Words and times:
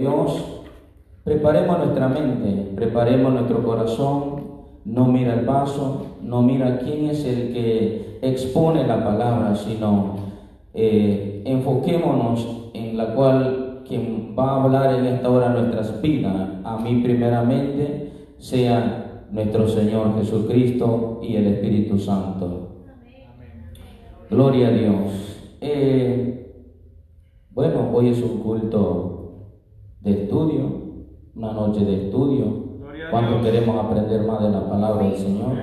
Dios, 0.00 0.62
preparemos 1.24 1.76
nuestra 1.78 2.08
mente, 2.08 2.70
preparemos 2.76 3.32
nuestro 3.32 3.64
corazón, 3.64 4.44
no 4.84 5.06
mira 5.06 5.34
el 5.34 5.44
vaso, 5.44 6.18
no 6.22 6.40
mira 6.40 6.78
quién 6.78 7.06
es 7.06 7.24
el 7.24 7.52
que 7.52 8.18
expone 8.22 8.86
la 8.86 9.02
palabra, 9.02 9.56
sino 9.56 10.14
eh, 10.72 11.42
enfoquémonos 11.44 12.70
en 12.74 12.96
la 12.96 13.12
cual 13.12 13.82
quien 13.88 14.36
va 14.38 14.50
a 14.50 14.62
hablar 14.62 15.00
en 15.00 15.06
esta 15.06 15.30
hora 15.30 15.48
nuestras 15.48 16.00
vidas, 16.00 16.48
a 16.62 16.78
mí 16.78 17.00
primeramente, 17.02 18.12
sea 18.38 19.24
nuestro 19.32 19.66
Señor 19.66 20.16
Jesucristo 20.16 21.18
y 21.24 21.34
el 21.34 21.48
Espíritu 21.48 21.98
Santo. 21.98 22.68
Gloria 24.30 24.68
a 24.68 24.70
Dios. 24.70 25.56
Eh, 25.60 26.52
bueno, 27.50 27.90
hoy 27.92 28.10
es 28.10 28.22
un 28.22 28.38
culto 28.38 29.17
de 30.00 30.22
estudio, 30.22 30.62
una 31.34 31.52
noche 31.52 31.84
de 31.84 32.06
estudio, 32.06 32.68
cuando 33.10 33.42
queremos 33.42 33.84
aprender 33.84 34.26
más 34.26 34.42
de 34.42 34.50
la 34.50 34.68
palabra 34.68 35.04
del 35.06 35.16
Señor. 35.16 35.56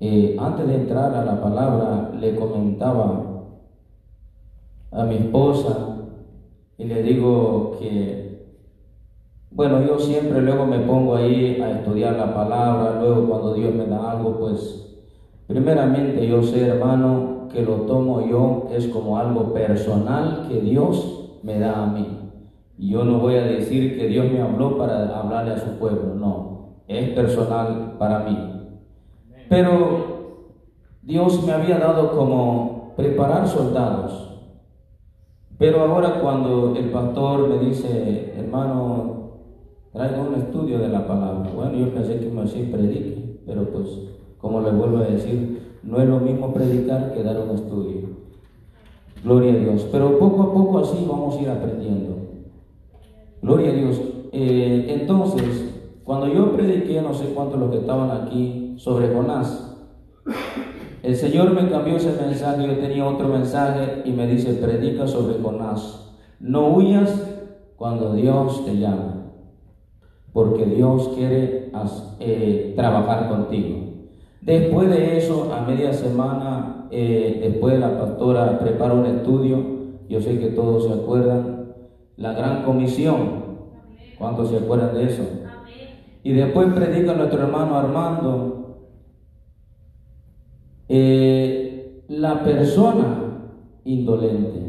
Eh, 0.00 0.36
antes 0.38 0.66
de 0.66 0.74
entrar 0.74 1.14
a 1.14 1.24
la 1.24 1.40
palabra, 1.40 2.12
le 2.18 2.34
comentaba 2.36 3.24
a 4.90 5.04
mi 5.04 5.16
esposa 5.16 5.96
y 6.76 6.84
le 6.84 7.02
digo 7.02 7.76
que, 7.78 8.48
bueno, 9.50 9.80
yo 9.86 9.98
siempre 9.98 10.42
luego 10.42 10.66
me 10.66 10.80
pongo 10.80 11.16
ahí 11.16 11.60
a 11.60 11.70
estudiar 11.78 12.16
la 12.16 12.34
palabra, 12.34 13.00
luego 13.00 13.28
cuando 13.28 13.54
Dios 13.54 13.74
me 13.74 13.86
da 13.86 14.12
algo, 14.12 14.38
pues 14.38 14.98
primeramente 15.46 16.26
yo 16.26 16.42
sé, 16.42 16.66
hermano, 16.66 17.48
que 17.52 17.62
lo 17.62 17.82
tomo 17.82 18.26
yo 18.26 18.68
es 18.72 18.88
como 18.88 19.16
algo 19.16 19.52
personal 19.52 20.46
que 20.48 20.60
Dios 20.60 21.38
me 21.42 21.58
da 21.58 21.84
a 21.84 21.86
mí. 21.86 22.23
Yo 22.76 23.04
no 23.04 23.18
voy 23.18 23.36
a 23.36 23.44
decir 23.44 23.96
que 23.96 24.08
Dios 24.08 24.30
me 24.30 24.40
habló 24.40 24.76
para 24.76 25.18
hablarle 25.18 25.52
a 25.52 25.58
su 25.58 25.78
pueblo, 25.78 26.14
no, 26.14 26.80
es 26.88 27.10
personal 27.10 27.94
para 27.98 28.20
mí. 28.20 28.36
Pero 29.48 30.14
Dios 31.02 31.44
me 31.44 31.52
había 31.52 31.78
dado 31.78 32.10
como 32.16 32.94
preparar 32.96 33.46
soldados. 33.46 34.30
Pero 35.58 35.82
ahora 35.82 36.20
cuando 36.20 36.74
el 36.76 36.90
pastor 36.90 37.48
me 37.48 37.58
dice, 37.58 38.34
hermano, 38.36 39.14
traiga 39.92 40.20
un 40.20 40.34
estudio 40.34 40.78
de 40.78 40.88
la 40.88 41.06
palabra. 41.06 41.50
Bueno, 41.54 41.78
yo 41.78 41.94
pensé 41.94 42.18
que 42.18 42.28
me 42.28 42.42
decía 42.42 42.66
predique, 42.72 43.40
pero 43.46 43.70
pues, 43.70 43.86
como 44.38 44.60
le 44.60 44.72
vuelvo 44.72 44.98
a 44.98 45.04
decir, 45.04 45.78
no 45.84 46.00
es 46.00 46.08
lo 46.08 46.18
mismo 46.18 46.52
predicar 46.52 47.12
que 47.12 47.22
dar 47.22 47.40
un 47.40 47.54
estudio. 47.54 48.14
Gloria 49.22 49.52
a 49.52 49.56
Dios. 49.56 49.86
Pero 49.92 50.18
poco 50.18 50.42
a 50.42 50.52
poco 50.52 50.78
así 50.78 51.06
vamos 51.08 51.36
a 51.36 51.42
ir 51.42 51.48
aprendiendo. 51.48 52.13
Gloria 53.44 53.72
a 53.72 53.74
Dios. 53.74 54.00
Eh, 54.32 54.86
entonces, 54.88 55.70
cuando 56.02 56.28
yo 56.28 56.52
prediqué, 56.52 57.02
no 57.02 57.12
sé 57.12 57.26
cuántos 57.34 57.60
los 57.60 57.70
que 57.70 57.76
estaban 57.76 58.10
aquí, 58.10 58.74
sobre 58.78 59.14
Jonás, 59.14 59.76
el 61.02 61.14
Señor 61.14 61.50
me 61.52 61.68
cambió 61.68 61.96
ese 61.96 62.18
mensaje, 62.18 62.66
yo 62.66 62.78
tenía 62.78 63.06
otro 63.06 63.28
mensaje 63.28 64.00
y 64.06 64.12
me 64.12 64.26
dice, 64.26 64.54
predica 64.54 65.06
sobre 65.06 65.42
Jonás. 65.42 66.16
No 66.40 66.68
huyas 66.68 67.36
cuando 67.76 68.14
Dios 68.14 68.64
te 68.64 68.78
llama, 68.78 69.26
porque 70.32 70.64
Dios 70.64 71.10
quiere 71.14 71.70
eh, 72.20 72.72
trabajar 72.74 73.28
contigo. 73.28 73.76
Después 74.40 74.88
de 74.88 75.18
eso, 75.18 75.52
a 75.52 75.60
media 75.66 75.92
semana, 75.92 76.88
eh, 76.90 77.40
después 77.42 77.78
la 77.78 77.98
pastora 77.98 78.58
prepara 78.58 78.94
un 78.94 79.04
estudio, 79.04 79.58
yo 80.08 80.22
sé 80.22 80.38
que 80.38 80.48
todos 80.48 80.86
se 80.86 80.94
acuerdan, 80.94 81.63
la 82.16 82.32
gran 82.32 82.64
comisión. 82.64 83.44
¿Cuántos 84.18 84.50
se 84.50 84.58
acuerdan 84.58 84.94
de 84.94 85.04
eso? 85.04 85.22
Y 86.22 86.32
después 86.32 86.72
predica 86.72 87.14
nuestro 87.14 87.42
hermano 87.42 87.76
Armando. 87.76 88.88
Eh, 90.88 92.04
la 92.08 92.42
persona 92.42 93.50
indolente. 93.84 94.64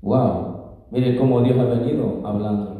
Wow. 0.00 0.52
Mire 0.90 1.16
cómo 1.16 1.40
Dios 1.40 1.58
ha 1.58 1.64
venido 1.64 2.20
hablando. 2.24 2.72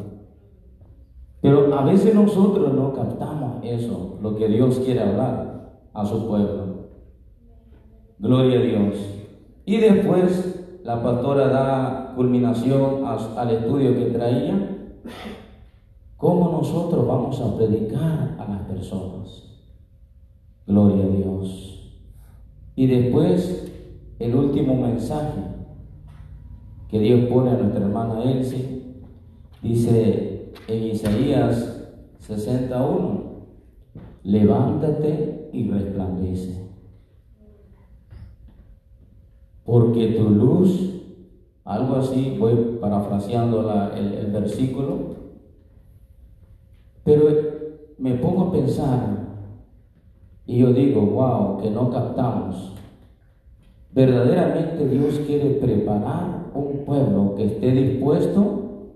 Pero 1.40 1.74
a 1.74 1.84
veces 1.84 2.14
nosotros 2.14 2.72
no 2.72 2.92
captamos 2.92 3.64
eso, 3.64 4.18
lo 4.22 4.36
que 4.36 4.48
Dios 4.48 4.80
quiere 4.84 5.00
hablar 5.00 5.80
a 5.92 6.04
su 6.04 6.28
pueblo. 6.28 6.88
Gloria 8.18 8.60
a 8.60 8.62
Dios. 8.62 8.94
Y 9.64 9.78
después 9.78 10.61
la 10.84 11.02
pastora 11.02 11.48
da 11.48 12.12
culminación 12.16 13.04
al 13.04 13.50
estudio 13.50 13.94
que 13.94 14.06
traía, 14.06 14.94
¿cómo 16.16 16.50
nosotros 16.50 17.06
vamos 17.06 17.40
a 17.40 17.56
predicar 17.56 18.36
a 18.38 18.50
las 18.50 18.62
personas? 18.62 19.44
Gloria 20.66 21.04
a 21.04 21.08
Dios. 21.08 21.92
Y 22.74 22.86
después, 22.86 23.72
el 24.18 24.34
último 24.34 24.74
mensaje 24.74 25.40
que 26.88 26.98
Dios 26.98 27.28
pone 27.28 27.50
a 27.50 27.54
nuestra 27.54 27.84
hermana 27.84 28.22
Elsie, 28.24 28.82
dice 29.62 30.52
en 30.66 30.82
Isaías 30.82 31.90
61, 32.18 33.22
levántate 34.24 35.50
y 35.52 35.70
resplandece 35.70 36.71
porque 39.72 40.08
tu 40.08 40.28
luz, 40.28 41.00
algo 41.64 41.96
así, 41.96 42.36
voy 42.38 42.76
parafraseando 42.78 43.90
el, 43.96 44.30
versículo, 44.30 45.16
pero 47.02 47.24
me 47.96 48.16
pongo 48.16 48.42
a 48.42 48.52
pensar 48.52 49.16
y 50.44 50.58
yo 50.58 50.74
digo, 50.74 51.00
wow, 51.00 51.56
que 51.62 51.70
no 51.70 51.90
captamos. 51.90 52.74
Verdaderamente 53.92 54.88
Dios 54.88 55.22
quiere 55.26 55.54
preparar 55.54 56.50
un 56.52 56.84
pueblo 56.84 57.34
que 57.34 57.46
esté 57.46 57.70
dispuesto 57.70 58.90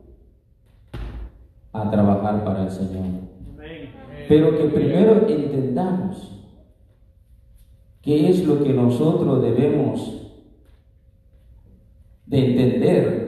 a 1.72 1.90
trabajar 1.90 2.44
para 2.44 2.64
el 2.64 2.70
Señor. 2.70 3.06
Pero 4.28 4.58
que 4.58 4.64
primero 4.64 5.26
entendamos 5.26 6.38
qué 8.02 8.28
es 8.28 8.46
lo 8.46 8.62
que 8.62 8.74
nosotros 8.74 9.40
debemos 9.40 10.25
de 12.26 12.38
entender 12.38 13.26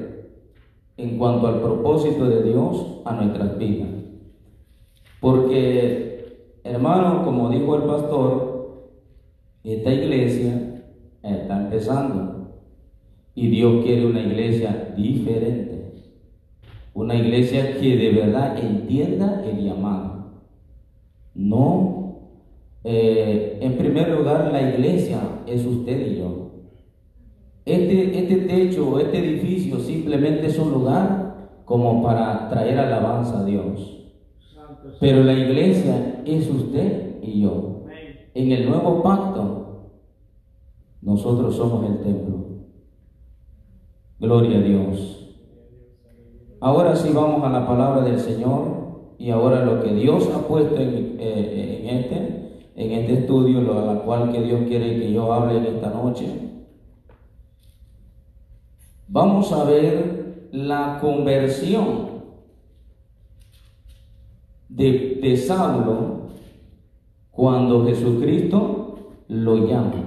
en 0.96 1.16
cuanto 1.16 1.46
al 1.46 1.60
propósito 1.60 2.28
de 2.28 2.42
Dios 2.42 3.00
a 3.04 3.14
nuestras 3.14 3.56
vidas. 3.56 3.88
Porque, 5.20 6.58
hermano, 6.64 7.24
como 7.24 7.50
dijo 7.50 7.76
el 7.76 7.82
pastor, 7.82 8.48
esta 9.64 9.92
iglesia 9.92 10.82
está 11.22 11.64
empezando 11.64 12.38
y 13.34 13.48
Dios 13.48 13.84
quiere 13.84 14.06
una 14.06 14.20
iglesia 14.20 14.92
diferente, 14.96 15.92
una 16.94 17.14
iglesia 17.14 17.78
que 17.78 17.96
de 17.96 18.12
verdad 18.12 18.58
entienda 18.58 19.44
el 19.44 19.64
llamado. 19.64 20.32
No, 21.34 21.98
eh, 22.82 23.58
en 23.60 23.76
primer 23.76 24.08
lugar, 24.10 24.50
la 24.52 24.62
iglesia 24.74 25.20
es 25.46 25.64
usted 25.64 26.12
y 26.12 26.18
yo. 26.18 26.47
Este, 27.68 28.18
este 28.18 28.36
techo, 28.46 28.98
este 28.98 29.18
edificio 29.18 29.78
simplemente 29.78 30.46
es 30.46 30.58
un 30.58 30.72
lugar 30.72 31.50
como 31.66 32.02
para 32.02 32.48
traer 32.48 32.78
alabanza 32.78 33.40
a 33.40 33.44
Dios. 33.44 34.06
Pero 34.98 35.22
la 35.22 35.34
iglesia 35.34 36.22
es 36.24 36.48
usted 36.48 37.18
y 37.20 37.42
yo. 37.42 37.82
En 38.32 38.52
el 38.52 38.70
nuevo 38.70 39.02
pacto, 39.02 39.90
nosotros 41.02 41.56
somos 41.56 41.84
el 41.90 42.00
templo. 42.00 42.38
Gloria 44.18 44.60
a 44.60 44.62
Dios. 44.62 45.36
Ahora 46.60 46.96
sí 46.96 47.10
vamos 47.12 47.44
a 47.44 47.50
la 47.50 47.66
palabra 47.66 48.02
del 48.02 48.18
Señor 48.18 49.12
y 49.18 49.28
ahora 49.28 49.66
lo 49.66 49.82
que 49.82 49.92
Dios 49.92 50.26
ha 50.34 50.48
puesto 50.48 50.74
en, 50.76 51.16
eh, 51.20 51.80
en 51.82 51.96
este, 51.98 52.62
en 52.76 52.92
este 52.92 53.12
estudio, 53.12 53.60
lo 53.60 53.78
a 53.78 53.94
la 53.94 54.00
cual 54.00 54.32
que 54.32 54.40
Dios 54.40 54.62
quiere 54.66 54.98
que 54.98 55.12
yo 55.12 55.30
hable 55.34 55.58
en 55.58 55.66
esta 55.66 55.90
noche 55.90 56.47
vamos 59.08 59.52
a 59.52 59.64
ver 59.64 60.48
la 60.52 60.98
conversión 61.00 62.08
de, 64.68 65.18
de 65.22 65.36
Saulo 65.36 66.28
cuando 67.30 67.86
Jesucristo 67.86 68.98
lo 69.28 69.66
llama. 69.66 70.04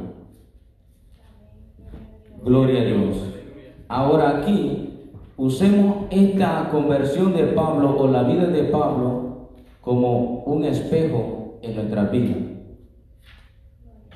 Gloria 2.43 2.81
a 2.81 2.85
Dios. 2.85 3.17
Ahora 3.87 4.39
aquí 4.39 4.89
usemos 5.37 6.05
esta 6.09 6.69
conversión 6.71 7.33
de 7.33 7.43
Pablo 7.47 7.95
o 7.97 8.07
la 8.07 8.23
vida 8.23 8.47
de 8.47 8.63
Pablo 8.65 9.49
como 9.81 10.43
un 10.45 10.65
espejo 10.65 11.59
en 11.61 11.75
nuestra 11.75 12.05
vida. 12.05 12.35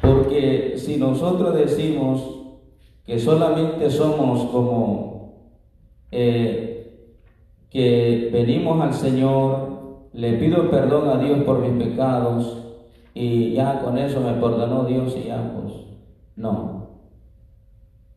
Porque 0.02 0.76
si 0.78 0.98
nosotros 0.98 1.56
decimos 1.56 2.45
que 3.06 3.20
solamente 3.20 3.90
somos 3.90 4.46
como, 4.46 5.34
eh, 6.12 7.12
que 7.70 8.30
venimos 8.34 8.82
al 8.82 8.94
Señor, 8.94 10.10
le 10.14 10.34
pido 10.34 10.70
perdón 10.70 11.10
a 11.10 11.22
Dios 11.22 11.40
por 11.44 11.60
mis 11.60 11.84
pecados 11.84 12.64
y 13.14 13.54
ya 13.54 13.82
con 13.82 13.98
eso 13.98 14.22
me 14.22 14.34
perdonó 14.34 14.86
Dios 14.86 15.16
y 15.18 15.30
pues 15.30 15.74
no. 16.36 16.88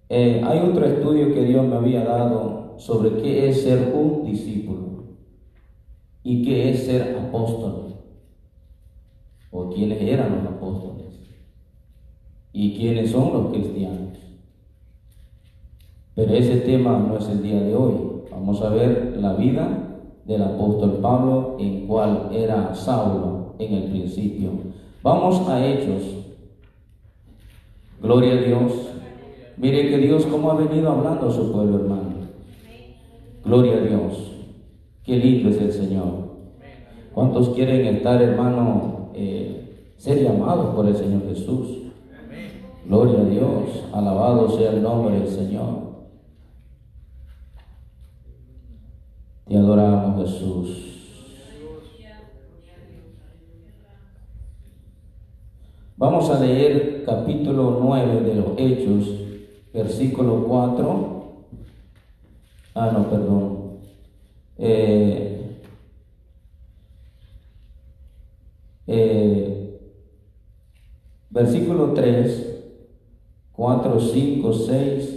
Eh, 0.09 0.41
hay 0.45 0.61
otro 0.61 0.87
estudio 0.87 1.35
que 1.35 1.45
Dios 1.45 1.67
me 1.67 1.77
había 1.77 2.05
dado 2.05 2.75
sobre 2.79 3.21
qué 3.21 3.49
es 3.49 3.63
ser 3.63 3.93
un 3.95 4.25
discípulo 4.25 5.05
y 6.23 6.43
qué 6.43 6.71
es 6.71 6.87
ser 6.87 7.19
apóstol 7.19 7.95
o 9.51 9.69
quiénes 9.71 10.01
eran 10.01 10.37
los 10.37 10.55
apóstoles 10.55 11.21
y 12.53 12.77
quiénes 12.77 13.11
son 13.11 13.33
los 13.33 13.53
cristianos. 13.53 14.28
Pero 16.19 16.35
ese 16.35 16.57
tema 16.63 16.99
no 16.99 17.17
es 17.17 17.29
el 17.29 17.45
día 17.45 17.61
de 17.61 17.77
hoy. 17.77 17.95
Vamos 18.33 18.61
a 18.63 18.71
ver 18.71 19.17
la 19.21 19.35
vida 19.35 19.69
del 20.25 20.43
apóstol 20.43 20.99
Pablo, 21.01 21.55
en 21.61 21.87
cual 21.87 22.31
era 22.33 22.75
Saulo 22.75 23.55
en 23.61 23.73
el 23.73 23.85
principio. 23.85 24.51
Vamos 25.01 25.49
a 25.49 25.65
Hechos. 25.65 26.03
Gloria 28.03 28.33
a 28.33 28.37
Dios. 28.43 28.73
Mire 29.59 29.91
que 29.91 29.99
Dios 29.99 30.27
cómo 30.27 30.51
ha 30.51 30.57
venido 30.57 30.91
hablando 30.91 31.29
a 31.29 31.31
su 31.31 31.53
pueblo, 31.53 31.77
hermano. 31.77 32.15
Gloria 33.45 33.77
a 33.77 33.81
Dios. 33.83 34.33
Qué 35.05 35.19
lindo 35.19 35.51
es 35.51 35.61
el 35.61 35.73
Señor. 35.73 36.31
¿Cuántos 37.15 37.51
quieren 37.51 37.95
estar, 37.95 38.21
hermano, 38.21 39.11
eh, 39.15 39.93
ser 39.97 40.21
llamados 40.21 40.75
por 40.75 40.85
el 40.85 40.97
Señor 40.97 41.29
Jesús? 41.29 41.79
Gloria 42.89 43.21
a 43.21 43.25
Dios. 43.25 43.85
Alabado 43.93 44.51
sea 44.51 44.73
el 44.73 44.83
nombre 44.83 45.21
del 45.21 45.29
Señor. 45.29 45.88
Te 49.49 49.57
adoramos, 49.57 50.31
Jesús. 50.31 50.85
Vamos 55.97 56.29
a 56.29 56.39
leer 56.39 57.03
capítulo 57.07 57.79
9 57.83 58.21
de 58.21 58.35
los 58.35 58.47
Hechos, 58.59 59.09
versículo 59.73 60.45
4. 60.47 61.45
Ah, 62.75 62.91
no, 62.93 63.09
perdón. 63.09 63.79
Eh, 64.59 65.63
eh, 68.87 69.81
versículo 71.31 71.95
3, 71.95 72.65
4, 73.53 74.01
5, 74.01 74.53
6 74.53 75.15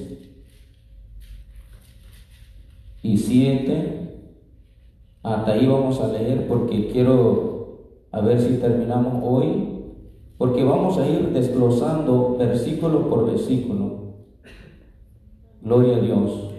y 3.03 3.17
7. 3.17 4.00
Hasta 5.23 5.51
ahí 5.51 5.67
vamos 5.67 5.99
a 6.01 6.07
leer 6.07 6.47
porque 6.47 6.87
quiero 6.87 7.51
a 8.11 8.21
ver 8.21 8.41
si 8.41 8.57
terminamos 8.57 9.23
hoy, 9.23 9.83
porque 10.37 10.63
vamos 10.63 10.97
a 10.97 11.07
ir 11.07 11.29
desglosando 11.29 12.35
versículo 12.37 13.09
por 13.09 13.27
versículo. 13.27 14.15
Gloria 15.61 15.97
a 15.97 15.99
Dios. 15.99 16.49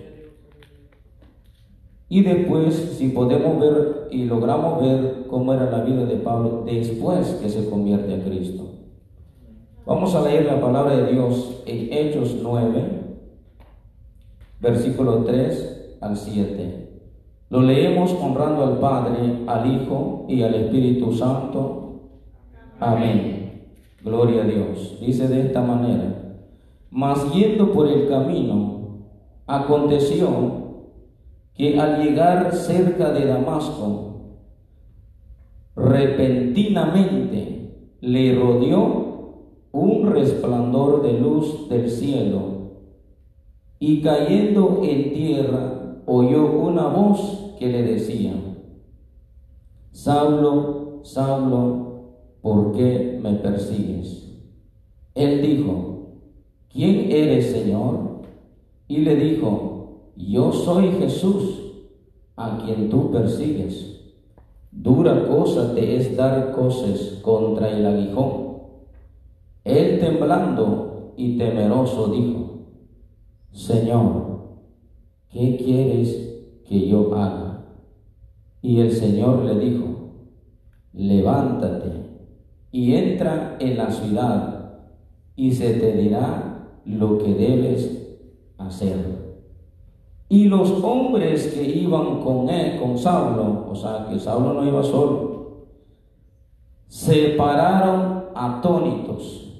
Y 2.08 2.22
después, 2.22 2.74
si 2.98 3.08
podemos 3.08 3.58
ver 3.58 4.08
y 4.10 4.26
logramos 4.26 4.82
ver 4.82 5.24
cómo 5.28 5.54
era 5.54 5.70
la 5.70 5.82
vida 5.82 6.04
de 6.04 6.16
Pablo 6.16 6.62
después 6.64 7.26
que 7.42 7.48
se 7.48 7.68
convierte 7.68 8.14
a 8.14 8.22
Cristo. 8.22 8.68
Vamos 9.86 10.14
a 10.14 10.20
leer 10.22 10.44
la 10.44 10.60
palabra 10.60 10.96
de 10.96 11.12
Dios 11.12 11.62
en 11.66 11.92
Hechos 11.92 12.36
9, 12.40 12.84
versículo 14.60 15.24
3 15.24 15.96
al 16.00 16.16
7. 16.16 16.91
Lo 17.52 17.60
leemos 17.60 18.14
honrando 18.14 18.64
al 18.64 18.78
Padre, 18.78 19.40
al 19.46 19.70
Hijo 19.70 20.24
y 20.26 20.42
al 20.42 20.54
Espíritu 20.54 21.12
Santo. 21.12 22.00
Amén. 22.80 23.68
Gloria 24.02 24.42
a 24.42 24.46
Dios. 24.46 24.96
Dice 25.02 25.28
de 25.28 25.42
esta 25.42 25.60
manera, 25.60 26.38
mas 26.90 27.30
yendo 27.34 27.74
por 27.74 27.88
el 27.88 28.08
camino, 28.08 29.02
aconteció 29.46 30.30
que 31.54 31.78
al 31.78 32.02
llegar 32.02 32.54
cerca 32.54 33.12
de 33.12 33.26
Damasco, 33.26 34.38
repentinamente 35.76 37.90
le 38.00 38.34
rodeó 38.34 39.58
un 39.72 40.10
resplandor 40.10 41.02
de 41.02 41.20
luz 41.20 41.68
del 41.68 41.90
cielo 41.90 42.40
y 43.78 44.00
cayendo 44.00 44.80
en 44.82 45.12
tierra 45.12 45.81
oyó 46.06 46.50
una 46.52 46.88
voz 46.88 47.54
que 47.58 47.68
le 47.68 47.82
decía, 47.82 48.32
Saulo, 49.92 51.00
Saulo, 51.02 51.82
¿por 52.40 52.72
qué 52.72 53.20
me 53.22 53.34
persigues? 53.34 54.30
Él 55.14 55.42
dijo, 55.42 56.08
¿quién 56.72 57.10
eres, 57.10 57.52
Señor? 57.52 58.22
Y 58.88 58.98
le 58.98 59.16
dijo, 59.16 60.12
yo 60.16 60.52
soy 60.52 60.92
Jesús, 60.92 61.58
a 62.36 62.58
quien 62.64 62.88
tú 62.88 63.10
persigues. 63.10 64.00
Dura 64.70 65.26
cosa 65.28 65.74
te 65.74 65.96
es 65.96 66.16
dar 66.16 66.52
cosas 66.52 67.18
contra 67.22 67.70
el 67.70 67.86
aguijón. 67.86 68.42
Él 69.64 70.00
temblando 70.00 71.12
y 71.16 71.36
temeroso 71.36 72.08
dijo, 72.08 72.42
Señor, 73.52 74.31
¿qué 75.32 75.56
quieres 75.56 76.62
que 76.68 76.88
yo 76.88 77.14
haga? 77.14 77.64
Y 78.60 78.80
el 78.80 78.92
Señor 78.92 79.44
le 79.44 79.58
dijo, 79.58 79.92
levántate 80.92 81.92
y 82.70 82.94
entra 82.94 83.56
en 83.58 83.76
la 83.76 83.90
ciudad 83.90 84.52
y 85.34 85.52
se 85.52 85.74
te 85.74 85.92
dirá 85.96 86.80
lo 86.84 87.18
que 87.18 87.34
debes 87.34 88.20
hacer. 88.58 89.22
Y 90.28 90.44
los 90.44 90.82
hombres 90.82 91.48
que 91.48 91.62
iban 91.62 92.22
con 92.22 92.48
él, 92.48 92.80
con 92.80 92.96
Saulo, 92.96 93.66
o 93.68 93.74
sea 93.74 94.06
que 94.08 94.18
Saulo 94.18 94.54
no 94.54 94.66
iba 94.66 94.82
solo, 94.82 95.66
se 96.86 97.30
pararon 97.30 98.26
atónitos. 98.34 99.51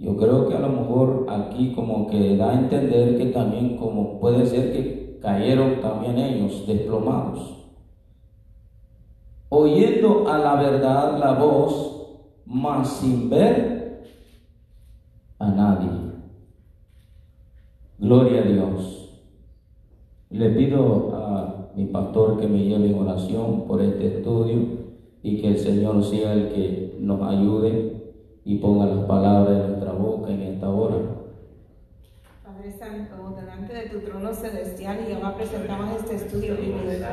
Yo 0.00 0.16
creo 0.16 0.48
que 0.48 0.54
a 0.56 0.60
lo 0.60 0.68
mejor 0.70 1.26
aquí 1.28 1.72
como 1.74 2.08
que 2.08 2.36
da 2.36 2.50
a 2.50 2.60
entender 2.60 3.18
que 3.18 3.26
también 3.26 3.76
como 3.76 4.18
puede 4.18 4.46
ser 4.46 4.72
que 4.72 5.18
cayeron 5.20 5.80
también 5.80 6.18
ellos 6.18 6.66
desplomados 6.66 7.60
oyendo 9.50 10.28
a 10.28 10.38
la 10.38 10.54
verdad 10.54 11.18
la 11.18 11.34
voz, 11.34 12.06
mas 12.46 12.88
sin 12.88 13.28
ver 13.28 14.04
a 15.38 15.50
nadie. 15.50 15.90
Gloria 17.98 18.40
a 18.40 18.44
Dios. 18.44 19.20
Le 20.30 20.50
pido 20.50 21.14
a 21.14 21.70
mi 21.74 21.86
pastor 21.86 22.40
que 22.40 22.46
me 22.46 22.64
lleve 22.64 22.90
en 22.90 22.98
oración 22.98 23.66
por 23.66 23.82
este 23.82 24.18
estudio 24.18 24.60
y 25.22 25.40
que 25.40 25.48
el 25.48 25.58
Señor 25.58 26.02
sea 26.04 26.32
el 26.32 26.48
que 26.50 26.96
nos 27.00 27.20
ayude 27.20 27.99
y 28.44 28.56
ponga 28.56 28.86
las 28.86 29.00
palabras 29.06 29.54
en 29.56 29.62
nuestra 29.62 29.92
boca 29.92 30.30
en 30.32 30.42
esta 30.42 30.70
hora. 30.70 31.19
Santo, 32.68 33.36
delante 33.40 33.72
de 33.72 33.88
tu 33.88 34.00
trono 34.00 34.34
celestial 34.34 34.98
y 35.08 35.12
ahora 35.14 35.34
presentamos 35.34 35.96
este 35.96 36.16
estudio 36.16 36.56
bíblico, 36.56 37.06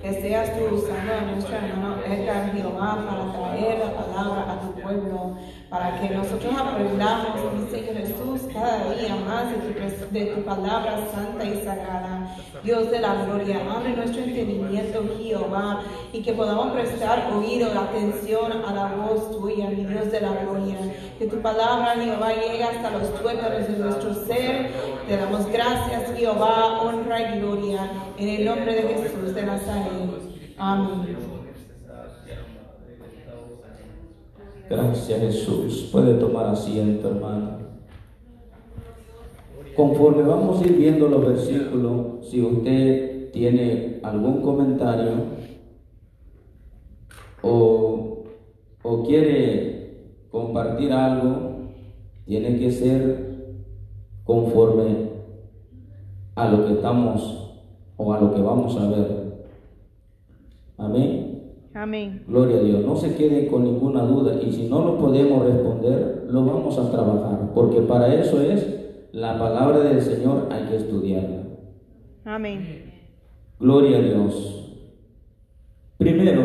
que 0.00 0.12
seas 0.22 0.56
tú 0.56 0.74
usando 0.74 1.12
a 1.12 1.20
nuestra 1.32 1.68
hermana 1.68 2.00
Edgar 2.06 2.52
Jehová 2.54 3.04
para 3.06 3.32
traer 3.32 3.78
la 3.78 3.92
palabra 3.94 4.52
a 4.52 4.60
tu 4.62 4.80
pueblo, 4.80 5.36
para 5.68 6.00
que 6.00 6.14
nosotros 6.14 6.54
aprendamos, 6.58 7.52
mi 7.52 7.68
Señor 7.68 7.96
Jesús, 7.96 8.40
cada 8.54 8.94
día 8.94 9.16
más 9.16 9.50
de 9.50 9.56
tu, 9.58 10.14
de 10.14 10.26
tu 10.26 10.42
palabra 10.42 10.98
santa 11.12 11.44
y 11.44 11.62
sagrada. 11.62 12.34
Dios 12.62 12.90
de 12.90 12.98
la 12.98 13.24
gloria, 13.24 13.60
abre 13.70 13.94
nuestro 13.94 14.22
entendimiento, 14.22 15.04
Jehová, 15.18 15.82
y 16.12 16.22
que 16.22 16.32
podamos 16.32 16.72
prestar 16.72 17.30
oído, 17.32 17.68
atención 17.78 18.50
a 18.66 18.72
la 18.72 18.92
voz 18.94 19.30
tuya, 19.30 19.68
mi 19.68 19.84
Dios 19.84 20.10
de 20.10 20.20
la 20.20 20.32
gloria. 20.42 20.76
Que 21.18 21.26
tu 21.26 21.40
palabra, 21.40 21.94
Jehová, 21.94 22.32
llegue 22.32 22.64
hasta 22.64 22.90
los 22.90 23.14
tuétanos 23.20 23.68
de 23.68 23.78
nuestro 23.78 24.14
ser. 24.26 24.70
Te 25.06 25.16
damos 25.16 25.46
gracias, 25.52 26.16
Jehová, 26.16 26.82
honra 26.82 27.36
y 27.36 27.38
gloria, 27.38 27.88
en 28.18 28.28
el 28.28 28.44
nombre 28.44 28.74
de 28.74 28.82
Jesús 28.82 29.34
de 29.36 29.42
Nazaret. 29.44 29.92
Amén. 30.58 31.16
Gracias 34.68 35.20
Jesús. 35.20 35.90
Puede 35.92 36.14
tomar 36.14 36.46
asiento, 36.46 37.08
hermano. 37.08 37.58
Conforme 39.76 40.22
vamos 40.24 40.60
a 40.60 40.66
ir 40.66 40.76
viendo 40.76 41.06
los 41.06 41.24
versículos, 41.24 42.28
si 42.28 42.42
usted 42.42 43.30
tiene 43.30 44.00
algún 44.02 44.42
comentario 44.42 45.12
o, 47.42 48.24
o 48.82 49.02
quiere 49.04 50.16
compartir 50.32 50.92
algo, 50.92 51.70
tiene 52.24 52.58
que 52.58 52.72
ser 52.72 53.25
conforme 54.26 55.06
a 56.34 56.48
lo 56.50 56.66
que 56.66 56.72
estamos 56.74 57.54
o 57.96 58.12
a 58.12 58.20
lo 58.20 58.34
que 58.34 58.42
vamos 58.42 58.76
a 58.76 58.90
ver. 58.90 59.46
Amén. 60.76 61.26
Amén. 61.72 62.24
Gloria 62.26 62.56
a 62.56 62.60
Dios. 62.60 62.84
No 62.84 62.96
se 62.96 63.14
queden 63.14 63.48
con 63.48 63.64
ninguna 63.64 64.02
duda 64.02 64.34
y 64.42 64.52
si 64.52 64.68
no 64.68 64.84
lo 64.84 64.98
podemos 64.98 65.46
responder, 65.46 66.26
lo 66.28 66.44
vamos 66.44 66.78
a 66.78 66.90
trabajar, 66.90 67.50
porque 67.54 67.80
para 67.82 68.12
eso 68.14 68.40
es 68.40 68.66
la 69.12 69.38
palabra 69.38 69.80
del 69.80 70.02
Señor, 70.02 70.48
hay 70.50 70.64
que 70.64 70.76
estudiarla. 70.76 71.42
Amén. 72.24 72.92
Gloria 73.60 73.98
a 73.98 74.00
Dios. 74.00 74.80
Primero, 75.96 76.42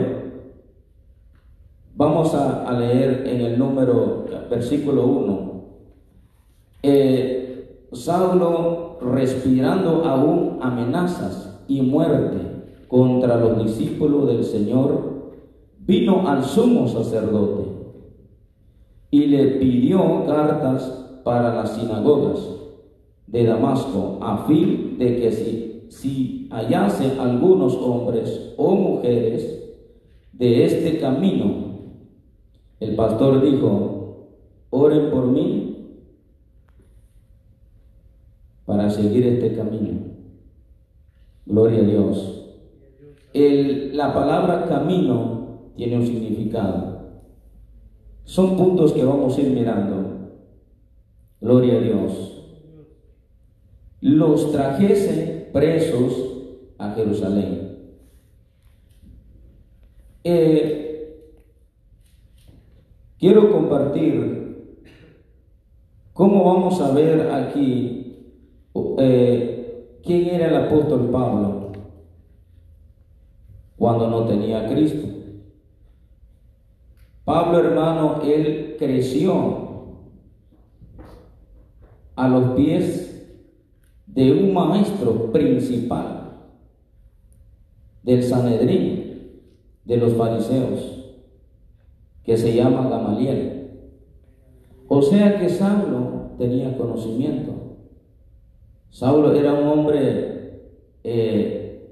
vamos 1.96 2.34
a, 2.34 2.68
a 2.68 2.80
leer 2.80 3.26
en 3.26 3.42
el 3.42 3.60
número, 3.60 4.26
versículo 4.50 5.06
1. 5.08 5.52
Eh, 6.84 7.41
Saulo, 7.92 9.00
respirando 9.02 10.06
aún 10.06 10.60
amenazas 10.62 11.62
y 11.68 11.82
muerte 11.82 12.38
contra 12.88 13.38
los 13.38 13.66
discípulos 13.66 14.28
del 14.28 14.44
Señor, 14.44 15.12
vino 15.80 16.28
al 16.28 16.44
sumo 16.44 16.88
sacerdote 16.88 17.70
y 19.10 19.26
le 19.26 19.46
pidió 19.60 20.26
cartas 20.26 21.20
para 21.24 21.54
las 21.54 21.76
sinagogas 21.76 22.40
de 23.28 23.46
Damasco, 23.46 24.20
a 24.22 24.46
fin 24.48 24.98
de 24.98 25.20
que 25.20 25.32
si, 25.32 25.88
si 25.90 26.48
hallase 26.50 27.20
algunos 27.20 27.76
hombres 27.76 28.54
o 28.58 28.76
mujeres 28.76 29.76
de 30.32 30.66
este 30.66 31.00
camino, 31.00 31.72
el 32.80 32.96
pastor 32.96 33.42
dijo, 33.42 34.38
oren 34.70 35.12
por 35.12 35.28
mí 35.28 35.71
para 38.72 38.90
seguir 38.90 39.28
este 39.28 39.54
camino. 39.54 40.00
Gloria 41.46 41.80
a 41.80 41.84
Dios. 41.84 42.56
La 43.34 44.14
palabra 44.14 44.66
camino 44.66 45.72
tiene 45.76 45.98
un 45.98 46.08
significado. 46.08 47.02
Son 48.24 48.56
puntos 48.56 48.94
que 48.94 49.04
vamos 49.04 49.38
a 49.38 49.42
ir 49.42 49.50
mirando. 49.50 50.30
Gloria 51.42 51.80
a 51.80 51.82
Dios. 51.82 52.46
Los 54.00 54.54
trajese 54.54 55.50
presos 55.52 56.14
a 56.78 56.94
Jerusalén. 56.94 57.78
Eh, 60.24 61.28
quiero 63.20 63.52
compartir 63.52 64.86
cómo 66.14 66.46
vamos 66.46 66.80
a 66.80 66.94
ver 66.94 67.30
aquí 67.32 68.01
eh, 68.74 69.98
quién 70.04 70.28
era 70.28 70.48
el 70.48 70.56
apóstol 70.66 71.10
Pablo 71.12 71.72
cuando 73.78 74.10
no 74.10 74.26
tenía 74.26 74.66
a 74.66 74.70
Cristo. 74.70 75.08
Pablo 77.24 77.60
hermano, 77.60 78.22
él 78.24 78.76
creció 78.78 79.72
a 82.16 82.28
los 82.28 82.52
pies 82.56 83.12
de 84.06 84.32
un 84.34 84.54
maestro 84.54 85.32
principal 85.32 86.22
del 88.04 88.24
Sanedrín, 88.24 89.42
de 89.86 89.98
los 89.98 90.14
fariseos, 90.14 91.16
que 92.24 92.38
se 92.38 92.56
llama 92.56 92.90
Gamaliel. 92.90 93.62
O 94.88 95.02
sea 95.02 95.40
que 95.40 95.50
Saulo 95.50 96.32
tenía 96.38 96.78
conocimiento. 96.78 97.61
Saulo 98.92 99.34
era 99.34 99.54
un 99.54 99.68
hombre 99.70 100.60
eh, 101.06 101.90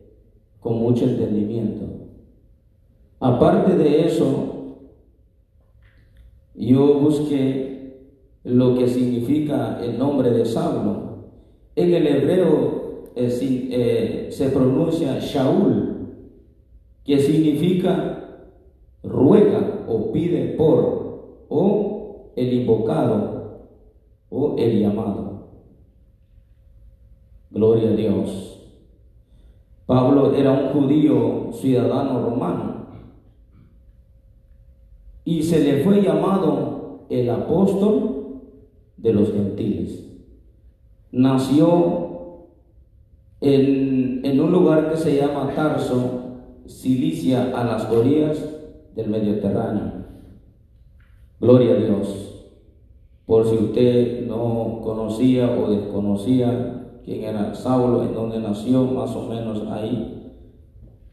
con 0.60 0.80
mucho 0.80 1.06
entendimiento. 1.06 1.86
Aparte 3.22 3.76
de 3.78 4.06
eso, 4.06 4.76
yo 6.56 7.00
busqué 7.00 7.70
lo 8.44 8.76
que 8.76 8.88
significa 8.90 9.80
el 9.82 9.98
nombre 9.98 10.32
de 10.32 10.46
Saulo. 10.46 11.30
En 11.76 11.94
el 11.94 12.06
hebreo 12.06 13.12
eh, 13.16 13.30
eh, 13.42 14.28
se 14.30 14.50
pronuncia 14.50 15.20
Shaul, 15.20 16.08
que 17.06 17.18
significa 17.20 18.20
ruega 19.04 19.86
o 19.88 20.12
pide 20.12 20.54
por, 20.58 21.46
o 21.48 22.34
el 22.36 22.54
invocado, 22.54 23.70
o 24.30 24.58
el 24.58 24.82
llamado. 24.82 25.39
Gloria 27.52 27.90
a 27.90 27.94
Dios. 27.94 28.60
Pablo 29.86 30.36
era 30.36 30.52
un 30.52 30.70
judío 30.70 31.50
ciudadano 31.52 32.22
romano 32.22 32.86
y 35.26 35.42
se 35.42 35.60
le 35.64 35.84
fue 35.84 36.02
llamado 36.02 37.06
el 37.10 37.30
apóstol 37.30 38.42
de 38.98 39.14
los 39.14 39.32
gentiles. 39.32 40.06
Nació 41.12 42.50
en, 43.42 44.24
en 44.24 44.40
un 44.40 44.52
lugar 44.52 44.92
que 44.92 44.98
se 44.98 45.18
llama 45.18 45.52
Tarso, 45.56 46.20
Cilicia, 46.68 47.52
a 47.56 47.64
las 47.64 47.90
orillas 47.92 48.38
del 48.96 49.10
Mediterráneo. 49.10 50.06
Gloria 51.40 51.72
a 51.72 51.78
Dios. 51.78 52.48
Por 53.26 53.48
si 53.48 53.56
usted 53.56 54.28
no 54.28 54.82
conocía 54.84 55.52
o 55.52 55.72
desconocía 55.72 56.79
quién 57.10 57.24
era 57.24 57.56
Saulo, 57.56 58.04
en 58.04 58.14
donde 58.14 58.40
nació, 58.40 58.84
más 58.84 59.16
o 59.16 59.24
menos 59.28 59.64
ahí, 59.72 60.32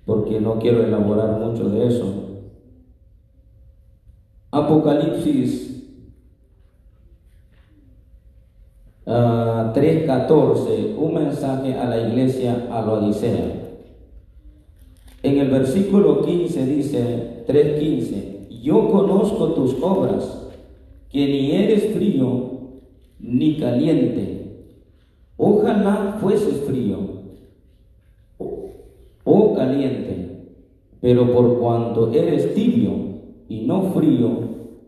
porque 0.04 0.42
no 0.42 0.58
quiero 0.58 0.84
elaborar 0.84 1.40
mucho 1.40 1.70
de 1.70 1.86
eso. 1.86 2.04
Apocalipsis 4.50 5.62
3.14, 9.06 10.06
ah, 10.06 10.98
un 10.98 11.14
mensaje 11.14 11.72
a 11.74 11.86
la 11.86 12.08
iglesia 12.08 12.66
a 12.70 12.82
la 12.82 12.92
Odisea. 12.92 13.62
En 15.22 15.38
el 15.38 15.48
versículo 15.48 16.20
15 16.20 16.66
dice, 16.66 17.44
3.15, 17.48 18.60
yo 18.60 18.90
conozco 18.90 19.52
tus 19.52 19.74
obras, 19.80 20.50
que 21.10 21.26
ni 21.26 21.52
eres 21.52 21.94
frío 21.94 22.50
ni 23.18 23.56
caliente. 23.56 24.35
Ojalá 25.36 26.18
fueses 26.20 26.62
frío 26.62 26.96
o 29.24 29.54
caliente, 29.54 30.46
pero 31.00 31.32
por 31.32 31.58
cuanto 31.58 32.12
eres 32.12 32.54
tibio 32.54 32.92
y 33.48 33.66
no 33.66 33.92
frío 33.92 34.30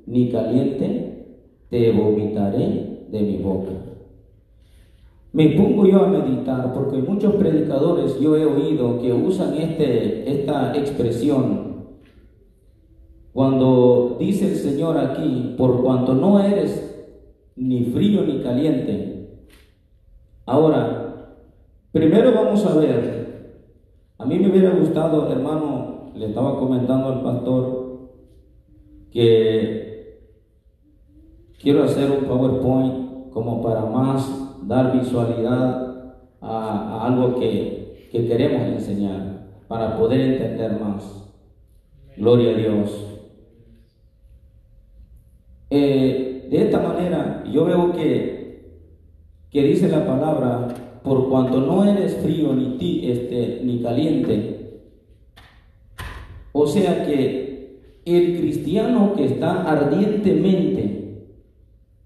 ni 0.06 0.30
caliente, 0.30 1.26
te 1.68 1.92
vomitaré 1.92 3.06
de 3.10 3.20
mi 3.20 3.36
boca. 3.36 3.72
Me 5.32 5.50
pongo 5.50 5.86
yo 5.86 6.04
a 6.04 6.08
meditar 6.08 6.72
porque 6.72 6.96
muchos 6.98 7.34
predicadores 7.34 8.18
yo 8.18 8.36
he 8.36 8.46
oído 8.46 9.00
que 9.00 9.12
usan 9.12 9.54
este, 9.54 10.30
esta 10.30 10.74
expresión 10.76 11.68
cuando 13.38 14.16
dice 14.18 14.48
el 14.48 14.56
Señor 14.56 14.98
aquí, 14.98 15.54
por 15.56 15.82
cuanto 15.82 16.14
no 16.14 16.40
eres 16.40 16.84
ni 17.54 17.84
frío 17.84 18.22
ni 18.22 18.40
caliente, 18.40 19.17
Ahora, 20.48 21.36
primero 21.92 22.32
vamos 22.32 22.64
a 22.64 22.74
ver, 22.76 23.52
a 24.16 24.24
mí 24.24 24.38
me 24.38 24.48
hubiera 24.48 24.70
gustado, 24.70 25.30
hermano, 25.30 26.10
le 26.14 26.28
estaba 26.28 26.58
comentando 26.58 27.08
al 27.08 27.22
pastor 27.22 28.08
que 29.12 30.22
quiero 31.60 31.84
hacer 31.84 32.10
un 32.10 32.24
PowerPoint 32.24 33.30
como 33.30 33.62
para 33.62 33.82
más 33.84 34.26
dar 34.66 34.98
visualidad 34.98 36.14
a, 36.40 37.06
algo 37.06 37.38
que, 37.38 38.08
queremos 38.10 38.68
enseñar, 38.68 39.50
para 39.68 39.98
poder 39.98 40.18
entender 40.18 40.80
más. 40.80 41.30
Gloria 42.16 42.52
a 42.52 42.54
Dios. 42.54 43.18
Eh, 45.68 46.48
de 46.50 46.62
esta 46.62 46.80
manera, 46.80 47.44
yo 47.52 47.66
veo 47.66 47.92
que 47.92 48.37
que 49.50 49.62
dice 49.62 49.88
la 49.88 50.06
palabra, 50.06 50.68
por 51.02 51.28
cuanto 51.28 51.60
no 51.60 51.84
eres 51.84 52.16
frío 52.16 52.52
ni, 52.52 52.76
ti, 52.76 53.00
este, 53.04 53.60
ni 53.64 53.80
caliente. 53.80 54.80
O 56.52 56.66
sea 56.66 57.06
que 57.06 57.48
el 58.04 58.38
cristiano 58.38 59.14
que 59.14 59.26
está 59.26 59.62
ardientemente 59.62 61.24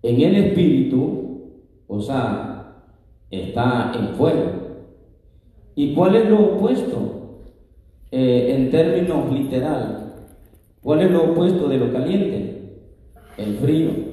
en 0.03 0.21
el 0.21 0.37
espíritu, 0.37 1.41
o 1.87 2.01
sea, 2.01 2.85
está 3.31 3.93
en 3.99 4.15
fuego. 4.17 4.63
¿Y 5.75 5.95
cuál 5.95 6.17
es 6.17 6.29
lo 6.29 6.41
opuesto? 6.41 7.41
Eh, 8.11 8.55
en 8.55 8.71
términos 8.71 9.33
literal, 9.33 10.13
¿cuál 10.83 11.01
es 11.01 11.11
lo 11.11 11.33
opuesto 11.33 11.69
de 11.69 11.79
lo 11.79 11.93
caliente? 11.93 12.77
El 13.39 13.57
frío. 13.57 14.12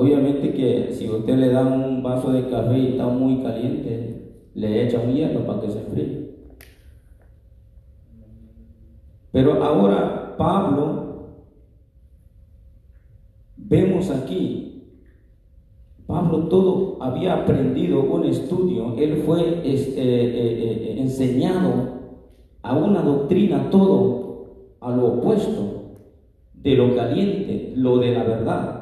Obviamente 0.00 0.54
que 0.54 0.94
si 0.94 1.10
usted 1.10 1.36
le 1.36 1.50
da 1.50 1.60
un 1.60 2.02
vaso 2.02 2.32
de 2.32 2.48
café 2.48 2.78
y 2.78 2.86
está 2.92 3.06
muy 3.06 3.42
caliente, 3.42 4.32
le 4.54 4.86
echa 4.86 4.98
un 4.98 5.12
hielo 5.12 5.44
para 5.44 5.60
que 5.60 5.68
se 5.68 5.78
enfríe. 5.78 6.30
Pero 9.30 9.62
ahora 9.62 10.36
Pablo, 10.38 11.26
vemos 13.58 14.08
aquí, 14.08 14.84
Pablo 16.06 16.48
todo 16.48 16.96
había 17.02 17.34
aprendido 17.34 18.02
un 18.02 18.24
estudio, 18.24 18.94
él 18.96 19.22
fue 19.26 19.60
este, 19.64 20.00
eh, 20.00 20.24
eh, 20.24 20.94
eh, 20.94 20.94
enseñado 20.98 21.90
a 22.62 22.74
una 22.74 23.02
doctrina 23.02 23.68
todo, 23.68 24.46
a 24.80 24.96
lo 24.96 25.08
opuesto 25.08 25.96
de 26.54 26.74
lo 26.74 26.96
caliente, 26.96 27.74
lo 27.76 27.98
de 27.98 28.12
la 28.12 28.22
verdad. 28.24 28.79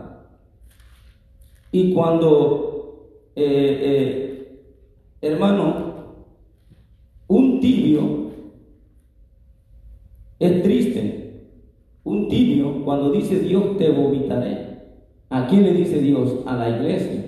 Y 1.70 1.92
cuando, 1.92 3.10
eh, 3.36 4.62
hermano, 5.20 5.88
un 7.26 7.60
tibio 7.60 8.28
es 10.38 10.62
triste. 10.62 11.18
Un 12.04 12.28
tibio, 12.28 12.84
cuando 12.84 13.10
dice 13.10 13.40
Dios 13.40 13.76
te 13.76 13.90
vomitaré, 13.90 14.78
¿a 15.28 15.46
quién 15.46 15.62
le 15.62 15.74
dice 15.74 16.00
Dios? 16.00 16.38
A 16.46 16.56
la 16.56 16.70
iglesia, 16.70 17.22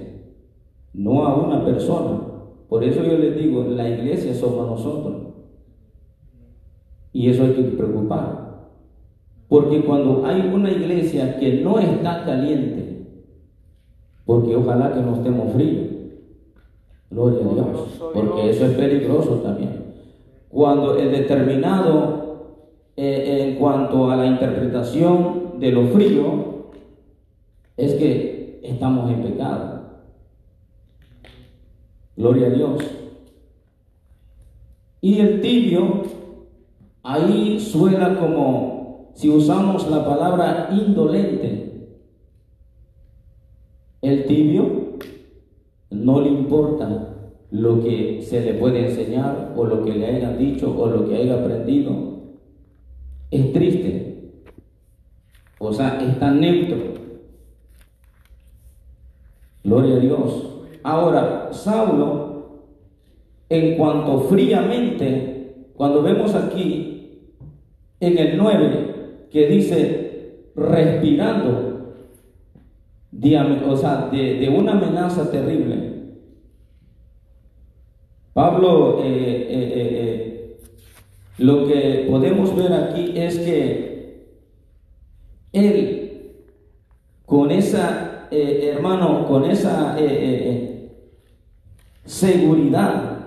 no 0.95 1.27
a 1.27 1.35
una 1.37 1.65
persona. 1.65 2.21
Por 2.69 2.83
eso 2.85 3.03
yo 3.05 3.19
les 3.19 3.37
digo, 3.37 3.65
la 3.65 3.89
iglesia 3.89 4.33
somos 4.33 4.67
nosotros. 4.69 5.35
Y 7.13 7.29
eso 7.29 7.45
hay 7.45 7.53
que 7.53 7.63
preocupar. 7.63 8.71
Porque 9.49 9.83
cuando 9.83 10.25
hay 10.25 10.41
una 10.43 10.71
iglesia 10.71 11.39
que 11.39 11.61
no 11.61 11.79
está 11.79 12.25
caliente, 12.25 12.90
porque 14.31 14.55
ojalá 14.55 14.93
que 14.93 15.01
no 15.01 15.17
estemos 15.17 15.53
fríos, 15.55 15.89
gloria 17.11 17.41
a 17.41 17.53
Dios, 17.53 18.01
porque 18.15 18.51
eso 18.51 18.65
es 18.65 18.77
peligroso 18.77 19.41
también. 19.43 19.87
Cuando 20.49 20.97
es 20.97 21.11
determinado 21.11 22.53
eh, 22.97 23.49
en 23.49 23.57
cuanto 23.57 24.09
a 24.09 24.15
la 24.15 24.27
interpretación 24.27 25.59
de 25.59 25.73
lo 25.73 25.89
frío, 25.89 26.69
es 27.77 27.95
que 27.95 28.61
estamos 28.63 29.11
en 29.11 29.21
pecado. 29.21 29.81
Gloria 32.17 32.47
a 32.47 32.51
Dios. 32.51 32.85
Y 35.01 35.19
el 35.19 35.41
tibio, 35.41 36.05
ahí 37.03 37.59
suena 37.59 38.17
como 38.17 39.11
si 39.15 39.29
usamos 39.29 39.91
la 39.91 40.05
palabra 40.05 40.69
indolente. 40.71 41.70
Tibio 44.31 44.97
no 45.91 46.21
le 46.21 46.29
importa 46.29 47.17
lo 47.51 47.83
que 47.83 48.23
se 48.23 48.41
le 48.43 48.55
puede 48.55 48.87
enseñar 48.87 49.55
o 49.57 49.65
lo 49.65 49.85
que 49.85 49.93
le 49.93 50.07
hayan 50.07 50.39
dicho 50.39 50.73
o 50.79 50.87
lo 50.87 51.09
que 51.09 51.17
haya 51.17 51.41
aprendido 51.41 51.93
es 53.31 53.53
triste. 53.53 54.31
O 55.59 55.73
sea, 55.73 55.99
está 56.01 56.31
neutro. 56.31 56.79
Gloria 59.65 59.97
a 59.97 59.99
Dios. 59.99 60.47
Ahora, 60.85 61.49
Saulo, 61.53 62.65
en 63.49 63.77
cuanto 63.77 64.21
fríamente, 64.21 65.67
cuando 65.75 66.03
vemos 66.03 66.35
aquí 66.35 67.19
en 67.99 68.17
el 68.17 68.39
9, 68.39 69.27
que 69.31 69.47
dice 69.49 70.47
respirando, 70.55 71.70
o 73.23 73.77
sea, 73.77 74.09
de, 74.11 74.49
una 74.49 74.73
amenaza 74.73 75.31
terrible. 75.31 75.91
Pablo 78.33 79.03
eh, 79.03 79.47
eh, 79.51 79.73
eh, 79.73 80.61
lo 81.39 81.67
que 81.67 82.07
podemos 82.09 82.55
ver 82.57 82.73
aquí 82.73 83.13
es 83.15 83.39
que 83.39 84.27
él, 85.53 86.33
con 87.27 87.51
esa, 87.51 88.29
hermano, 88.31 89.27
con 89.27 89.45
esa 89.45 89.97
seguridad 92.05 93.19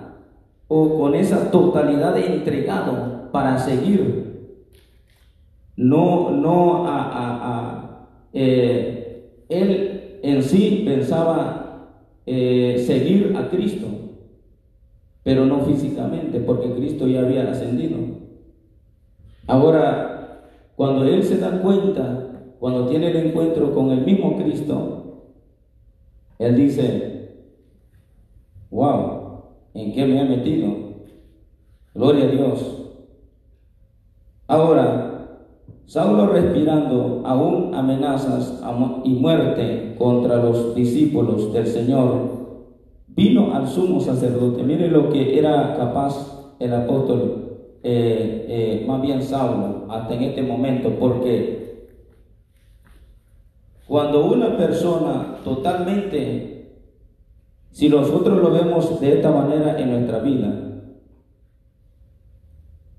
o 0.68 0.98
con 0.98 1.14
esa 1.14 1.50
totalidad 1.50 2.14
de 2.14 2.26
entregado 2.26 3.30
para 3.30 3.58
seguir, 3.58 4.24
no, 5.76 6.30
no 6.30 6.88
a, 6.88 8.08
él 9.48 10.20
en 10.22 10.42
sí 10.42 10.82
pensaba 10.86 11.60
seguir 12.26 13.34
a 13.36 13.48
Cristo 13.48 13.88
pero 15.24 15.46
no 15.46 15.64
físicamente, 15.64 16.38
porque 16.40 16.74
Cristo 16.74 17.08
ya 17.08 17.20
había 17.20 17.50
ascendido. 17.50 17.96
Ahora, 19.46 20.50
cuando 20.76 21.04
él 21.04 21.24
se 21.24 21.38
da 21.38 21.62
cuenta, 21.62 22.28
cuando 22.60 22.86
tiene 22.86 23.08
el 23.08 23.16
encuentro 23.16 23.74
con 23.74 23.90
el 23.90 24.04
mismo 24.04 24.36
Cristo, 24.36 25.30
él 26.38 26.56
dice, 26.56 27.30
wow, 28.70 29.44
¿en 29.72 29.94
qué 29.94 30.04
me 30.04 30.20
he 30.20 30.24
metido? 30.24 30.68
Gloria 31.94 32.24
a 32.24 32.28
Dios. 32.28 32.82
Ahora, 34.46 35.03
Saulo 35.86 36.28
respirando 36.28 37.22
aún 37.24 37.74
amenazas 37.74 38.62
y 39.04 39.10
muerte 39.10 39.94
contra 39.98 40.36
los 40.36 40.74
discípulos 40.74 41.52
del 41.52 41.66
Señor, 41.66 42.34
vino 43.08 43.54
al 43.54 43.68
sumo 43.68 44.00
sacerdote. 44.00 44.62
Mire 44.62 44.88
lo 44.88 45.10
que 45.10 45.38
era 45.38 45.76
capaz 45.76 46.54
el 46.58 46.72
apóstol, 46.72 47.58
eh, 47.82 48.46
eh, 48.48 48.84
más 48.88 49.02
bien 49.02 49.22
Saulo, 49.22 49.84
hasta 49.90 50.14
en 50.14 50.22
este 50.22 50.42
momento, 50.42 50.90
porque 50.98 51.90
cuando 53.86 54.24
una 54.24 54.56
persona 54.56 55.36
totalmente, 55.44 56.78
si 57.70 57.90
nosotros 57.90 58.40
lo 58.40 58.50
vemos 58.50 58.98
de 59.00 59.12
esta 59.12 59.30
manera 59.30 59.78
en 59.78 59.90
nuestra 59.90 60.20
vida, 60.20 60.80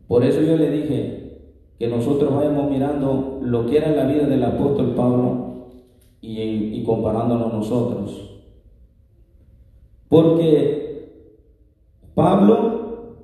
por 0.07 0.23
eso 0.23 0.41
yo 0.41 0.55
le 0.55 0.69
dije 0.69 1.24
que 1.77 1.87
nosotros 1.87 2.33
vayamos 2.33 2.69
mirando 2.69 3.39
lo 3.41 3.65
que 3.65 3.77
era 3.77 3.91
la 3.91 4.05
vida 4.05 4.25
del 4.25 4.43
apóstol 4.43 4.93
Pablo 4.95 5.67
y, 6.21 6.41
y 6.41 6.83
comparándonos 6.83 7.53
nosotros. 7.53 8.39
Porque 10.07 10.85
Pablo, 12.13 13.17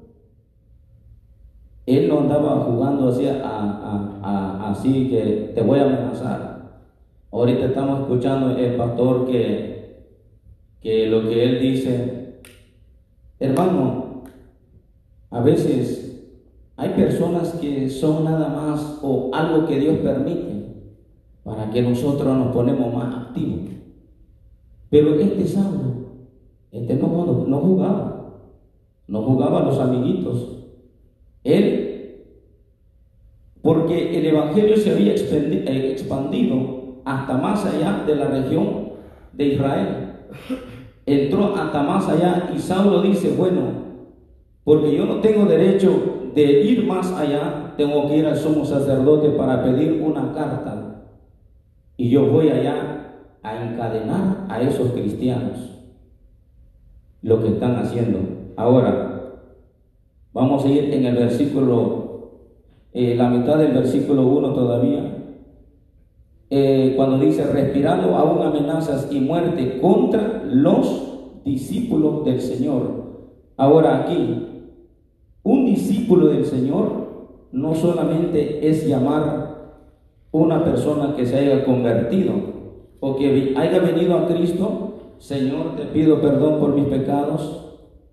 él 1.86 2.10
no 2.10 2.20
andaba 2.20 2.66
jugando 2.66 3.08
así, 3.08 3.26
a, 3.26 4.70
así 4.70 5.10
que 5.10 5.54
te 5.56 5.62
voy 5.62 5.80
a 5.80 5.86
amenazar. 5.86 6.82
Ahorita 7.32 7.68
estamos 7.68 8.02
escuchando 8.02 8.58
el 8.58 8.76
pastor 8.76 9.26
que, 9.26 10.06
que 10.82 11.08
lo 11.08 11.30
que 11.30 11.44
él 11.44 11.62
dice, 11.62 12.42
hermano, 13.40 14.24
a 15.30 15.40
veces 15.40 16.01
hay 16.82 16.90
personas 16.90 17.52
que 17.62 17.88
son 17.88 18.24
nada 18.24 18.50
más 18.50 19.00
o 19.04 19.30
algo 19.34 19.68
que 19.68 19.80
Dios 19.80 19.98
permite 20.00 20.66
para 21.44 21.70
que 21.70 21.84
nosotros 21.84 22.36
nos 22.36 22.52
ponemos 22.54 22.92
más 22.92 23.14
activos. 23.14 23.70
Pero 24.90 25.14
este 25.20 25.48
Saulo 25.48 25.92
este 26.72 26.96
no, 26.96 27.46
no 27.48 27.58
jugaba, 27.60 28.40
no 29.08 29.22
jugaba 29.22 29.62
a 29.62 29.66
los 29.66 29.78
amiguitos. 29.78 30.58
Él, 31.44 32.26
porque 33.62 34.18
el 34.18 34.26
Evangelio 34.26 34.76
se 34.78 34.92
había 34.92 35.14
eh, 35.14 35.92
expandido 35.92 37.02
hasta 37.06 37.38
más 37.38 37.64
allá 37.66 38.04
de 38.08 38.16
la 38.16 38.28
región 38.28 38.94
de 39.34 39.46
Israel. 39.46 39.88
Entró 41.06 41.56
hasta 41.56 41.84
más 41.84 42.10
allá 42.10 42.52
y 42.56 42.60
Saulo 42.60 43.04
dice, 43.04 43.36
bueno, 43.38 43.81
porque 44.64 44.96
yo 44.96 45.06
no 45.06 45.22
tengo 45.22 45.46
derecho 45.46 45.90
de 46.36 46.62
ir 46.64 46.86
más 46.86 47.12
allá, 47.14 47.74
tengo 47.78 48.08
que 48.08 48.18
ir 48.18 48.26
al 48.26 48.38
sumo 48.38 48.64
sacerdote 48.66 49.30
para 49.30 49.64
pedir 49.64 50.02
una 50.02 50.34
carta. 50.34 51.04
Y 51.98 52.10
yo 52.10 52.28
voy 52.28 52.50
allá 52.50 53.02
a 53.44 53.64
encadenar 53.66 54.46
a 54.50 54.62
esos 54.62 54.92
cristianos 54.92 55.72
lo 57.22 57.42
que 57.42 57.50
están 57.50 57.76
haciendo. 57.76 58.20
Ahora, 58.56 59.40
vamos 60.34 60.66
a 60.66 60.68
ir 60.68 60.94
en 60.94 61.06
el 61.06 61.16
versículo, 61.16 62.32
eh, 62.94 63.16
la 63.16 63.30
mitad 63.30 63.58
del 63.58 63.74
versículo 63.74 64.28
1 64.28 64.54
todavía, 64.54 65.18
eh, 66.50 66.94
cuando 66.96 67.18
dice, 67.18 67.46
respirando 67.46 68.16
aún 68.16 68.46
amenazas 68.46 69.08
y 69.12 69.20
muerte 69.20 69.80
contra 69.80 70.44
los 70.46 71.42
discípulos 71.46 72.26
del 72.26 72.42
Señor. 72.42 73.02
Ahora 73.58 74.02
aquí, 74.02 74.51
discípulo 75.74 76.28
del 76.28 76.46
Señor 76.46 77.02
no 77.52 77.76
solamente 77.76 78.68
es 78.68 78.88
llamar 78.88 79.76
una 80.32 80.64
persona 80.64 81.16
que 81.16 81.26
se 81.26 81.38
haya 81.38 81.66
convertido 81.66 82.34
o 83.00 83.16
que 83.16 83.54
haya 83.58 83.80
venido 83.80 84.18
a 84.18 84.28
Cristo 84.28 84.92
Señor, 85.22 85.76
te 85.76 85.86
pido 85.86 86.20
perdón 86.20 86.60
por 86.60 86.74
mis 86.74 86.86
pecados 86.86 87.64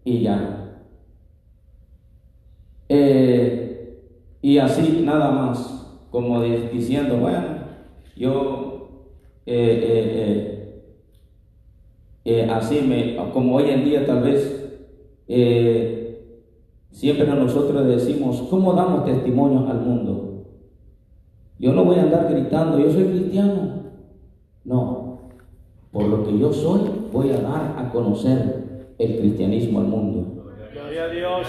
y 0.05 0.21
ya. 0.21 0.83
Eh, 2.91 4.03
y 4.43 4.59
así 4.59 5.01
nada 5.05 5.31
más, 5.31 6.05
como 6.11 6.43
diciendo, 6.43 7.17
bueno, 7.17 7.47
yo 8.15 8.91
eh, 9.47 10.85
eh, 12.27 12.49
así 12.51 12.83
me, 12.83 13.17
como 13.33 13.57
hoy 13.57 13.71
en 13.71 13.85
día 13.87 14.05
tal 14.05 14.23
vez 14.23 14.67
siempre 16.99 17.29
nosotros 17.29 17.87
decimos, 17.87 18.43
¿cómo 18.51 18.73
damos 18.73 19.05
testimonio 19.05 19.69
al 19.69 19.83
mundo? 19.83 20.47
Yo 21.61 21.73
no 21.73 21.85
voy 21.85 21.97
a 21.97 22.03
andar 22.03 22.29
gritando, 22.29 22.77
yo 22.77 22.91
soy 22.91 23.05
cristiano. 23.05 23.85
No, 24.65 25.19
por 25.93 26.07
lo 26.07 26.25
que 26.25 26.37
yo 26.37 26.53
soy 26.53 26.81
voy 27.13 27.31
a 27.31 27.41
dar 27.41 27.77
a 27.79 27.91
conocer 27.93 28.91
el 28.99 29.19
cristianismo 29.19 29.79
al 29.79 29.87
mundo. 29.87 30.43
Dios, 31.13 31.47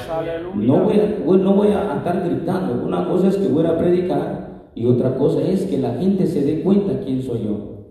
no 0.56 0.84
voy, 0.84 1.00
a, 1.00 1.38
no 1.38 1.54
voy 1.56 1.68
a 1.70 1.96
estar 1.98 2.24
gritando. 2.30 2.86
Una 2.86 3.08
cosa 3.08 3.30
es 3.30 3.38
que 3.38 3.48
voy 3.48 3.66
a 3.66 3.78
predicar 3.78 4.70
y 4.76 4.86
otra 4.86 5.18
cosa 5.18 5.42
es 5.42 5.66
que 5.66 5.80
la 5.80 5.96
gente 5.96 6.28
se 6.28 6.44
dé 6.44 6.62
cuenta 6.62 7.02
quién 7.04 7.24
soy 7.24 7.46
yo. 7.46 7.86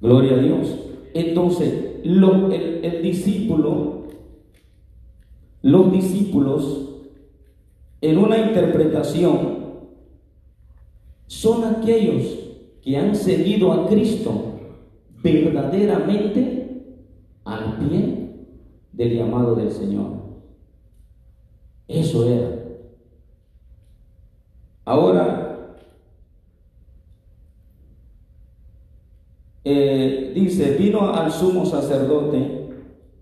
Gloria 0.00 0.36
a 0.36 0.38
Dios. 0.38 0.78
Entonces, 1.14 2.00
el, 2.04 2.80
el 2.84 3.02
discípulo, 3.02 4.03
los 5.64 5.90
discípulos, 5.90 6.90
en 8.02 8.18
una 8.18 8.36
interpretación, 8.36 9.64
son 11.26 11.64
aquellos 11.64 12.38
que 12.82 12.98
han 12.98 13.16
seguido 13.16 13.72
a 13.72 13.88
Cristo 13.88 14.58
verdaderamente 15.22 16.82
al 17.46 17.78
pie 17.78 18.28
del 18.92 19.16
llamado 19.16 19.54
del 19.54 19.72
Señor. 19.72 20.10
Eso 21.88 22.28
era. 22.28 22.50
Ahora, 24.84 25.76
eh, 29.64 30.30
dice, 30.34 30.76
vino 30.76 31.14
al 31.14 31.32
sumo 31.32 31.64
sacerdote 31.64 32.68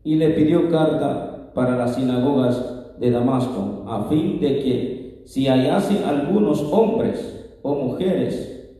y 0.02 0.16
le 0.16 0.30
pidió 0.30 0.68
carta 0.68 1.31
para 1.54 1.76
las 1.76 1.94
sinagogas 1.94 2.98
de 2.98 3.10
Damasco, 3.10 3.84
a 3.86 4.04
fin 4.04 4.40
de 4.40 4.58
que 4.60 5.22
si 5.24 5.46
hallase 5.46 6.04
algunos 6.04 6.62
hombres 6.72 7.58
o 7.62 7.74
mujeres 7.74 8.74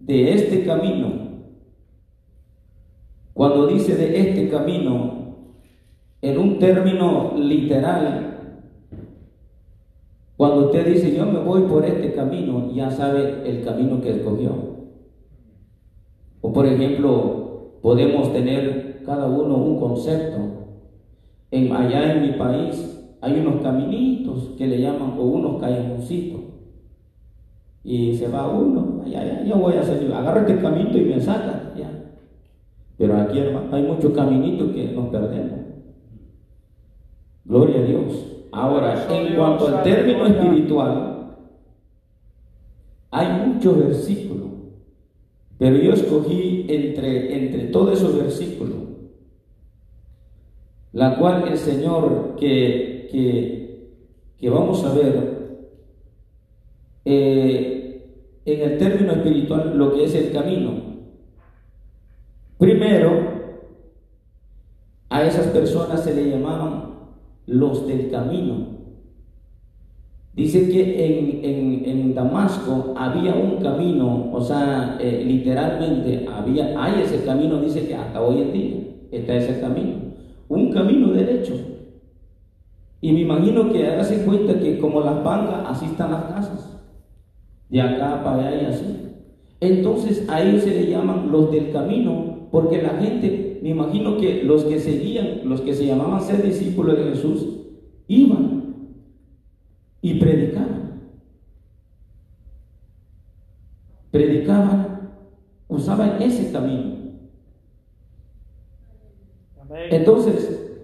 de 0.00 0.32
este 0.32 0.64
camino, 0.64 1.24
cuando 3.32 3.66
dice 3.66 3.96
de 3.96 4.20
este 4.20 4.48
camino, 4.48 5.24
en 6.22 6.38
un 6.38 6.58
término 6.58 7.32
literal, 7.36 8.34
cuando 10.36 10.66
usted 10.66 10.86
dice, 10.86 11.16
yo 11.16 11.26
me 11.26 11.38
voy 11.38 11.62
por 11.62 11.84
este 11.84 12.12
camino, 12.14 12.72
ya 12.72 12.90
sabe 12.90 13.42
el 13.48 13.64
camino 13.64 14.00
que 14.00 14.10
escogió. 14.10 14.52
O 16.40 16.52
por 16.52 16.66
ejemplo, 16.66 17.78
podemos 17.82 18.32
tener 18.32 19.02
cada 19.04 19.26
uno 19.26 19.56
un 19.56 19.78
concepto. 19.78 20.63
En, 21.54 21.72
allá 21.72 22.12
en 22.14 22.22
mi 22.22 22.32
país 22.32 23.16
hay 23.20 23.38
unos 23.38 23.62
caminitos 23.62 24.54
que 24.58 24.66
le 24.66 24.80
llaman, 24.80 25.14
o 25.16 25.22
unos 25.22 25.60
callejoncitos. 25.60 26.40
Y 27.84 28.16
se 28.16 28.26
va 28.26 28.48
uno, 28.48 29.02
allá, 29.06 29.24
ya, 29.24 29.44
yo 29.44 29.56
voy 29.56 29.74
a 29.74 29.82
hacer, 29.82 30.12
agarra 30.12 30.40
este 30.40 30.60
camino 30.60 30.90
y 30.98 31.02
me 31.02 31.20
saca, 31.20 31.72
ya. 31.76 31.90
Pero 32.98 33.16
aquí, 33.18 33.38
hermano, 33.38 33.68
hay 33.70 33.84
muchos 33.84 34.12
caminitos 34.12 34.72
que 34.72 34.90
nos 34.92 35.08
perdemos. 35.10 35.60
Gloria 37.44 37.78
a 37.78 37.84
Dios. 37.84 38.26
Ahora, 38.50 39.06
en 39.08 39.36
cuanto 39.36 39.68
al 39.68 39.84
término 39.84 40.26
espiritual, 40.26 41.36
hay 43.12 43.46
muchos 43.46 43.78
versículos, 43.78 44.48
pero 45.56 45.76
yo 45.76 45.92
escogí 45.92 46.66
entre, 46.68 47.44
entre 47.44 47.66
todos 47.66 47.92
esos 47.92 48.16
versículos, 48.16 48.83
la 50.94 51.16
cual 51.16 51.48
el 51.48 51.58
Señor 51.58 52.36
que, 52.38 53.08
que, 54.40 54.48
vamos 54.48 54.84
a 54.84 54.94
ver 54.94 55.58
eh, 57.04 58.12
en 58.44 58.60
el 58.60 58.78
término 58.78 59.12
espiritual 59.12 59.76
lo 59.76 59.92
que 59.92 60.04
es 60.04 60.14
el 60.14 60.32
camino. 60.32 60.72
Primero, 62.58 63.10
a 65.08 65.24
esas 65.24 65.48
personas 65.48 66.04
se 66.04 66.14
le 66.14 66.30
llamaban 66.30 66.94
los 67.46 67.86
del 67.88 68.10
camino. 68.10 68.74
Dice 70.34 70.68
que 70.68 71.42
en, 71.90 72.14
Damasco 72.14 72.94
había 72.96 73.34
un 73.34 73.56
camino, 73.60 74.30
o 74.32 74.40
sea, 74.40 74.96
eh, 75.00 75.24
literalmente 75.26 76.26
había, 76.32 76.80
hay 76.80 77.02
ese 77.02 77.24
camino, 77.24 77.60
dice 77.60 77.88
que 77.88 77.96
hasta 77.96 78.20
hoy 78.22 78.42
en 78.42 78.52
día 78.52 78.76
está 79.10 79.34
ese 79.34 79.60
camino, 79.60 80.13
un 80.48 80.72
camino 80.72 81.12
derecho. 81.12 81.54
Y 83.00 83.12
me 83.12 83.20
imagino 83.20 83.70
que 83.72 83.86
hágase 83.86 84.24
cuenta 84.24 84.58
que 84.58 84.78
como 84.78 85.00
las 85.00 85.22
bancas, 85.22 85.66
así 85.66 85.86
están 85.86 86.12
las 86.12 86.24
casas, 86.24 86.80
de 87.68 87.80
acá 87.80 88.22
para 88.24 88.48
allá 88.48 88.62
y 88.62 88.64
así. 88.66 89.04
Entonces 89.60 90.28
a 90.28 90.42
ellos 90.42 90.62
se 90.62 90.70
le 90.70 90.90
llaman 90.90 91.30
los 91.30 91.50
del 91.50 91.72
camino, 91.72 92.48
porque 92.50 92.82
la 92.82 92.94
gente 93.00 93.58
me 93.62 93.70
imagino 93.70 94.16
que 94.16 94.42
los 94.44 94.64
que 94.64 94.78
seguían, 94.78 95.40
los 95.44 95.60
que 95.60 95.74
se 95.74 95.86
llamaban 95.86 96.20
ser 96.22 96.42
discípulos 96.42 96.96
de 96.96 97.04
Jesús, 97.04 97.46
iban 98.08 98.74
y 100.02 100.14
predicaban. 100.14 101.00
Predicaban, 104.10 105.10
usaban 105.68 106.20
ese 106.22 106.52
camino. 106.52 106.93
Entonces, 109.74 110.78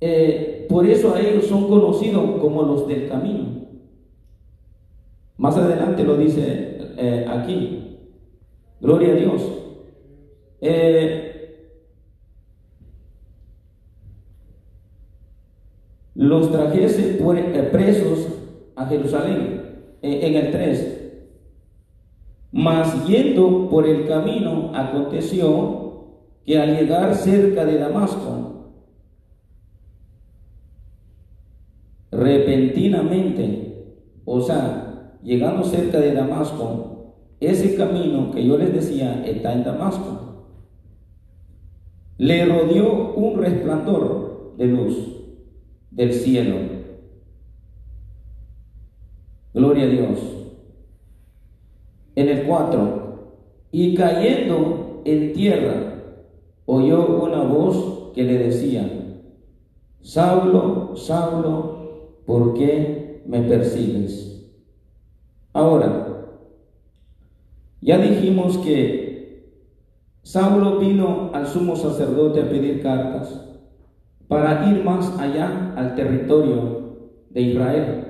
eh, 0.00 0.66
por 0.68 0.86
eso 0.86 1.14
a 1.14 1.20
ellos 1.20 1.46
son 1.46 1.68
conocidos 1.68 2.40
como 2.40 2.62
los 2.62 2.88
del 2.88 3.08
camino. 3.08 3.58
Más 5.36 5.56
adelante 5.56 6.02
lo 6.02 6.16
dice 6.16 6.78
eh, 6.96 7.26
aquí. 7.28 7.98
Gloria 8.80 9.12
a 9.12 9.16
Dios. 9.16 9.42
Eh, 10.60 11.28
los 16.14 16.50
trajese 16.50 17.18
eh, 17.20 17.68
presos 17.70 18.26
a 18.74 18.86
Jerusalén, 18.86 19.62
en 20.02 20.34
el 20.34 20.50
3. 20.50 20.94
Mas 22.50 23.06
yendo 23.06 23.68
por 23.68 23.86
el 23.86 24.08
camino, 24.08 24.72
aconteció 24.74 25.87
que 26.48 26.58
al 26.58 26.74
llegar 26.74 27.14
cerca 27.14 27.66
de 27.66 27.76
Damasco, 27.76 28.70
repentinamente, 32.10 33.98
o 34.24 34.40
sea, 34.40 35.18
llegando 35.22 35.62
cerca 35.62 36.00
de 36.00 36.14
Damasco, 36.14 37.16
ese 37.38 37.76
camino 37.76 38.30
que 38.30 38.46
yo 38.46 38.56
les 38.56 38.72
decía 38.72 39.22
está 39.26 39.52
en 39.52 39.62
Damasco, 39.62 40.46
le 42.16 42.46
rodeó 42.46 43.12
un 43.12 43.38
resplandor 43.42 44.54
de 44.56 44.66
luz 44.68 44.96
del 45.90 46.14
cielo. 46.14 46.56
Gloria 49.52 49.84
a 49.84 49.88
Dios. 49.88 50.18
En 52.14 52.30
el 52.30 52.46
4, 52.46 53.34
y 53.70 53.94
cayendo 53.94 55.02
en 55.04 55.34
tierra, 55.34 55.88
oyó 56.70 57.06
una 57.22 57.44
voz 57.44 58.12
que 58.14 58.24
le 58.24 58.36
decía, 58.36 58.86
Saulo, 60.02 60.94
Saulo, 60.96 62.18
¿por 62.26 62.52
qué 62.52 63.22
me 63.26 63.40
persigues? 63.40 64.52
Ahora, 65.54 66.26
ya 67.80 67.96
dijimos 67.96 68.58
que 68.58 69.54
Saulo 70.22 70.78
vino 70.78 71.30
al 71.32 71.46
sumo 71.46 71.74
sacerdote 71.74 72.42
a 72.42 72.50
pedir 72.50 72.82
cartas 72.82 73.48
para 74.28 74.70
ir 74.70 74.84
más 74.84 75.18
allá 75.18 75.72
al 75.74 75.94
territorio 75.94 76.98
de 77.30 77.40
Israel 77.40 78.08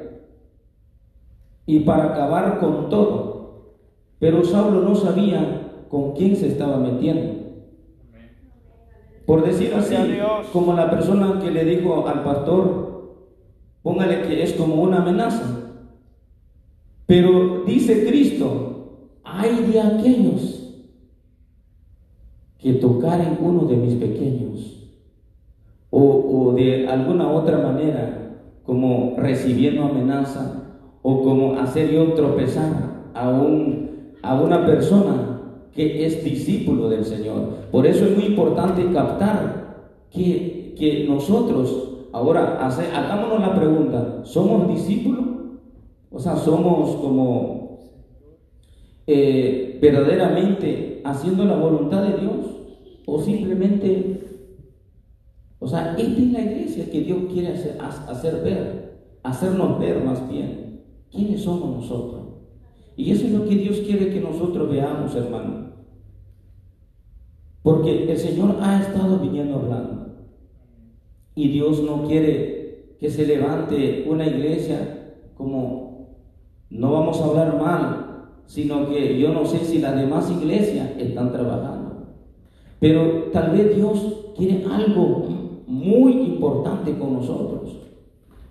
y 1.64 1.78
para 1.80 2.06
acabar 2.06 2.58
con 2.58 2.88
todo. 2.88 3.76
Pero 4.18 4.42
Saulo 4.42 4.80
no 4.80 4.96
sabía 4.96 5.84
con 5.88 6.14
quién 6.14 6.34
se 6.34 6.48
estaba 6.48 6.78
metiendo. 6.78 7.37
Por 9.28 9.44
decir 9.44 9.74
así, 9.74 9.94
como 10.54 10.72
la 10.72 10.90
persona 10.90 11.38
que 11.38 11.50
le 11.50 11.62
dijo 11.66 12.08
al 12.08 12.24
pastor, 12.24 13.18
póngale 13.82 14.22
que 14.22 14.42
es 14.42 14.54
como 14.54 14.76
una 14.76 15.02
amenaza. 15.02 15.44
Pero 17.04 17.62
dice 17.66 18.06
Cristo, 18.06 19.10
hay 19.22 19.54
de 19.70 19.82
aquellos 19.82 20.80
que 22.56 22.72
tocaren 22.72 23.36
uno 23.42 23.66
de 23.66 23.76
mis 23.76 23.96
pequeños 23.96 24.88
o, 25.90 26.54
de 26.56 26.88
alguna 26.88 27.30
otra 27.30 27.58
manera, 27.58 28.34
como 28.64 29.14
recibiendo 29.18 29.84
amenaza, 29.84 30.70
o 31.02 31.22
como 31.22 31.52
hacer 31.60 31.90
yo 31.90 32.14
tropezar 32.14 33.10
a, 33.12 33.28
un, 33.28 34.14
a 34.22 34.40
una 34.40 34.64
persona 34.64 35.27
que 35.78 36.04
es 36.04 36.24
discípulo 36.24 36.88
del 36.88 37.04
Señor. 37.04 37.68
Por 37.70 37.86
eso 37.86 38.04
es 38.04 38.16
muy 38.16 38.26
importante 38.26 38.84
captar 38.92 39.92
que, 40.10 40.74
que 40.76 41.06
nosotros, 41.06 42.08
ahora 42.10 42.66
hace, 42.66 42.86
hagámonos 42.86 43.40
la 43.40 43.54
pregunta, 43.54 44.22
¿somos 44.24 44.66
discípulos? 44.74 45.24
O 46.10 46.18
sea, 46.18 46.34
somos 46.34 46.96
como 46.96 47.78
eh, 49.06 49.78
verdaderamente 49.80 51.00
haciendo 51.04 51.44
la 51.44 51.54
voluntad 51.54 52.02
de 52.02 52.18
Dios 52.22 52.46
o 53.06 53.22
simplemente, 53.22 54.48
o 55.60 55.68
sea, 55.68 55.94
esta 55.96 56.20
es 56.20 56.32
la 56.32 56.40
iglesia 56.40 56.90
que 56.90 57.02
Dios 57.02 57.18
quiere 57.32 57.52
hacer, 57.52 57.78
hacer 57.80 58.42
ver, 58.42 58.98
hacernos 59.22 59.78
ver 59.78 60.02
más 60.02 60.28
bien 60.28 60.80
quiénes 61.08 61.40
somos 61.40 61.82
nosotros. 61.82 62.22
Y 62.96 63.12
eso 63.12 63.26
es 63.26 63.32
lo 63.32 63.48
que 63.48 63.54
Dios 63.54 63.78
quiere 63.86 64.10
que 64.12 64.20
nosotros 64.20 64.68
veamos, 64.68 65.14
hermano. 65.14 65.67
Porque 67.62 68.10
el 68.10 68.16
Señor 68.16 68.56
ha 68.60 68.80
estado 68.80 69.18
viniendo 69.18 69.56
hablando. 69.56 70.06
Y 71.34 71.48
Dios 71.48 71.82
no 71.82 72.06
quiere 72.06 72.96
que 72.98 73.10
se 73.10 73.26
levante 73.26 74.06
una 74.08 74.26
iglesia 74.26 75.14
como, 75.36 76.16
no 76.70 76.92
vamos 76.92 77.20
a 77.20 77.26
hablar 77.26 77.60
mal, 77.60 78.08
sino 78.46 78.88
que 78.88 79.18
yo 79.18 79.32
no 79.32 79.44
sé 79.44 79.58
si 79.58 79.78
las 79.78 79.96
demás 79.96 80.30
iglesias 80.30 80.90
están 80.98 81.32
trabajando. 81.32 81.88
Pero 82.80 83.30
tal 83.32 83.52
vez 83.52 83.76
Dios 83.76 84.32
quiere 84.36 84.64
algo 84.64 85.26
muy 85.66 86.12
importante 86.12 86.96
con 86.98 87.14
nosotros. 87.14 87.76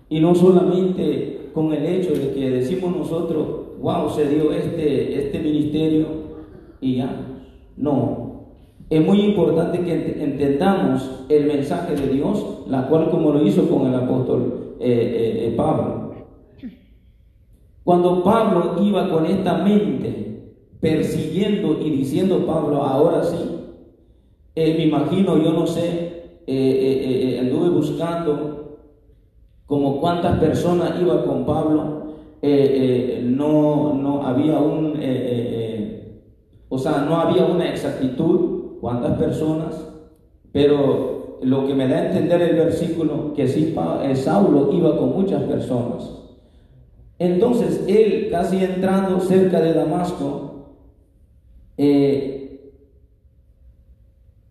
Y 0.08 0.20
no 0.20 0.34
solamente 0.34 1.50
con 1.52 1.72
el 1.72 1.84
hecho 1.84 2.12
de 2.12 2.32
que 2.32 2.50
decimos 2.50 2.96
nosotros, 2.96 3.78
wow, 3.80 4.08
se 4.10 4.28
dio 4.28 4.52
este, 4.52 5.26
este 5.26 5.38
ministerio 5.40 6.06
y 6.80 6.96
ya. 6.96 7.40
No. 7.76 8.27
Es 8.90 9.04
muy 9.04 9.20
importante 9.20 9.80
que 9.80 10.22
entendamos 10.22 11.26
el 11.28 11.46
mensaje 11.46 11.94
de 11.94 12.08
Dios, 12.08 12.62
la 12.68 12.88
cual 12.88 13.10
como 13.10 13.32
lo 13.32 13.46
hizo 13.46 13.68
con 13.68 13.86
el 13.86 13.94
apóstol 13.94 14.76
eh, 14.80 14.90
eh, 14.90 15.46
eh, 15.46 15.54
Pablo. 15.56 16.14
Cuando 17.84 18.22
Pablo 18.22 18.76
iba 18.82 19.10
con 19.10 19.26
esta 19.26 19.58
mente 19.58 20.54
persiguiendo 20.80 21.78
y 21.82 21.90
diciendo 21.90 22.46
Pablo, 22.46 22.82
ahora 22.82 23.24
sí, 23.24 23.36
me 24.56 24.84
imagino, 24.84 25.36
yo 25.42 25.52
no 25.52 25.66
sé, 25.66 26.40
anduve 27.40 27.70
buscando 27.70 28.78
como 29.66 30.00
cuántas 30.00 30.38
personas 30.38 30.94
iba 31.00 31.24
con 31.24 31.44
Pablo, 31.44 32.14
no, 32.42 33.94
no 33.94 34.26
había 34.26 34.58
un, 34.58 34.94
o 36.68 36.78
sea, 36.78 37.06
no 37.08 37.16
había 37.16 37.44
una 37.46 37.70
exactitud 37.70 38.57
cuántas 38.80 39.18
personas, 39.18 39.88
pero 40.52 41.38
lo 41.42 41.66
que 41.66 41.74
me 41.74 41.88
da 41.88 41.96
a 41.98 42.06
entender 42.06 42.42
el 42.42 42.56
versículo, 42.56 43.32
que 43.34 43.48
sí, 43.48 43.74
Saulo 44.16 44.72
iba 44.72 44.96
con 44.98 45.12
muchas 45.12 45.42
personas. 45.44 46.10
Entonces, 47.18 47.84
él 47.88 48.28
casi 48.30 48.62
entrando 48.64 49.20
cerca 49.20 49.60
de 49.60 49.72
Damasco, 49.72 50.74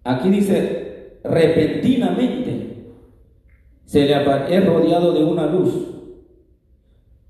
aquí 0.03 0.29
dice, 0.29 1.19
repentinamente, 1.23 2.85
se 3.85 4.05
le 4.05 4.15
es 4.49 4.65
rodeado 4.65 5.13
de 5.13 5.23
una 5.23 5.45
luz. 5.47 5.73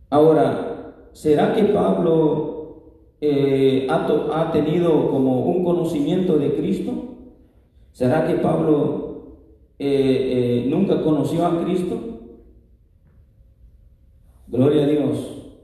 Ahora, 0.10 0.94
¿será 1.14 1.54
que 1.54 1.64
Pablo 1.66 2.57
eh, 3.19 3.88
ha, 3.89 4.51
tenido 4.51 5.10
como 5.10 5.45
un 5.45 5.63
conocimiento 5.63 6.38
de 6.38 6.53
Cristo? 6.53 6.91
¿Será 7.91 8.27
que 8.27 8.36
Pablo 8.36 9.38
eh, 9.80 10.63
eh, 10.63 10.69
nunca 10.69 11.01
conoció 11.01 11.45
a 11.45 11.63
Cristo? 11.63 11.99
Gloria 14.47 14.84
a 14.84 14.88
Dios. 14.88 15.60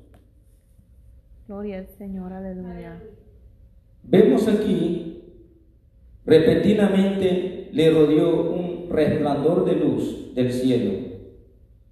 Gloria 1.47 1.79
al 1.79 1.87
Señor, 1.87 2.33
aleluya. 2.33 3.01
Vemos 4.03 4.47
aquí, 4.47 5.21
repentinamente 6.25 7.69
le 7.71 7.91
rodeó 7.91 8.51
un 8.51 8.89
resplandor 8.89 9.65
de 9.65 9.75
luz 9.75 10.33
del 10.33 10.51
cielo. 10.51 10.91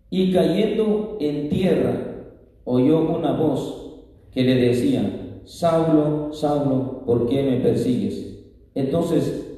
Y 0.09 0.33
cayendo 0.33 1.17
en 1.21 1.49
tierra, 1.49 1.93
oyó 2.65 2.99
una 3.17 3.31
voz 3.33 4.01
que 4.33 4.43
le 4.43 4.55
decía, 4.55 5.20
Saulo, 5.51 6.31
Saulo, 6.31 7.03
¿por 7.05 7.27
qué 7.27 7.43
me 7.43 7.57
persigues? 7.57 8.39
Entonces, 8.73 9.49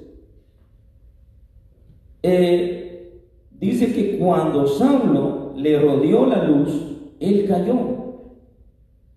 eh, 2.23 3.21
dice 3.59 3.93
que 3.93 4.17
cuando 4.17 4.65
Saulo 4.65 5.53
le 5.55 5.79
rodeó 5.79 6.25
la 6.25 6.45
luz, 6.45 6.97
él 7.19 7.45
cayó. 7.47 7.75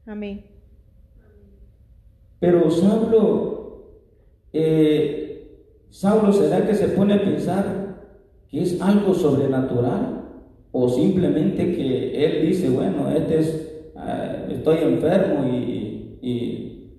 Amén. 0.04 0.44
Pero 2.40 2.70
Saulo, 2.70 3.86
eh, 4.52 5.62
Saulo, 5.88 6.30
¿será 6.30 6.66
que 6.66 6.74
se 6.74 6.88
pone 6.88 7.14
a 7.14 7.24
pensar 7.24 8.04
que 8.50 8.60
es 8.60 8.82
algo 8.82 9.14
sobrenatural 9.14 10.24
o 10.72 10.90
simplemente 10.90 11.74
que 11.74 12.22
él 12.22 12.46
dice, 12.46 12.68
bueno, 12.68 13.08
este 13.08 13.38
es, 13.38 13.72
ah, 13.96 14.44
estoy 14.50 14.76
enfermo 14.82 15.46
y, 15.46 15.85
y, 16.26 16.90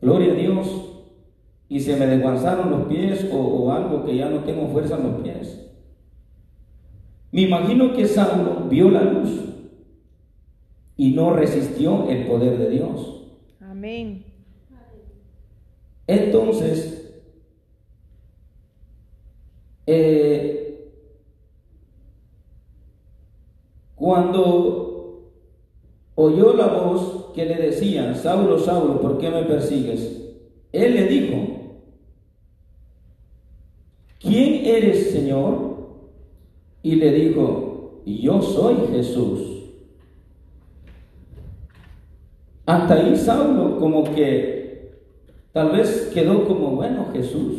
gloria 0.00 0.32
a 0.32 0.36
Dios 0.36 0.68
y 1.68 1.80
se 1.80 1.96
me 1.96 2.06
desguanzaron 2.06 2.70
los 2.70 2.86
pies 2.88 3.28
o, 3.32 3.36
o, 3.38 3.72
algo 3.72 4.04
que 4.04 4.16
ya 4.16 4.28
no 4.28 4.40
tengo 4.40 4.68
fuerza 4.68 4.96
en 4.96 5.02
los 5.04 5.22
pies. 5.22 5.60
Me 7.30 7.42
imagino 7.42 7.94
que 7.94 8.06
Saulo 8.06 8.68
vio 8.68 8.90
la 8.90 9.02
luz 9.02 9.30
y 10.96 11.12
no 11.12 11.34
resistió 11.34 12.08
el 12.08 12.26
poder 12.26 12.58
de 12.58 12.70
Dios. 12.70 13.26
Amén. 13.60 14.24
Entonces, 16.06 17.14
eh, 19.86 20.90
cuando 23.94 25.30
oyó 26.14 26.52
la 26.54 26.66
voz 26.66 27.23
que 27.34 27.44
le 27.44 27.56
decía, 27.56 28.14
Saulo, 28.14 28.58
Saulo, 28.58 29.00
¿por 29.00 29.18
qué 29.18 29.30
me 29.30 29.42
persigues? 29.42 30.22
Él 30.72 30.94
le 30.94 31.06
dijo, 31.06 31.36
¿quién 34.20 34.64
eres, 34.64 35.10
Señor? 35.10 35.74
Y 36.82 36.96
le 36.96 37.12
dijo, 37.12 38.02
yo 38.06 38.40
soy 38.40 38.76
Jesús. 38.92 39.40
Hasta 42.66 42.94
ahí 42.94 43.16
Saulo 43.16 43.78
como 43.78 44.04
que 44.14 44.92
tal 45.52 45.72
vez 45.72 46.10
quedó 46.14 46.46
como, 46.46 46.70
bueno, 46.76 47.08
Jesús, 47.12 47.56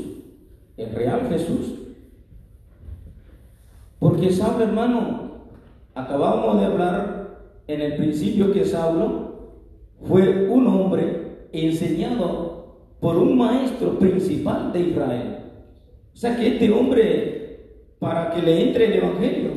el 0.77 0.91
real 0.91 1.27
Jesús. 1.29 1.73
Porque 3.99 4.31
Saulo, 4.31 4.63
hermano, 4.63 5.31
acabamos 5.93 6.59
de 6.59 6.65
hablar 6.65 7.39
en 7.67 7.81
el 7.81 7.95
principio 7.95 8.51
que 8.51 8.65
Saulo 8.65 9.24
fue 10.01 10.47
un 10.49 10.67
hombre 10.67 11.47
enseñado 11.51 12.55
por 12.99 13.17
un 13.17 13.37
maestro 13.37 13.97
principal 13.99 14.71
de 14.73 14.79
Israel. 14.81 15.37
O 16.13 16.17
sea 16.17 16.35
que 16.35 16.47
este 16.47 16.71
hombre, 16.71 17.81
para 17.99 18.31
que 18.31 18.41
le 18.41 18.69
entre 18.69 18.85
el 18.85 18.93
Evangelio, 18.93 19.51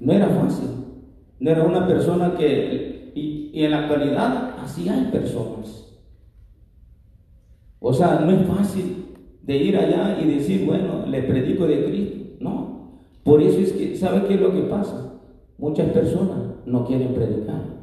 no 0.00 0.12
era 0.12 0.28
fácil. 0.28 0.68
No 1.40 1.50
era 1.50 1.62
una 1.62 1.86
persona 1.86 2.34
que, 2.36 3.12
y, 3.14 3.64
en 3.64 3.70
la 3.70 3.80
actualidad 3.80 4.56
así 4.60 4.88
hay 4.88 5.04
personas. 5.06 5.98
O 7.80 7.92
sea, 7.92 8.20
no 8.20 8.30
es 8.32 8.46
fácil 8.46 9.06
de 9.42 9.56
ir 9.56 9.76
allá 9.76 10.18
y 10.20 10.26
decir, 10.26 10.66
bueno, 10.66 11.06
le 11.06 11.22
predico 11.22 11.66
de 11.66 11.84
Cristo. 11.84 12.18
No, 12.40 13.00
por 13.22 13.40
eso 13.40 13.60
es 13.60 13.72
que, 13.72 13.96
¿sabe 13.96 14.26
qué 14.26 14.34
es 14.34 14.40
lo 14.40 14.52
que 14.52 14.62
pasa? 14.62 15.14
Muchas 15.58 15.88
personas 15.90 16.38
no 16.66 16.84
quieren 16.84 17.14
predicar. 17.14 17.77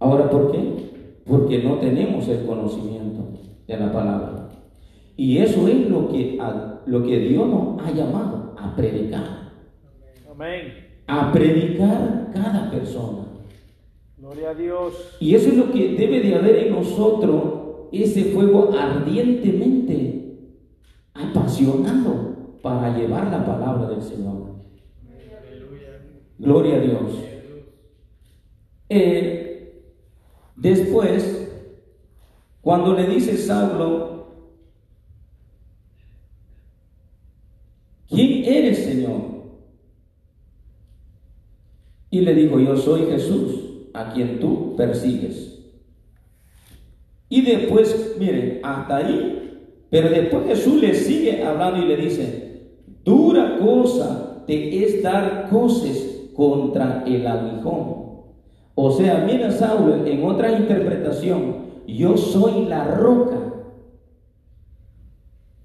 Ahora, 0.00 0.30
¿por 0.30 0.50
qué? 0.50 0.90
Porque 1.26 1.62
no 1.62 1.76
tenemos 1.76 2.26
el 2.28 2.44
conocimiento 2.46 3.38
de 3.66 3.76
la 3.76 3.92
palabra. 3.92 4.48
Y 5.16 5.38
eso 5.38 5.68
es 5.68 5.88
lo 5.90 6.08
que, 6.08 6.38
lo 6.86 7.04
que 7.04 7.18
Dios 7.18 7.46
nos 7.46 7.86
ha 7.86 7.92
llamado 7.92 8.54
a 8.58 8.74
predicar. 8.74 9.52
Amén. 10.30 10.88
A 11.06 11.30
predicar 11.30 12.30
cada 12.32 12.70
persona. 12.70 13.26
Gloria 14.16 14.50
a 14.50 14.54
Dios. 14.54 15.16
Y 15.20 15.34
eso 15.34 15.50
es 15.50 15.56
lo 15.56 15.70
que 15.70 15.94
debe 15.94 16.20
de 16.20 16.34
haber 16.34 16.56
en 16.66 16.72
nosotros, 16.72 17.42
ese 17.92 18.24
fuego 18.24 18.70
ardientemente 18.72 20.38
apasionado 21.12 22.30
para 22.62 22.96
llevar 22.96 23.30
la 23.30 23.44
palabra 23.44 23.90
del 23.90 24.02
Señor. 24.02 24.50
Gloria 26.38 26.76
a 26.76 26.80
Dios. 26.80 27.02
Eh, 28.88 29.49
después, 30.60 31.48
cuando 32.60 32.94
le 32.94 33.06
dice 33.06 33.36
Saulo, 33.36 34.26
¿quién 38.08 38.44
eres, 38.44 38.84
Señor? 38.84 39.30
Y 42.10 42.20
le 42.20 42.34
dijo, 42.34 42.60
yo 42.60 42.76
soy 42.76 43.06
Jesús, 43.06 43.60
a 43.94 44.12
quien 44.12 44.38
tú 44.40 44.76
persigues. 44.76 45.58
Y 47.28 47.42
después, 47.42 48.16
miren, 48.18 48.60
hasta 48.62 48.96
ahí, 48.96 49.40
pero 49.88 50.10
después 50.10 50.46
Jesús 50.46 50.80
le 50.80 50.94
sigue 50.94 51.42
hablando 51.44 51.84
y 51.84 51.88
le 51.88 51.96
dice, 51.96 52.70
dura 53.04 53.58
cosa 53.58 54.44
te 54.46 54.84
es 54.84 55.02
dar 55.02 55.48
coces 55.48 56.30
contra 56.34 57.04
el 57.06 57.26
aguijón. 57.26 57.99
O 58.82 58.90
sea, 58.90 59.26
mira 59.26 59.50
Saulo, 59.50 60.06
en 60.06 60.24
otra 60.24 60.52
interpretación, 60.52 61.56
yo 61.86 62.16
soy 62.16 62.64
la 62.64 62.82
roca 62.94 63.36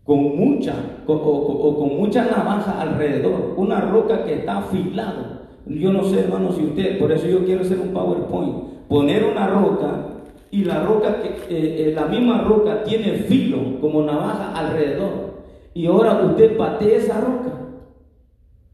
con 0.03 0.35
mucha 0.37 0.73
o, 1.07 1.75
con 1.79 1.97
mucha 1.97 2.25
navaja 2.25 2.81
alrededor, 2.81 3.53
una 3.55 3.79
roca 3.79 4.25
que 4.25 4.33
está 4.33 4.57
afilada. 4.57 5.47
Yo 5.65 5.93
no 5.93 6.03
sé, 6.03 6.25
hermano, 6.25 6.51
si 6.51 6.65
usted, 6.65 6.99
por 6.99 7.13
eso 7.13 7.25
yo 7.25 7.45
quiero 7.45 7.61
hacer 7.61 7.79
un 7.79 7.93
PowerPoint, 7.93 8.55
poner 8.89 9.23
una 9.23 9.47
roca 9.47 10.07
y 10.51 10.65
la 10.65 10.83
roca, 10.83 11.21
que, 11.21 11.29
eh, 11.29 11.87
eh, 11.87 11.93
la 11.95 12.07
misma 12.07 12.41
roca 12.41 12.83
tiene 12.83 13.13
filo 13.13 13.79
como 13.79 14.01
navaja 14.01 14.51
alrededor. 14.51 15.35
Y 15.73 15.85
ahora 15.85 16.21
usted 16.21 16.57
patea 16.57 16.97
esa 16.97 17.21
roca. 17.21 17.61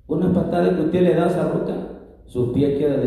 Una 0.08 0.34
patada 0.34 0.76
que 0.76 0.82
usted 0.82 1.02
le 1.04 1.14
da 1.14 1.26
a 1.26 1.30
esa 1.30 1.44
roca, 1.48 1.76
su 2.26 2.52
pie 2.52 2.80
queda 2.80 2.98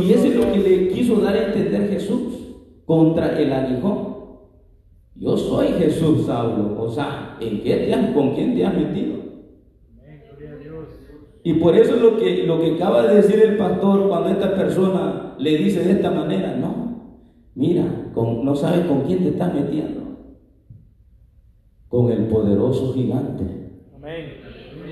y 0.00 0.12
eso 0.12 0.26
es 0.26 0.36
lo 0.36 0.52
que 0.52 0.58
le 0.58 0.88
quiso 0.88 1.16
dar 1.16 1.34
a 1.34 1.46
entender 1.46 1.88
Jesús 1.88 2.56
contra 2.84 3.38
el 3.38 3.52
aguijón. 3.52 4.14
Yo 5.16 5.36
soy 5.36 5.68
Jesús, 5.68 6.26
Saulo. 6.26 6.82
O 6.82 6.90
sea, 6.90 7.38
¿en 7.40 7.62
qué 7.62 8.12
¿con 8.14 8.34
quién 8.34 8.54
te 8.54 8.66
has 8.66 8.74
metido? 8.74 9.14
Y 11.42 11.54
por 11.54 11.76
eso 11.76 11.94
es 11.96 12.02
lo 12.02 12.16
que, 12.16 12.46
lo 12.46 12.60
que 12.60 12.74
acaba 12.74 13.06
de 13.06 13.16
decir 13.16 13.38
el 13.40 13.56
pastor 13.56 14.08
cuando 14.08 14.30
esta 14.30 14.54
persona 14.54 15.34
le 15.38 15.56
dice 15.58 15.84
de 15.84 15.92
esta 15.92 16.10
manera, 16.10 16.56
no, 16.56 17.20
mira, 17.54 17.84
no 18.16 18.56
sabes 18.56 18.86
con 18.86 19.02
quién 19.02 19.22
te 19.22 19.28
estás 19.28 19.52
metiendo. 19.54 20.00
Con 21.88 22.10
el 22.10 22.24
poderoso 22.26 22.92
gigante. 22.94 23.44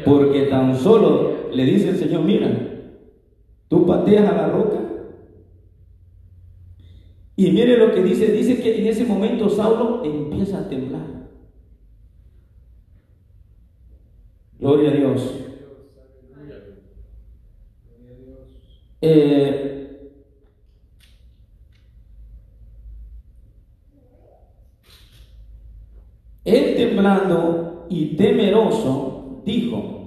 Porque 0.05 0.43
tan 0.43 0.77
solo 0.77 1.51
le 1.53 1.65
dice 1.65 1.91
el 1.91 1.97
Señor, 1.97 2.23
mira, 2.23 2.72
tú 3.73 3.87
pateas 3.87 4.29
a 4.29 4.37
la 4.37 4.49
roca. 4.49 4.81
Y 7.35 7.51
mire 7.53 7.79
lo 7.79 7.95
que 7.95 8.03
dice, 8.03 8.31
dice 8.31 8.63
que 8.63 8.81
en 8.81 8.87
ese 8.87 9.07
momento 9.07 9.49
Saulo 9.49 10.05
empieza 10.05 10.59
a 10.59 10.69
temblar. 10.69 11.07
Gloria 14.59 14.91
a 14.91 14.95
Dios. 14.95 15.35
Eh, 19.01 20.19
él 26.45 26.77
temblando 26.77 27.87
y 27.89 28.17
temeroso 28.17 29.43
dijo, 29.47 30.02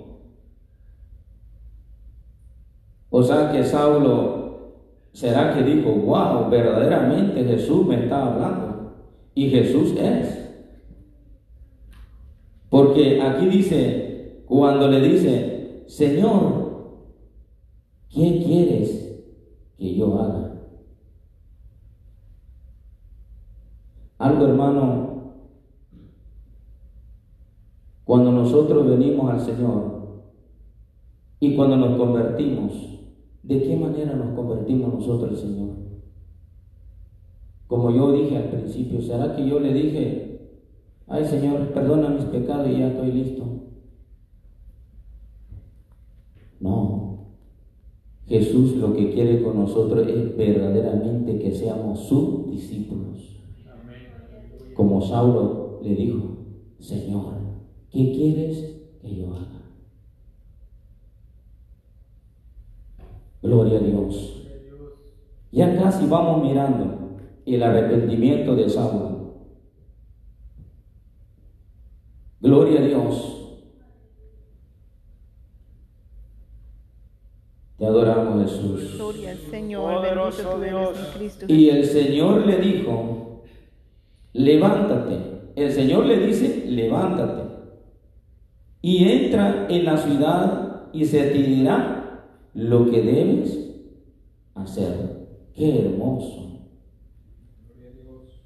o 3.18 3.24
sea 3.24 3.52
que 3.52 3.64
Saulo, 3.64 4.74
¿será 5.14 5.54
que 5.54 5.64
dijo, 5.64 5.92
wow, 5.92 6.50
verdaderamente 6.50 7.44
Jesús 7.44 7.86
me 7.86 8.04
está 8.04 8.26
hablando? 8.26 8.94
Y 9.34 9.50
Jesús 9.50 9.96
es. 9.98 10.50
Porque 12.70 13.22
aquí 13.22 13.46
dice, 13.48 14.44
cuando 14.46 14.88
le 14.90 15.02
dice, 15.02 15.84
Señor, 15.88 16.66
¿Qué 18.16 18.42
quieres 18.46 19.26
que 19.78 19.94
yo 19.94 20.18
haga? 20.18 20.56
Algo 24.18 24.46
hermano, 24.46 25.34
cuando 28.06 28.32
nosotros 28.32 28.88
venimos 28.88 29.30
al 29.30 29.42
Señor 29.42 30.24
y 31.42 31.58
cuando 31.58 31.76
nos 31.76 31.98
convertimos, 31.98 32.95
¿de 33.48 33.64
qué 33.64 33.76
manera 33.76 34.16
nos 34.16 34.36
convertimos 34.36 34.94
nosotros 34.94 35.40
Señor? 35.40 35.70
Como 37.68 37.92
yo 37.92 38.12
dije 38.12 38.38
al 38.38 38.50
principio, 38.50 39.02
¿será 39.02 39.36
que 39.36 39.48
yo 39.48 39.60
le 39.60 39.74
dije, 39.74 40.50
ay 41.08 41.26
Señor, 41.26 41.74
perdona 41.74 42.10
mis 42.10 42.26
pecados 42.26 42.70
y 42.70 42.80
ya 42.80 42.88
estoy 42.90 43.12
listo? 43.12 43.44
No, 46.60 47.06
Jesús 48.28 48.76
lo 48.78 48.94
que 48.94 49.12
quiere 49.12 49.44
con 49.44 49.60
nosotros 49.60 50.08
es 50.08 50.36
verdaderamente 50.36 51.38
que 51.38 51.52
seamos 51.52 52.00
sus 52.00 52.50
discípulos. 52.50 53.40
Como 54.74 55.02
Saulo 55.02 55.80
le 55.84 55.96
dijo, 55.96 56.38
Señor, 56.80 57.34
¿qué 57.92 58.12
quieres 58.12 58.78
que 59.02 59.16
yo 59.16 59.34
haga? 59.34 59.55
Gloria 63.46 63.78
a 63.78 63.82
Dios. 63.82 64.42
Ya 65.52 65.78
casi 65.78 66.08
vamos 66.08 66.42
mirando 66.42 67.20
el 67.46 67.62
arrepentimiento 67.62 68.56
de 68.56 68.68
Saulo. 68.68 69.36
Gloria 72.42 72.80
a 72.80 72.84
Dios. 72.84 73.32
Te 77.78 77.86
adoramos, 77.86 78.50
Jesús. 78.50 78.96
Gloria 78.96 79.32
al 79.32 79.38
Señor, 79.38 80.02
bendito 80.02 80.60
Dios. 80.60 80.98
Cristo. 81.16 81.46
Y 81.48 81.70
el 81.70 81.86
Señor 81.86 82.48
le 82.48 82.58
dijo, 82.58 83.44
levántate. 84.34 85.52
El 85.56 85.72
Señor 85.72 86.06
le 86.08 86.26
dice, 86.26 86.66
levántate. 86.68 87.44
Y 88.82 89.08
entra 89.08 89.68
en 89.70 89.86
la 89.86 89.98
ciudad 89.98 90.90
y 90.94 91.06
se 91.06 91.26
te 91.26 91.38
dirá 91.38 92.05
lo 92.56 92.90
que 92.90 93.02
debes 93.02 93.76
hacer. 94.56 95.28
Qué 95.54 95.86
hermoso. 95.86 96.70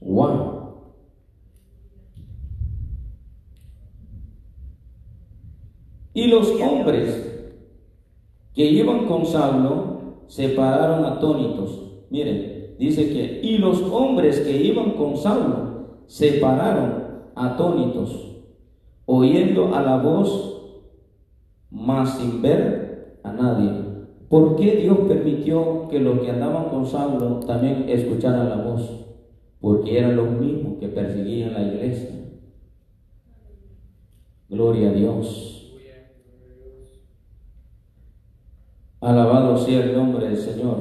Wow. 0.01 0.59
Y 6.13 6.27
los 6.27 6.49
hombres 6.59 7.53
que 8.53 8.65
iban 8.65 9.05
con 9.05 9.25
Saulo 9.25 10.23
se 10.27 10.49
pararon 10.49 11.05
atónitos. 11.05 11.79
Miren, 12.09 12.75
dice 12.79 13.09
que, 13.09 13.41
y 13.43 13.59
los 13.59 13.81
hombres 13.83 14.39
que 14.39 14.63
iban 14.63 14.91
con 14.91 15.17
Saulo 15.17 15.99
se 16.07 16.33
pararon 16.33 17.21
atónitos, 17.35 18.41
oyendo 19.05 19.75
a 19.75 19.81
la 19.81 19.97
voz, 19.97 20.61
mas 21.69 22.17
sin 22.17 22.41
ver 22.41 23.19
a 23.23 23.31
nadie. 23.31 23.88
¿Por 24.29 24.55
qué 24.55 24.75
Dios 24.75 24.99
permitió 25.07 25.87
que 25.89 25.99
los 25.99 26.19
que 26.19 26.29
andaban 26.29 26.69
con 26.69 26.85
Saulo 26.85 27.39
también 27.39 27.85
escucharan 27.89 28.49
la 28.49 28.57
voz? 28.57 29.07
Porque 29.59 29.97
eran 29.97 30.15
los 30.15 30.29
mismos 30.31 30.77
que 30.79 30.87
perseguían 30.87 31.53
la 31.53 31.63
iglesia. 31.63 32.09
Gloria 34.47 34.89
a 34.89 34.93
Dios. 34.93 35.73
Alabado 39.01 39.57
sea 39.57 39.83
el 39.83 39.95
nombre 39.95 40.27
del 40.27 40.37
Señor. 40.37 40.77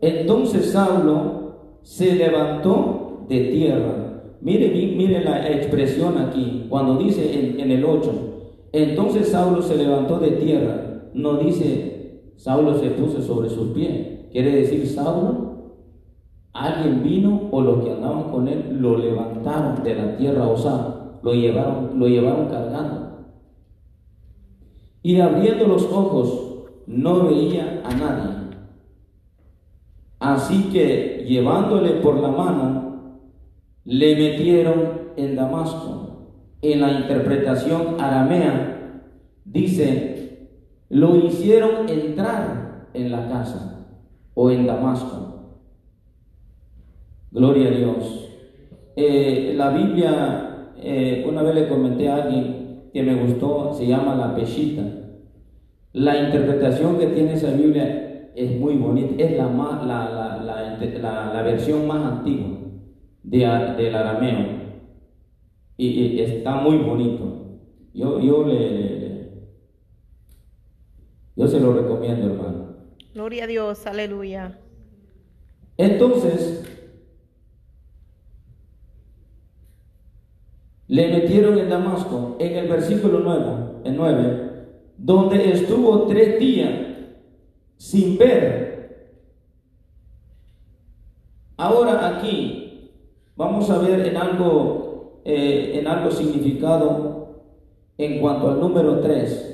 Entonces 0.00 0.70
Saulo 0.70 1.78
se 1.82 2.14
levantó 2.14 3.24
de 3.28 3.40
tierra. 3.46 4.22
Mire, 4.40 4.68
mire 4.68 5.24
la 5.24 5.50
expresión 5.50 6.18
aquí, 6.18 6.66
cuando 6.68 6.96
dice 6.96 7.60
en, 7.60 7.70
el 7.70 7.84
8, 7.84 8.12
entonces 8.72 9.28
Saulo 9.28 9.62
se 9.62 9.76
levantó 9.76 10.18
de 10.18 10.32
tierra. 10.32 11.10
No 11.14 11.38
dice 11.38 11.87
Saulo 12.38 12.78
se 12.78 12.90
puso 12.90 13.20
sobre 13.20 13.50
sus 13.50 13.70
pies. 13.70 14.30
Quiere 14.30 14.52
decir 14.52 14.86
Saulo, 14.86 15.74
alguien 16.52 17.02
vino 17.02 17.48
o 17.50 17.60
los 17.60 17.84
que 17.84 17.90
andaban 17.90 18.30
con 18.30 18.46
él 18.46 18.78
lo 18.80 18.96
levantaron 18.96 19.82
de 19.82 19.94
la 19.96 20.16
tierra, 20.16 20.46
o 20.46 20.56
sea, 20.56 21.18
lo 21.20 21.34
llevaron, 21.34 21.98
lo 21.98 22.06
llevaron 22.06 22.46
cargando. 22.46 23.08
Y 25.02 25.20
abriendo 25.20 25.66
los 25.66 25.82
ojos, 25.84 26.66
no 26.86 27.24
veía 27.24 27.82
a 27.84 27.94
nadie. 27.94 28.36
Así 30.20 30.70
que 30.72 31.24
llevándole 31.26 31.90
por 32.00 32.20
la 32.20 32.28
mano, 32.28 33.18
le 33.84 34.14
metieron 34.14 35.08
en 35.16 35.34
Damasco. 35.34 36.28
En 36.62 36.80
la 36.80 36.92
interpretación 36.92 38.00
aramea 38.00 39.02
dice, 39.44 40.17
lo 40.88 41.16
hicieron 41.16 41.88
entrar 41.88 42.88
en 42.94 43.10
la 43.10 43.28
casa 43.28 43.86
o 44.34 44.50
en 44.50 44.66
Damasco. 44.66 45.28
Gloria 47.30 47.68
a 47.68 47.70
Dios. 47.72 48.30
Eh, 48.96 49.52
la 49.56 49.70
Biblia, 49.70 50.72
eh, 50.76 51.26
una 51.28 51.42
vez 51.42 51.54
le 51.54 51.68
comenté 51.68 52.08
a 52.08 52.16
alguien 52.16 52.88
que 52.92 53.02
me 53.02 53.14
gustó, 53.14 53.72
se 53.74 53.86
llama 53.86 54.14
la 54.16 54.34
Peshita. 54.34 54.82
La 55.92 56.16
interpretación 56.24 56.98
que 56.98 57.08
tiene 57.08 57.34
esa 57.34 57.50
Biblia 57.50 58.30
es 58.34 58.58
muy 58.58 58.76
bonita, 58.76 59.22
es 59.22 59.36
la, 59.36 59.48
más, 59.48 59.84
la, 59.86 60.38
la, 60.44 61.32
la, 61.32 61.42
versión 61.42 61.86
más 61.86 62.04
antigua 62.04 62.58
de, 63.22 63.38
del 63.38 63.94
arameo 63.94 64.58
y, 65.78 66.20
está 66.20 66.56
muy 66.56 66.78
bonito. 66.78 67.60
Yo, 67.94 68.20
yo 68.20 68.44
le 68.44 68.97
yo 71.38 71.46
se 71.46 71.60
lo 71.60 71.72
recomiendo, 71.72 72.26
hermano. 72.26 72.66
Gloria 73.14 73.44
a 73.44 73.46
Dios, 73.46 73.86
aleluya. 73.86 74.58
Entonces, 75.76 76.64
le 80.88 81.08
metieron 81.12 81.56
en 81.56 81.70
Damasco, 81.70 82.36
en 82.40 82.56
el 82.56 82.68
versículo 82.68 83.20
9, 83.20 83.44
en 83.84 83.96
9, 83.96 84.50
donde 84.96 85.52
estuvo 85.52 86.08
tres 86.08 86.40
días 86.40 86.72
sin 87.76 88.18
ver. 88.18 89.14
Ahora 91.56 92.16
aquí 92.16 92.90
vamos 93.36 93.70
a 93.70 93.78
ver 93.78 94.08
en 94.08 94.16
algo, 94.16 95.22
eh, 95.24 95.78
en 95.78 95.86
algo 95.86 96.10
significado 96.10 97.44
en 97.96 98.20
cuanto 98.20 98.50
al 98.50 98.58
número 98.58 98.98
3. 98.98 99.47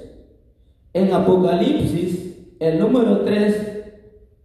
En 0.94 1.12
Apocalipsis, 1.12 2.54
el 2.60 2.78
número 2.78 3.24
3 3.24 3.94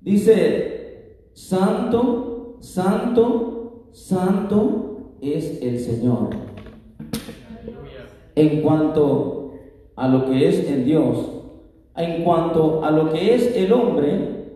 dice, 0.02 1.30
Santo, 1.34 2.58
Santo, 2.60 3.90
Santo 3.92 5.14
es 5.22 5.62
el 5.62 5.80
Señor. 5.80 6.32
En 8.34 8.64
cuanto 8.64 9.54
a 9.96 10.08
lo 10.08 10.26
que 10.26 10.48
es 10.48 10.68
en 10.68 10.86
Dios, 10.86 11.18
en 11.96 12.24
cuanto 12.24 12.84
a 12.84 12.90
lo 12.90 13.12
que 13.12 13.36
es 13.36 13.56
el 13.56 13.72
hombre, 13.72 14.56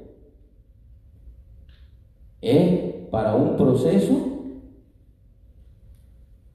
es 2.42 3.06
para 3.12 3.36
un 3.36 3.56
proceso 3.56 4.14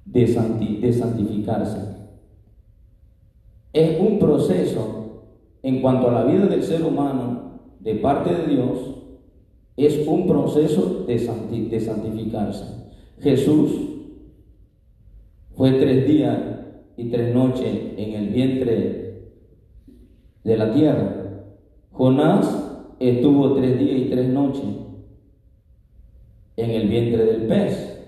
de, 0.04 0.26
de 0.80 0.92
santificarse. 0.92 1.78
Es 3.72 4.00
un 4.00 4.18
proceso 4.18 4.97
en 5.62 5.80
cuanto 5.80 6.08
a 6.08 6.12
la 6.12 6.24
vida 6.24 6.46
del 6.46 6.62
ser 6.62 6.82
humano 6.82 7.60
de 7.80 7.94
parte 7.96 8.34
de 8.34 8.46
Dios, 8.46 8.78
es 9.76 10.06
un 10.08 10.26
proceso 10.26 11.04
de, 11.06 11.18
santificarse. 11.18 12.64
Jesús 13.20 13.70
fue 15.54 15.72
tres 15.72 16.06
días 16.06 16.38
y 16.96 17.10
tres 17.10 17.32
noches 17.32 17.76
en 17.96 18.12
el 18.14 18.28
vientre 18.28 19.30
de 20.42 20.56
la 20.56 20.72
tierra. 20.74 21.44
Jonás 21.92 22.94
estuvo 22.98 23.54
tres 23.54 23.78
días 23.78 23.98
y 24.00 24.04
tres 24.10 24.28
noches 24.28 24.64
en 26.56 26.70
el 26.70 26.88
vientre 26.88 27.24
del 27.24 27.46
pez. 27.46 28.00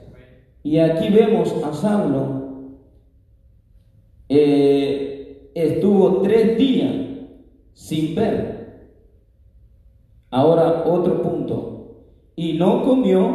Y 0.64 0.78
aquí 0.78 1.08
vemos 1.08 1.54
a 1.64 1.72
Saulo, 1.72 2.40
eh, 4.28 5.50
estuvo 5.54 6.20
tres 6.22 6.58
días 6.58 7.09
sin 7.72 8.14
ver. 8.14 8.60
Ahora 10.30 10.84
otro 10.86 11.22
punto. 11.22 11.70
Y 12.36 12.54
no 12.54 12.84
comió 12.84 13.28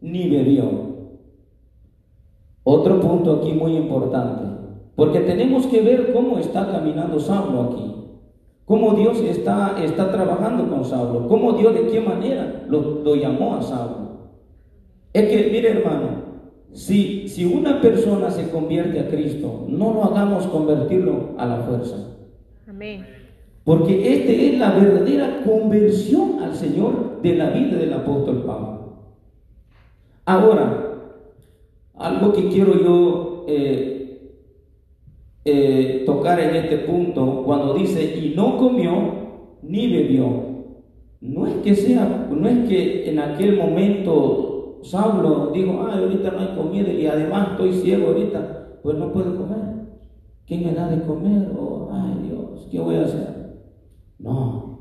ni 0.00 0.28
bebió. 0.28 0.88
Otro 2.64 3.00
punto 3.00 3.34
aquí 3.34 3.52
muy 3.52 3.76
importante. 3.76 4.44
Porque 4.94 5.20
tenemos 5.20 5.66
que 5.66 5.80
ver 5.80 6.12
cómo 6.12 6.38
está 6.38 6.70
caminando 6.70 7.20
Saulo 7.20 7.62
aquí. 7.62 7.94
Cómo 8.64 8.94
Dios 8.94 9.20
está, 9.20 9.82
está 9.82 10.10
trabajando 10.10 10.68
con 10.68 10.84
Saulo. 10.84 11.26
Cómo 11.28 11.52
Dios 11.52 11.72
de 11.72 11.86
qué 11.86 12.00
manera 12.00 12.66
lo, 12.68 13.14
llamó 13.14 13.54
a 13.54 13.62
Saulo. 13.62 14.08
Es 15.14 15.28
que, 15.28 15.50
mire 15.50 15.70
hermano, 15.70 16.08
si, 16.72 17.28
si 17.28 17.46
una 17.46 17.80
persona 17.80 18.30
se 18.30 18.50
convierte 18.50 19.00
a 19.00 19.08
Cristo, 19.08 19.64
no 19.68 19.94
lo 19.94 20.04
hagamos 20.04 20.46
convertirlo 20.48 21.30
a 21.38 21.46
la 21.46 21.56
fuerza. 21.60 21.96
Amén. 22.68 23.06
Porque 23.68 24.14
esta 24.14 24.32
es 24.32 24.58
la 24.58 24.70
verdadera 24.70 25.42
conversión 25.44 26.42
al 26.42 26.54
Señor 26.54 27.20
de 27.20 27.34
la 27.34 27.50
vida 27.50 27.76
del 27.76 27.92
apóstol 27.92 28.44
Pablo. 28.46 28.94
Ahora, 30.24 30.94
algo 31.94 32.32
que 32.32 32.48
quiero 32.48 32.82
yo 32.82 33.44
eh, 33.46 34.38
eh, 35.44 36.02
tocar 36.06 36.40
en 36.40 36.56
este 36.56 36.78
punto, 36.78 37.42
cuando 37.44 37.74
dice, 37.74 38.16
y 38.16 38.32
no 38.34 38.56
comió 38.56 38.92
ni 39.60 39.92
bebió, 39.92 40.44
no 41.20 41.46
es 41.46 41.56
que 41.56 41.74
sea, 41.74 42.26
no 42.30 42.48
es 42.48 42.66
que 42.70 43.10
en 43.10 43.18
aquel 43.18 43.58
momento 43.58 44.78
Saulo 44.80 45.50
dijo, 45.52 45.86
ay, 45.86 46.04
ahorita 46.04 46.30
no 46.30 46.38
hay 46.38 46.56
comida 46.56 46.90
y 46.90 47.06
además 47.06 47.50
estoy 47.50 47.74
ciego 47.74 48.06
ahorita, 48.06 48.78
pues 48.82 48.96
no 48.96 49.12
puedo 49.12 49.36
comer. 49.36 49.58
¿Quién 50.46 50.64
me 50.64 50.72
da 50.72 50.88
de 50.88 51.02
comer? 51.02 51.50
Oh, 51.54 51.90
ay 51.92 52.28
Dios, 52.30 52.66
¿qué 52.70 52.80
voy 52.80 52.94
a 52.94 53.04
hacer? 53.04 53.37
No. 54.18 54.78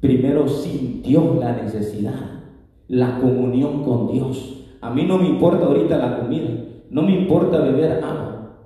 Primero 0.00 0.48
sintió 0.48 1.36
la 1.40 1.56
necesidad, 1.56 2.42
la 2.88 3.18
comunión 3.20 3.84
con 3.84 4.12
Dios. 4.12 4.76
A 4.80 4.90
mí 4.90 5.04
no 5.04 5.18
me 5.18 5.28
importa 5.28 5.66
ahorita 5.66 5.96
la 5.96 6.20
comida, 6.20 6.50
no 6.90 7.02
me 7.02 7.16
importa 7.16 7.60
beber 7.60 8.04
agua. 8.04 8.58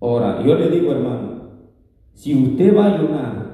Ahora, 0.00 0.44
yo 0.44 0.54
le 0.54 0.68
digo, 0.70 0.92
hermano, 0.92 1.36
si 2.12 2.34
usted 2.34 2.76
va 2.76 2.84
a 2.84 2.94
ayunar, 2.94 3.46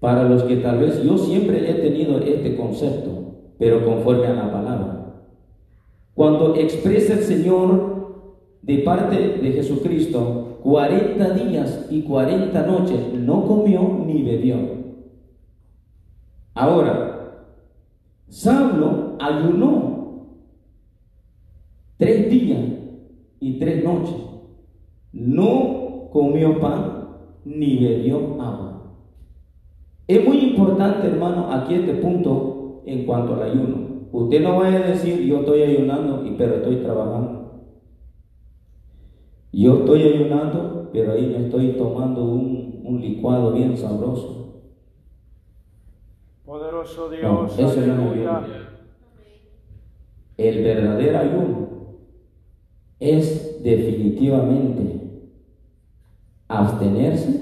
para 0.00 0.24
los 0.24 0.42
que 0.42 0.56
tal 0.56 0.80
vez 0.80 1.02
yo 1.04 1.16
siempre 1.16 1.70
he 1.70 1.74
tenido 1.74 2.18
este 2.18 2.56
concepto, 2.56 3.36
pero 3.58 3.84
conforme 3.84 4.26
a 4.26 4.34
la 4.34 4.50
palabra, 4.50 5.02
cuando 6.14 6.56
expresa 6.56 7.14
el 7.14 7.20
Señor 7.20 7.92
de 8.62 8.78
parte 8.78 9.16
de 9.16 9.52
Jesucristo, 9.52 10.51
40 10.62 11.30
días 11.30 11.86
y 11.90 12.02
40 12.02 12.66
noches 12.66 13.14
no 13.14 13.46
comió 13.46 14.04
ni 14.06 14.22
bebió. 14.22 14.56
Ahora, 16.54 17.48
Saulo 18.28 19.16
ayunó 19.18 20.28
tres 21.96 22.30
días 22.30 22.60
y 23.40 23.58
tres 23.58 23.84
noches. 23.84 24.16
No 25.12 26.08
comió 26.12 26.60
pan 26.60 27.08
ni 27.44 27.78
bebió 27.78 28.40
agua. 28.40 28.94
Es 30.06 30.24
muy 30.24 30.38
importante, 30.38 31.08
hermano, 31.08 31.50
aquí 31.50 31.74
este 31.74 31.94
punto 31.94 32.82
en 32.86 33.04
cuanto 33.04 33.34
al 33.34 33.50
ayuno. 33.50 33.82
Usted 34.12 34.42
no 34.42 34.58
vaya 34.58 34.78
a 34.78 34.88
decir, 34.88 35.22
yo 35.22 35.40
estoy 35.40 35.62
ayunando, 35.62 36.22
pero 36.36 36.56
estoy 36.56 36.76
trabajando. 36.76 37.41
Yo 39.52 39.80
estoy 39.80 40.02
ayunando, 40.02 40.88
pero 40.92 41.12
ahí 41.12 41.26
me 41.26 41.44
estoy 41.44 41.72
tomando 41.72 42.24
un, 42.24 42.62
licuado 43.00 43.52
bien 43.52 43.76
sabroso. 43.76 44.62
Poderoso 46.44 47.10
Dios, 47.10 47.58
eso 47.58 47.80
no 47.86 48.12
es 48.12 48.28
El 50.36 50.62
verdadero 50.62 51.18
ayuno 51.18 51.62
es 53.00 53.62
definitivamente 53.64 55.00
abstenerse 56.46 57.40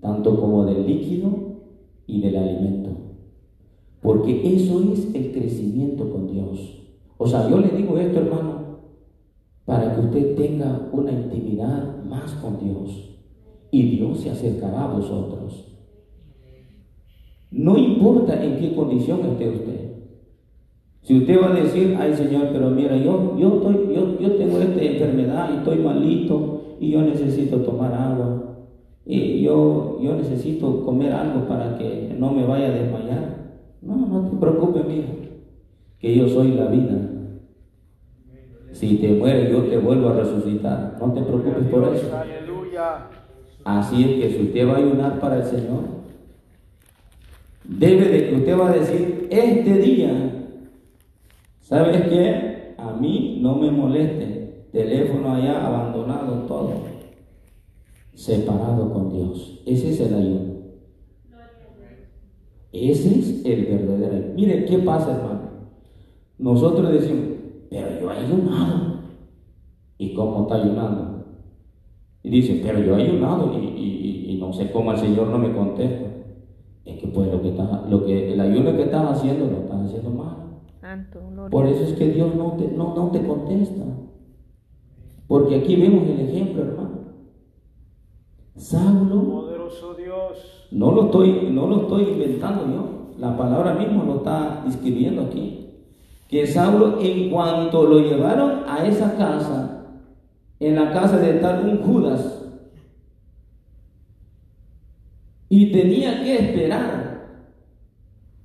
tanto 0.00 0.38
como 0.38 0.66
del 0.66 0.86
líquido 0.86 1.30
y 2.06 2.20
del 2.20 2.36
alimento. 2.36 2.90
Porque 4.02 4.54
eso 4.54 4.82
es 4.92 5.14
el 5.14 5.32
crecimiento 5.32 6.10
con 6.10 6.30
Dios. 6.30 6.82
O 7.16 7.26
sea, 7.26 7.48
yo 7.48 7.58
le 7.58 7.68
digo 7.68 7.96
esto, 7.98 8.20
hermano, 8.20 8.57
para 9.68 9.94
que 9.94 10.00
usted 10.00 10.34
tenga 10.34 10.88
una 10.92 11.12
intimidad 11.12 12.02
más 12.02 12.32
con 12.36 12.58
Dios 12.58 13.20
y 13.70 13.82
Dios 13.96 14.20
se 14.20 14.30
acercará 14.30 14.84
a 14.84 14.94
vosotros. 14.94 15.76
No 17.50 17.76
importa 17.76 18.42
en 18.42 18.56
qué 18.56 18.74
condición 18.74 19.20
esté 19.26 19.48
usted. 19.50 19.92
Si 21.02 21.18
usted 21.18 21.38
va 21.38 21.50
a 21.50 21.60
decir, 21.60 21.94
ay 22.00 22.14
Señor, 22.14 22.48
pero 22.50 22.70
mira, 22.70 22.96
yo, 22.96 23.36
yo, 23.38 23.56
estoy, 23.56 23.94
yo, 23.94 24.18
yo 24.18 24.36
tengo 24.36 24.58
esta 24.58 24.82
enfermedad 24.82 25.50
y 25.52 25.58
estoy 25.58 25.76
malito 25.80 26.76
y 26.80 26.90
yo 26.92 27.02
necesito 27.02 27.58
tomar 27.58 27.92
agua 27.92 28.54
y 29.04 29.42
yo, 29.42 29.98
yo 30.00 30.16
necesito 30.16 30.82
comer 30.82 31.12
algo 31.12 31.46
para 31.46 31.76
que 31.76 32.16
no 32.18 32.32
me 32.32 32.46
vaya 32.46 32.68
a 32.68 32.70
desmayar. 32.70 33.52
No, 33.82 33.96
no 33.96 34.30
te 34.30 34.36
preocupes, 34.38 34.86
mira, 34.88 35.08
que 35.98 36.16
yo 36.16 36.26
soy 36.26 36.52
la 36.52 36.68
vida. 36.68 37.17
Si 38.78 38.98
te 38.98 39.08
mueres, 39.08 39.50
yo 39.50 39.64
te 39.64 39.76
vuelvo 39.76 40.10
a 40.10 40.12
resucitar. 40.12 40.96
No 41.00 41.12
te 41.12 41.20
preocupes 41.20 41.66
por 41.68 41.92
eso. 41.92 42.06
Así 43.64 44.04
es 44.04 44.20
que 44.20 44.30
si 44.30 44.42
usted 44.44 44.68
va 44.68 44.74
a 44.74 44.76
ayunar 44.76 45.18
para 45.18 45.38
el 45.38 45.42
Señor, 45.42 45.82
debe 47.64 48.08
de 48.08 48.28
que 48.28 48.36
usted 48.36 48.56
va 48.56 48.70
a 48.70 48.72
decir, 48.74 49.26
este 49.32 49.78
día, 49.78 50.46
¿sabes 51.60 52.02
qué? 52.02 52.74
A 52.78 52.92
mí 52.92 53.40
no 53.42 53.56
me 53.56 53.68
moleste, 53.72 54.68
teléfono 54.70 55.34
allá 55.34 55.66
abandonado, 55.66 56.46
todo, 56.46 56.74
separado 58.14 58.92
con 58.92 59.10
Dios. 59.10 59.60
Ese 59.66 59.90
es 59.90 60.00
el 60.02 60.14
ayuno. 60.14 60.58
Ese 62.72 63.18
es 63.18 63.44
el 63.44 63.66
verdadero 63.66 64.14
ayuno. 64.14 64.34
Mire, 64.34 64.64
¿qué 64.66 64.78
pasa, 64.78 65.16
hermano? 65.16 65.48
Nosotros 66.38 66.92
decimos, 66.92 67.37
pero 67.70 68.00
yo 68.00 68.12
he 68.12 68.18
ayunado. 68.18 68.98
¿Y 69.98 70.14
cómo 70.14 70.42
está 70.42 70.54
ayunando? 70.56 71.24
Y 72.22 72.30
dice, 72.30 72.60
pero 72.62 72.80
yo 72.80 72.96
he 72.96 73.02
ayunado 73.02 73.52
y, 73.58 74.36
no 74.40 74.52
sé 74.52 74.70
cómo 74.70 74.92
el 74.92 74.98
Señor 74.98 75.28
no 75.28 75.38
me 75.38 75.52
contesta. 75.52 76.06
Es 76.84 77.00
que 77.00 77.08
pues 77.08 77.30
lo 77.30 77.42
que, 77.42 77.50
está, 77.50 77.84
lo 77.88 78.04
que 78.04 78.32
el 78.32 78.40
ayuno 78.40 78.74
que 78.76 78.84
estás 78.84 79.18
haciendo 79.18 79.46
lo 79.46 79.58
estás 79.58 79.86
haciendo 79.86 80.10
mal. 80.10 80.38
Por 81.50 81.66
eso 81.66 81.84
es 81.84 81.92
que 81.94 82.08
Dios 82.10 82.34
no 82.34 82.52
te, 82.52 82.68
no, 82.68 82.94
no 82.94 83.10
te 83.10 83.26
contesta. 83.26 83.84
Porque 85.26 85.56
aquí 85.56 85.76
vemos 85.76 86.08
el 86.08 86.20
ejemplo, 86.20 86.62
hermano. 86.62 86.98
Saulo, 88.56 89.22
Poderoso 89.22 89.94
Dios. 89.94 90.68
no 90.70 90.92
lo 90.92 91.04
estoy, 91.04 91.50
no 91.52 91.66
lo 91.66 91.82
estoy 91.82 92.04
inventando 92.04 92.66
yo. 92.66 93.10
La 93.18 93.36
palabra 93.36 93.74
mismo 93.74 94.04
lo 94.04 94.16
está 94.16 94.62
describiendo 94.64 95.22
aquí. 95.22 95.67
Que 96.28 96.46
Saulo, 96.46 97.00
en 97.00 97.30
cuanto 97.30 97.84
lo 97.84 98.00
llevaron 98.00 98.64
a 98.68 98.86
esa 98.86 99.16
casa, 99.16 99.86
en 100.60 100.74
la 100.74 100.92
casa 100.92 101.18
de 101.18 101.34
tal 101.34 101.66
un 101.66 101.78
Judas, 101.78 102.44
y 105.48 105.72
tenía 105.72 106.22
que 106.22 106.36
esperar 106.36 107.08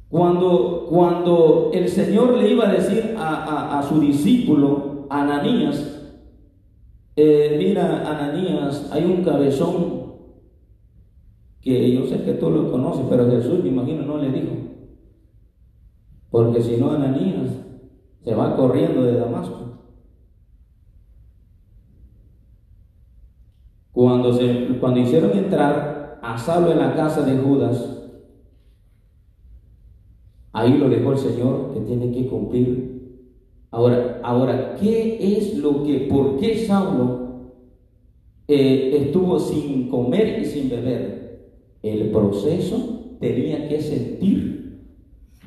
cuando, 0.07 0.87
cuando 0.89 1.71
el 1.73 1.89
Señor 1.89 2.37
le 2.37 2.51
iba 2.51 2.69
a 2.69 2.71
decir 2.71 3.15
a, 3.17 3.85
su 3.89 3.99
discípulo, 3.99 5.07
Ananías, 5.09 5.99
eh, 7.17 7.55
mira, 7.57 8.09
Ananías, 8.09 8.89
hay 8.93 9.03
un 9.03 9.23
cabezón 9.23 10.03
que 11.59 11.91
yo 11.91 12.05
sé 12.05 12.23
que 12.23 12.33
tú 12.33 12.49
lo 12.49 12.71
conoces, 12.71 13.05
pero 13.09 13.29
Jesús, 13.29 13.61
me 13.61 13.69
imagino, 13.69 14.03
no 14.03 14.17
le 14.17 14.31
dijo. 14.31 14.53
Porque 16.29 16.61
si 16.61 16.77
no, 16.77 16.91
Ananías 16.91 17.62
se 18.23 18.33
va 18.33 18.55
corriendo 18.55 19.03
de 19.03 19.17
Damasco. 19.17 19.59
Cuando, 23.91 24.33
se, 24.33 24.79
cuando 24.79 25.01
hicieron 25.01 25.37
entrar 25.37 26.19
a 26.21 26.37
Saulo 26.37 26.71
en 26.71 26.79
la 26.79 26.95
casa 26.95 27.21
de 27.23 27.37
Judas, 27.37 28.03
ahí 30.53 30.77
lo 30.77 30.89
dejó 30.89 31.11
el 31.11 31.17
Señor 31.17 31.73
que 31.73 31.81
tiene 31.81 32.11
que 32.11 32.27
cumplir. 32.27 32.93
Ahora, 33.69 34.19
ahora 34.23 34.75
¿qué 34.79 35.37
es 35.37 35.57
lo 35.57 35.83
que, 35.83 36.07
por 36.09 36.37
qué 36.37 36.65
Saulo 36.65 37.51
eh, 38.47 38.97
estuvo 39.01 39.39
sin 39.39 39.89
comer 39.89 40.39
y 40.39 40.45
sin 40.45 40.69
beber? 40.69 41.23
El 41.83 42.11
proceso 42.11 43.17
tenía 43.19 43.67
que 43.67 43.81
sentir 43.81 44.52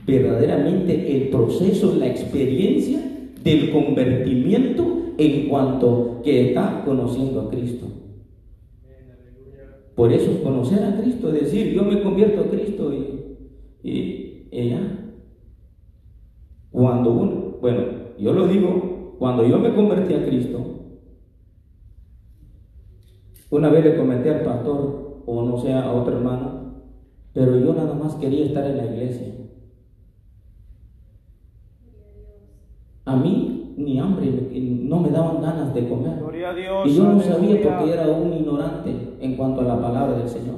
verdaderamente 0.06 1.16
el 1.16 1.28
proceso, 1.28 1.96
la 1.96 2.06
experiencia 2.06 3.00
del 3.42 3.70
convertimiento 3.72 5.14
en 5.18 5.48
cuanto 5.48 6.20
que 6.22 6.48
está 6.48 6.82
conociendo 6.84 7.40
a 7.40 7.50
Cristo. 7.50 7.86
Por 9.96 10.12
eso 10.12 10.30
es 10.30 10.38
conocer 10.38 10.84
a 10.84 11.00
Cristo, 11.00 11.32
decir, 11.32 11.72
yo 11.72 11.82
me 11.82 12.02
convierto 12.02 12.42
a 12.42 12.50
Cristo 12.50 12.92
y, 12.92 14.48
ella. 14.50 14.80
Cuando 16.70 17.12
uno, 17.12 17.58
bueno, 17.60 17.82
yo 18.18 18.32
lo 18.32 18.46
digo, 18.46 19.16
cuando 19.18 19.46
yo 19.46 19.58
me 19.58 19.74
convertí 19.74 20.14
a 20.14 20.24
Cristo, 20.24 20.76
una 23.50 23.70
vez 23.70 23.84
le 23.84 23.96
comenté 23.96 24.30
al 24.30 24.42
pastor, 24.42 25.22
o 25.24 25.42
no 25.42 25.58
sea 25.58 25.84
a 25.84 25.92
otro 25.92 26.18
hermano, 26.18 26.82
pero 27.32 27.58
yo 27.58 27.74
nada 27.74 27.94
más 27.94 28.14
quería 28.16 28.44
estar 28.46 28.66
en 28.66 28.76
la 28.76 28.86
iglesia. 28.86 29.45
A 33.06 33.14
mí 33.14 33.72
ni 33.76 33.98
hambre, 34.00 34.50
no 34.60 35.00
me 35.00 35.10
daban 35.10 35.40
ganas 35.40 35.72
de 35.72 35.88
comer. 35.88 36.18
y 36.86 36.94
yo 36.94 37.04
no 37.04 37.20
sabía 37.20 37.62
porque 37.62 37.92
era 37.92 38.08
un 38.08 38.32
ignorante 38.32 39.16
en 39.20 39.36
cuanto 39.36 39.60
a 39.60 39.64
la 39.64 39.80
palabra 39.80 40.18
del 40.18 40.28
Señor. 40.28 40.56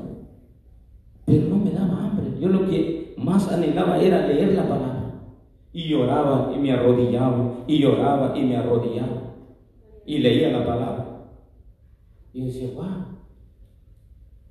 Pero 1.27 1.49
no 1.49 1.59
me 1.59 1.73
daba 1.73 2.05
hambre. 2.05 2.41
Yo 2.41 2.49
lo 2.49 2.67
que 2.67 3.15
más 3.19 3.53
anhelaba 3.53 4.01
era 4.01 4.27
leer 4.27 4.55
la 4.55 4.63
palabra. 4.63 5.13
Y 5.75 5.89
lloraba 5.91 6.51
y 6.57 6.59
me 6.59 6.73
arrodillaba, 6.73 7.65
y 7.67 7.79
lloraba 7.81 8.37
y 8.37 8.43
me 8.45 8.57
arrodillaba. 8.57 9.35
Y 10.07 10.19
leía 10.19 10.51
la 10.51 10.65
palabra. 10.65 11.07
Y 12.33 12.47
decía, 12.47 12.71
wow. 12.75 12.87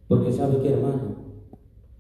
Porque 0.08 0.32
sabe 0.32 0.62
que 0.62 0.70
hermano, 0.70 1.16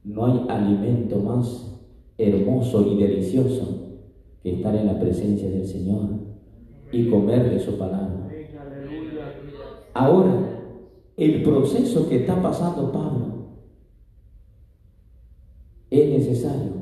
no 0.04 0.26
hay 0.26 0.46
alimento 0.48 1.18
más 1.18 1.82
hermoso 2.20 2.86
y 2.88 2.98
delicioso 2.98 3.77
que 4.44 4.56
estar 4.56 4.76
en 4.76 4.88
la 4.88 5.00
presencia 5.00 5.50
del 5.50 5.68
Señor 5.68 6.10
y 6.92 7.10
comer 7.10 7.50
de 7.50 7.60
su 7.60 7.78
palabra. 7.78 8.30
Ahora, 9.94 10.58
el 11.18 11.44
proceso 11.44 12.08
que 12.08 12.18
está 12.18 12.42
pasando 12.42 12.92
Pablo 12.92 13.48
es 15.90 16.10
necesario 16.10 16.78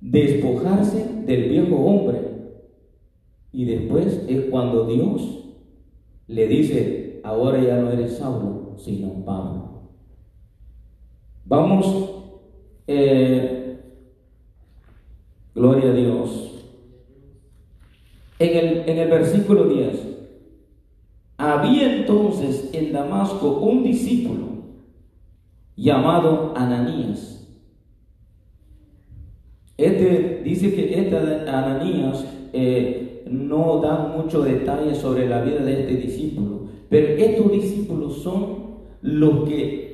despojarse 0.00 1.22
del 1.26 1.48
viejo 1.48 1.76
hombre 1.76 2.20
y 3.52 3.64
después 3.64 4.24
es 4.28 4.44
cuando 4.46 4.86
Dios 4.86 5.44
le 6.26 6.48
dice, 6.48 7.20
ahora 7.24 7.62
ya 7.62 7.76
no 7.78 7.90
eres 7.90 8.16
Saulo, 8.16 8.74
sino 8.78 9.24
Pablo. 9.24 9.90
Vamos, 11.44 11.86
eh, 12.86 13.63
gloria 15.54 15.90
a 15.90 15.94
Dios. 15.94 16.50
En 18.38 18.98
el, 18.98 19.08
versículo 19.08 19.68
10, 19.68 20.00
había 21.38 21.96
entonces 21.96 22.70
en 22.72 22.92
Damasco 22.92 23.58
un 23.58 23.84
discípulo 23.84 24.48
llamado 25.76 26.52
Ananías. 26.56 27.48
Este 29.76 30.42
dice 30.44 30.74
que 30.74 31.00
este 31.00 31.16
Ananías 31.48 32.24
eh, 32.52 33.24
no 33.30 33.80
da 33.80 34.14
mucho 34.16 34.42
detalle 34.42 34.94
sobre 34.94 35.28
la 35.28 35.42
vida 35.42 35.64
de 35.64 35.80
este 35.80 35.96
discípulo, 35.96 36.68
pero 36.90 37.08
estos 37.16 37.52
discípulos 37.52 38.18
son 38.22 38.64
los 39.00 39.48
que 39.48 39.84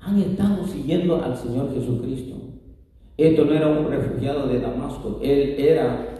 han 0.00 0.20
estado 0.20 0.66
siguiendo 0.66 1.22
al 1.22 1.36
Señor 1.36 1.74
Jesucristo. 1.74 2.43
Esto 3.16 3.44
no 3.44 3.52
era 3.52 3.68
un 3.68 3.88
refugiado 3.88 4.48
de 4.48 4.60
Damasco, 4.60 5.20
él 5.22 5.54
era 5.58 6.14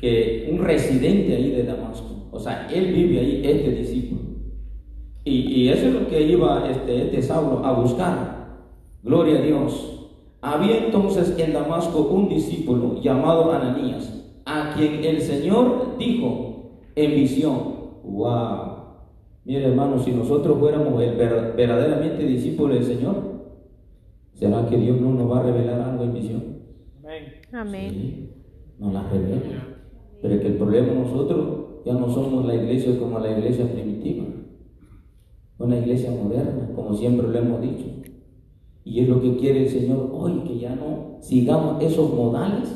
que 0.00 0.48
un 0.52 0.60
residente 0.60 1.34
ahí 1.34 1.50
de 1.50 1.64
Damasco, 1.64 2.28
o 2.30 2.38
sea, 2.38 2.68
él 2.72 2.92
vive 2.92 3.18
ahí, 3.18 3.42
este 3.44 3.70
discípulo. 3.70 4.20
Y, 5.24 5.68
eso 5.68 5.88
es 5.88 5.94
lo 5.94 6.08
que 6.08 6.22
iba 6.22 6.70
este, 6.70 7.02
este 7.02 7.22
Saulo 7.22 7.64
a 7.64 7.72
buscar. 7.72 8.38
Gloria 9.02 9.38
a 9.38 9.42
Dios. 9.42 10.08
Había 10.40 10.86
entonces 10.86 11.34
en 11.38 11.52
Damasco 11.52 12.00
un 12.00 12.28
discípulo 12.28 13.00
llamado 13.02 13.52
Ananías, 13.52 14.24
a 14.46 14.72
quien 14.74 15.04
el 15.04 15.20
Señor 15.20 15.96
dijo 15.98 16.70
en 16.94 17.14
visión, 17.14 17.58
wow, 18.04 18.58
mire 19.44 19.66
hermano, 19.66 19.98
si 19.98 20.12
nosotros 20.12 20.58
fuéramos 20.58 20.96
verdaderamente 20.96 22.24
discípulo 22.24 22.74
del 22.74 22.84
Señor, 22.84 23.37
¿será 24.38 24.68
que 24.68 24.76
Dios 24.76 25.00
no 25.00 25.14
nos 25.14 25.30
va 25.30 25.40
a 25.40 25.42
revelar 25.42 25.80
algo 25.80 26.04
en 26.04 26.14
visión? 26.14 26.44
Amén. 27.02 27.24
Amén. 27.52 28.30
nos 28.78 28.92
la 28.92 29.08
revela. 29.08 29.78
Pero 30.22 30.40
que 30.40 30.46
el 30.46 30.54
problema 30.54 30.92
nosotros 30.92 31.84
ya 31.84 31.94
no 31.94 32.08
somos 32.12 32.46
la 32.46 32.54
iglesia 32.54 32.98
como 32.98 33.18
la 33.18 33.30
iglesia 33.32 33.70
primitiva, 33.70 34.24
una 35.58 35.78
iglesia 35.78 36.10
moderna, 36.10 36.70
como 36.74 36.94
siempre 36.94 37.28
lo 37.28 37.38
hemos 37.38 37.60
dicho. 37.60 37.86
Y 38.84 39.00
es 39.00 39.08
lo 39.08 39.20
que 39.20 39.36
quiere 39.36 39.64
el 39.64 39.68
Señor 39.68 40.10
hoy, 40.12 40.44
que 40.46 40.58
ya 40.58 40.74
no 40.76 41.18
sigamos 41.20 41.82
esos 41.82 42.14
modales 42.14 42.68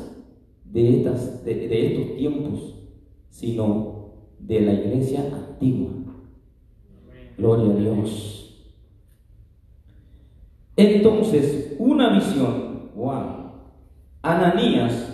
de, 0.65 0.97
estas, 0.97 1.45
de, 1.45 1.55
de 1.55 1.87
estos 1.87 2.17
tiempos, 2.17 2.75
sino 3.29 4.09
de 4.39 4.61
la 4.61 4.73
iglesia 4.73 5.23
antigua. 5.31 5.91
Gloria 7.37 7.73
a 7.73 7.75
Dios. 7.75 8.42
Entonces, 10.75 11.75
una 11.79 12.13
visión, 12.13 12.91
wow, 12.95 13.51
Ananías, 14.21 15.13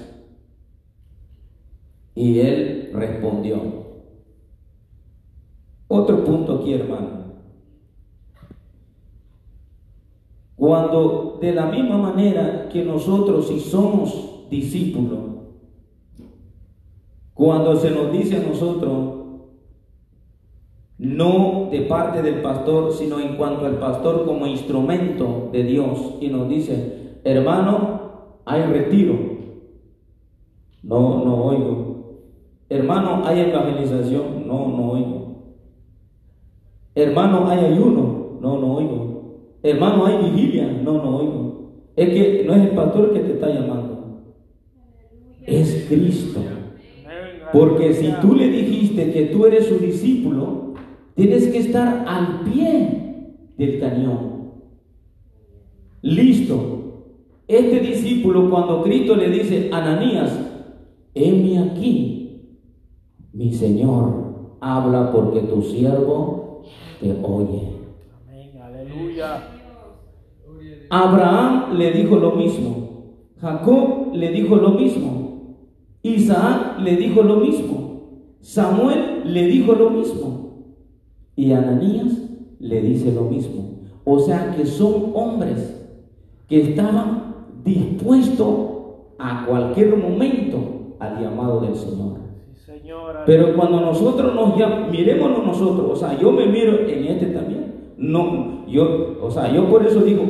y 2.16 2.40
él 2.40 2.92
respondió. 2.94 3.80
Otro 5.88 6.24
punto 6.24 6.56
aquí, 6.56 6.74
hermano. 6.74 7.20
Cuando 10.56 11.40
de 11.42 11.54
la 11.54 11.68
misma 11.68 11.98
manera 11.98 12.68
que 12.70 12.84
nosotros, 12.84 13.48
si 13.48 13.60
somos 13.60 14.50
discípulos, 14.50 15.20
cuando 17.34 17.78
se 17.78 17.92
nos 17.92 18.12
dice 18.12 18.36
a 18.36 18.48
nosotros, 18.48 19.19
no 21.00 21.70
de 21.72 21.82
parte 21.82 22.22
del 22.22 22.42
pastor, 22.42 22.94
sino 22.94 23.20
en 23.20 23.38
cuanto 23.38 23.66
al 23.66 23.78
pastor 23.78 24.26
como 24.26 24.46
instrumento 24.46 25.50
de 25.52 25.64
Dios, 25.64 26.16
y 26.20 26.28
nos 26.28 26.50
dice, 26.50 27.20
hermano, 27.24 28.00
hay 28.46 28.64
retiro. 28.64 29.16
No, 30.84 31.24
no 31.24 31.46
oigo. 31.46 31.90
Hermano, 32.70 33.24
hay 33.26 33.40
evangelización. 33.42 34.48
No, 34.48 34.68
no 34.68 34.92
oigo. 34.92 35.36
Hermano, 36.96 37.48
hay 37.48 37.66
ayuno. 37.66 38.38
No, 38.42 38.60
no 38.60 38.76
oigo. 38.76 39.36
Hermano, 39.64 40.06
hay 40.06 40.18
vigilia. 40.30 40.82
No, 40.84 40.94
no 40.94 41.18
oigo. 41.18 41.72
Es 41.96 42.10
que 42.10 42.44
no 42.46 42.54
es 42.54 42.62
el 42.62 42.76
pastor 42.76 43.14
que 43.14 43.20
te 43.20 43.34
está 43.34 43.50
llamando. 43.50 44.22
Es 45.46 45.86
Cristo. 45.90 46.40
Porque 47.52 47.94
si 47.94 48.12
tú 48.22 48.36
le 48.36 48.48
dijiste 48.50 49.12
que 49.12 49.26
tú 49.26 49.46
eres 49.46 49.66
su 49.66 49.80
discípulo, 49.80 50.69
tienes 51.20 51.48
que 51.48 51.58
estar 51.58 52.06
al 52.08 52.42
pie 52.46 53.36
del 53.58 53.80
cañón. 53.82 54.54
Listo. 56.02 56.78
Este 57.46 57.82
discípulo, 57.82 58.50
cuando 58.50 58.84
Cristo 58.84 59.16
le 59.18 59.30
dice, 59.30 59.70
Ananías, 59.74 60.32
heme 61.14 61.60
aquí, 61.60 62.46
mi 63.34 63.52
Señor, 63.52 64.58
habla 64.62 65.12
porque 65.12 65.42
tu 65.42 65.62
siervo 65.62 66.62
te 67.02 67.12
oye. 67.22 67.74
Amén. 68.22 68.52
Aleluya. 68.62 69.44
Abraham 70.90 71.78
le 71.78 71.92
dijo 71.92 72.16
lo 72.16 72.36
mismo. 72.36 72.90
Jacob 73.42 74.14
le 74.14 74.32
dijo 74.32 74.56
lo 74.56 74.70
mismo. 74.70 75.58
Isaac 76.02 76.80
le 76.80 76.96
dijo 76.96 77.24
lo 77.24 77.38
mismo. 77.38 78.38
Samuel 78.40 79.24
le 79.26 79.48
dijo 79.48 79.74
lo 79.74 79.90
mismo. 79.90 80.49
Y 81.40 81.54
Ananías 81.54 82.22
le 82.60 82.82
dice 82.82 83.14
lo 83.14 83.22
mismo. 83.22 83.80
O 84.04 84.20
sea 84.20 84.54
que 84.58 84.66
son 84.66 85.14
hombres 85.14 85.74
que 86.50 86.60
estaban 86.60 87.34
dispuestos 87.64 88.50
a 89.18 89.46
cualquier 89.48 89.96
momento 89.96 90.98
al 91.00 91.24
llamado 91.24 91.62
del 91.62 91.76
Señor. 91.76 92.20
Pero 93.26 93.56
cuando 93.56 93.80
nosotros 93.80 94.36
nos 94.36 94.58
llamamos, 94.58 94.92
mirémonos 94.92 95.46
nosotros, 95.46 95.90
o 95.90 95.96
sea, 95.96 96.20
yo 96.20 96.34
me 96.34 96.46
miro 96.46 96.78
en 96.86 97.06
este 97.06 97.28
también. 97.28 97.94
No, 97.98 98.68
yo, 98.68 99.18
o 99.22 99.32
sea, 99.32 99.50
yo 99.50 99.70
por 99.70 99.86
eso 99.86 100.02
digo, 100.02 100.24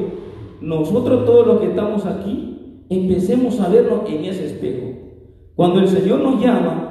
nosotros 0.62 1.26
todos 1.26 1.48
los 1.48 1.60
que 1.60 1.70
estamos 1.70 2.06
aquí, 2.06 2.86
empecemos 2.88 3.60
a 3.60 3.70
vernos 3.70 4.02
en 4.08 4.26
ese 4.26 4.46
espejo. 4.46 4.92
Cuando 5.56 5.80
el 5.80 5.88
Señor 5.88 6.20
nos 6.20 6.40
llama, 6.40 6.89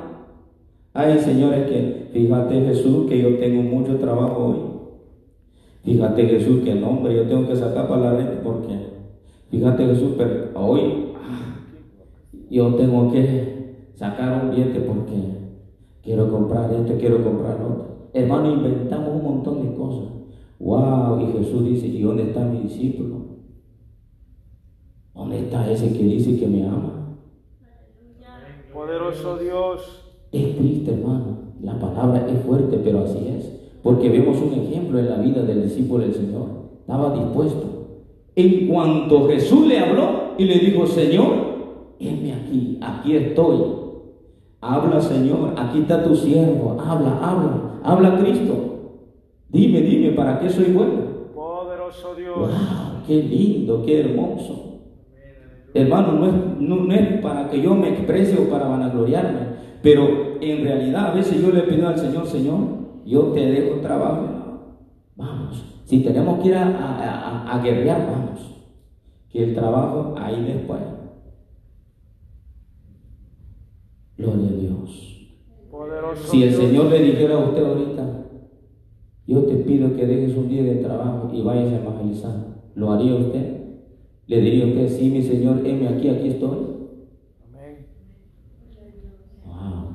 ay 0.99 1.17
señores 1.21 1.71
que, 1.71 2.11
fíjate 2.13 2.61
Jesús 2.61 3.09
que 3.09 3.23
yo 3.23 3.39
tengo 3.39 3.63
mucho 3.63 3.99
trabajo 3.99 4.47
hoy. 4.47 4.57
Fíjate 5.85 6.27
Jesús 6.27 6.65
que 6.65 6.75
no, 6.75 6.91
hombre, 6.91 7.15
yo 7.15 7.23
tengo 7.29 7.47
que 7.47 7.55
sacar 7.55 7.87
para 7.87 8.01
la 8.03 8.17
red 8.17 8.41
porque, 8.43 8.75
fíjate 9.49 9.87
Jesús, 9.87 10.15
pero 10.19 10.51
hoy 10.57 11.13
ah, 11.15 11.61
yo 12.51 12.75
tengo 12.75 13.13
que 13.13 13.93
sacar 13.95 14.43
un 14.43 14.51
billete 14.51 14.81
porque 14.81 15.15
quiero 16.03 16.33
comprar 16.33 16.73
esto, 16.73 16.95
quiero 16.99 17.23
comprar 17.23 17.61
lo 17.61 17.67
otro. 17.67 18.11
Hermano, 18.13 18.51
inventamos 18.51 19.11
un 19.11 19.23
montón 19.23 19.63
de 19.63 19.77
cosas. 19.77 20.09
Wow, 20.59 21.21
y 21.21 21.33
Jesús 21.39 21.65
dice, 21.65 21.87
¿y 21.87 22.03
dónde 22.03 22.25
está 22.25 22.45
mi 22.45 22.63
discípulo? 22.63 23.19
¿Dónde 25.15 25.39
está 25.39 25.71
ese 25.71 25.93
que 25.93 26.03
dice 26.03 26.41
que 26.41 26.49
me 26.49 26.67
ama? 26.67 27.17
Poderoso 28.73 29.39
Dios. 29.39 30.08
Es 30.33 30.57
triste, 30.57 30.93
hermano. 30.93 31.39
La 31.63 31.79
palabra 31.79 32.27
es 32.29 32.41
fuerte, 32.45 32.79
pero 32.83 33.05
así 33.05 33.19
es. 33.37 33.53
Porque 33.83 34.09
vemos 34.09 34.37
un 34.41 34.53
ejemplo 34.53 34.99
en 34.99 35.09
la 35.09 35.17
vida 35.17 35.43
del 35.43 35.65
discípulo 35.65 36.05
del 36.05 36.15
Señor. 36.15 36.47
Estaba 36.81 37.15
dispuesto. 37.15 37.67
En 38.37 38.69
cuanto 38.69 39.27
Jesús 39.29 39.67
le 39.67 39.79
habló 39.79 40.35
y 40.39 40.45
le 40.45 40.59
dijo, 40.59 40.87
Señor, 40.87 41.33
heme 41.99 42.33
aquí, 42.33 42.79
aquí 42.81 43.17
estoy. 43.17 43.59
Habla, 44.61 45.01
Señor, 45.01 45.55
aquí 45.57 45.81
está 45.81 46.05
tu 46.05 46.15
siervo. 46.15 46.77
Habla, 46.81 47.19
habla, 47.21 47.81
habla 47.83 48.19
Cristo. 48.19 48.55
Dime, 49.49 49.81
dime, 49.81 50.11
¿para 50.11 50.39
qué 50.39 50.51
soy 50.51 50.73
bueno? 50.73 51.09
Poderoso 51.35 52.15
Dios. 52.15 52.37
¡Wow! 52.37 53.03
¡Qué 53.07 53.23
lindo, 53.23 53.83
qué 53.85 54.01
hermoso! 54.01 54.69
Hermano, 55.73 56.13
no 56.13 56.27
es, 56.27 56.33
no, 56.61 56.77
no 56.77 56.95
es 56.95 57.21
para 57.21 57.49
que 57.49 57.61
yo 57.63 57.75
me 57.75 57.89
exprese 57.91 58.37
o 58.39 58.51
para 58.51 58.69
vanagloriarme, 58.69 59.48
pero 59.83 60.39
en 60.41 60.65
realidad 60.65 61.07
a 61.07 61.15
veces 61.15 61.41
yo 61.41 61.51
le 61.53 61.63
pido 61.63 61.89
al 61.89 61.99
Señor, 61.99 62.27
Señor, 62.27 62.59
yo 63.05 63.23
te 63.33 63.41
dejo 63.41 63.81
trabajo. 63.81 64.27
Vamos, 65.17 65.83
si 65.85 66.03
tenemos 66.03 66.41
que 66.41 66.49
ir 66.49 66.55
a, 66.55 66.69
a, 66.69 67.51
a, 67.51 67.55
a 67.59 67.63
guerrear, 67.63 68.07
vamos. 68.07 68.55
Que 69.31 69.45
el 69.45 69.55
trabajo 69.55 70.15
ahí 70.19 70.43
después. 70.45 70.81
Gloria 74.17 74.49
a 74.49 74.53
Dios. 74.53 75.39
Poderoso 75.71 76.25
Si 76.31 76.43
el 76.43 76.51
Dios. 76.51 76.61
Señor 76.63 76.87
le 76.87 77.03
dijera 77.03 77.35
a 77.35 77.39
usted 77.47 77.65
ahorita, 77.65 78.25
yo 79.27 79.45
te 79.45 79.55
pido 79.57 79.95
que 79.95 80.07
dejes 80.07 80.37
un 80.37 80.49
día 80.49 80.63
de 80.63 80.77
trabajo 80.77 81.31
y 81.33 81.43
vayas 81.43 81.73
a 81.73 81.77
evangelizar, 81.83 82.35
¿lo 82.75 82.91
haría 82.93 83.15
usted? 83.15 83.59
¿Le 84.27 84.41
diría 84.41 84.67
usted, 84.67 84.89
sí, 84.89 85.11
mi 85.11 85.23
Señor, 85.23 85.67
heme 85.67 85.89
aquí, 85.89 86.09
aquí 86.09 86.29
estoy? 86.29 86.59
Amén. 87.47 87.87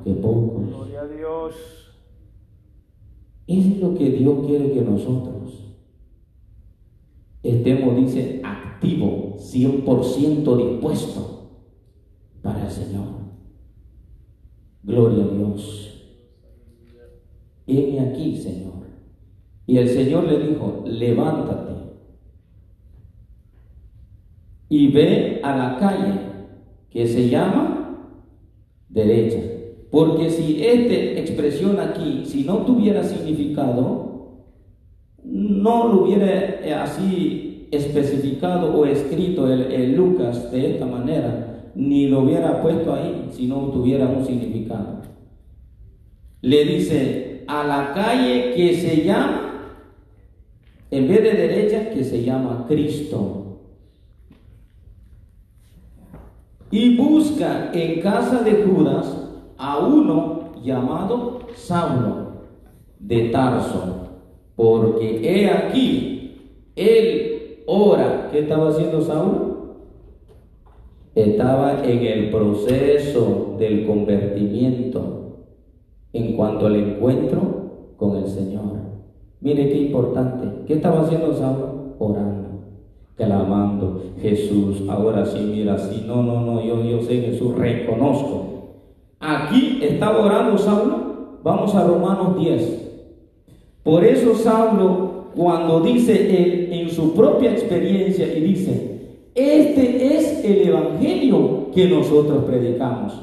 Wow, 0.04 0.14
qué 0.14 0.20
poco. 0.20 0.64
Gloria 0.66 1.00
a 1.00 1.08
Dios. 1.08 1.54
Es 3.46 3.78
lo 3.78 3.94
que 3.94 4.10
Dios 4.10 4.46
quiere 4.46 4.72
que 4.72 4.80
nosotros 4.82 5.74
estemos, 7.42 7.96
dice, 7.96 8.40
activo, 8.42 9.36
100% 9.38 10.56
dispuesto 10.56 11.50
para 12.42 12.64
el 12.64 12.70
Señor. 12.70 13.06
Gloria 14.82 15.24
a 15.24 15.28
Dios. 15.28 15.90
Heme 17.66 18.00
aquí, 18.00 18.36
Señor. 18.36 18.72
Y 19.66 19.78
el 19.78 19.88
Señor 19.88 20.24
le 20.24 20.48
dijo, 20.48 20.84
levántate 20.86 21.74
y 24.68 24.88
ve 24.88 25.40
a 25.42 25.56
la 25.56 25.78
calle 25.78 26.20
que 26.90 27.06
se 27.06 27.28
llama 27.28 28.10
derecha. 28.88 29.53
Porque 29.94 30.28
si 30.28 30.60
esta 30.60 31.20
expresión 31.20 31.78
aquí, 31.78 32.24
si 32.24 32.42
no 32.42 32.66
tuviera 32.66 33.04
significado, 33.04 34.40
no 35.22 35.86
lo 35.86 36.02
hubiera 36.02 36.26
eh, 36.26 36.74
así 36.74 37.68
especificado 37.70 38.76
o 38.76 38.86
escrito 38.86 39.46
el, 39.46 39.94
Lucas 39.94 40.50
de 40.50 40.72
esta 40.72 40.86
manera, 40.86 41.70
ni 41.76 42.08
lo 42.08 42.22
hubiera 42.22 42.60
puesto 42.60 42.92
ahí 42.92 43.28
si 43.30 43.46
no 43.46 43.68
tuviera 43.68 44.08
un 44.08 44.26
significado. 44.26 45.02
Le 46.40 46.64
dice 46.64 47.44
a 47.46 47.62
la 47.62 47.92
calle 47.94 48.52
que 48.56 48.74
se 48.74 49.04
llama, 49.04 49.76
en 50.90 51.06
vez 51.06 51.22
de 51.22 51.34
derecha, 51.34 51.90
que 51.90 52.02
se 52.02 52.24
llama 52.24 52.64
Cristo. 52.66 53.60
Y 56.72 56.96
busca 56.96 57.70
en 57.72 58.00
casa 58.00 58.42
de 58.42 58.64
Judas 58.64 59.20
a 59.64 59.78
uno 59.78 60.40
llamado 60.62 61.38
Saulo 61.54 62.34
de 62.98 63.30
Tarso, 63.30 64.08
porque 64.54 65.20
he 65.22 65.48
aquí, 65.48 66.60
él 66.76 67.62
ora, 67.66 68.28
¿qué 68.30 68.40
estaba 68.40 68.68
haciendo 68.68 69.00
Saulo? 69.00 69.54
Estaba 71.14 71.82
en 71.82 72.02
el 72.02 72.30
proceso 72.30 73.56
del 73.58 73.86
convertimiento 73.86 75.46
en 76.12 76.36
cuanto 76.36 76.66
al 76.66 76.76
encuentro 76.76 77.40
con 77.96 78.16
el 78.16 78.26
Señor. 78.26 78.64
Mire 79.40 79.70
qué 79.70 79.78
importante. 79.78 80.64
¿Qué 80.66 80.74
estaba 80.74 81.02
haciendo 81.02 81.32
Saulo? 81.32 81.94
Orando, 81.98 82.48
clamando. 83.16 84.02
Jesús, 84.20 84.82
ahora 84.90 85.24
sí, 85.24 85.38
mira, 85.40 85.78
sí, 85.78 86.04
no, 86.06 86.22
no, 86.22 86.42
no, 86.42 86.62
yo, 86.62 86.82
yo 86.84 87.00
sé 87.00 87.22
Jesús, 87.22 87.56
reconozco. 87.56 88.53
Aquí 89.26 89.78
estaba 89.80 90.22
orando 90.22 90.58
Saulo. 90.58 91.14
Vamos 91.42 91.74
a 91.74 91.86
Romanos 91.86 92.36
10. 92.38 92.82
Por 93.82 94.04
eso 94.04 94.34
Saulo, 94.34 95.28
cuando 95.34 95.80
dice 95.80 96.12
él 96.12 96.68
en 96.72 96.90
su 96.90 97.14
propia 97.14 97.52
experiencia 97.52 98.26
y 98.36 98.40
dice, 98.40 99.00
este 99.34 100.16
es 100.16 100.44
el 100.44 100.68
evangelio 100.68 101.70
que 101.74 101.88
nosotros 101.88 102.44
predicamos. 102.44 103.14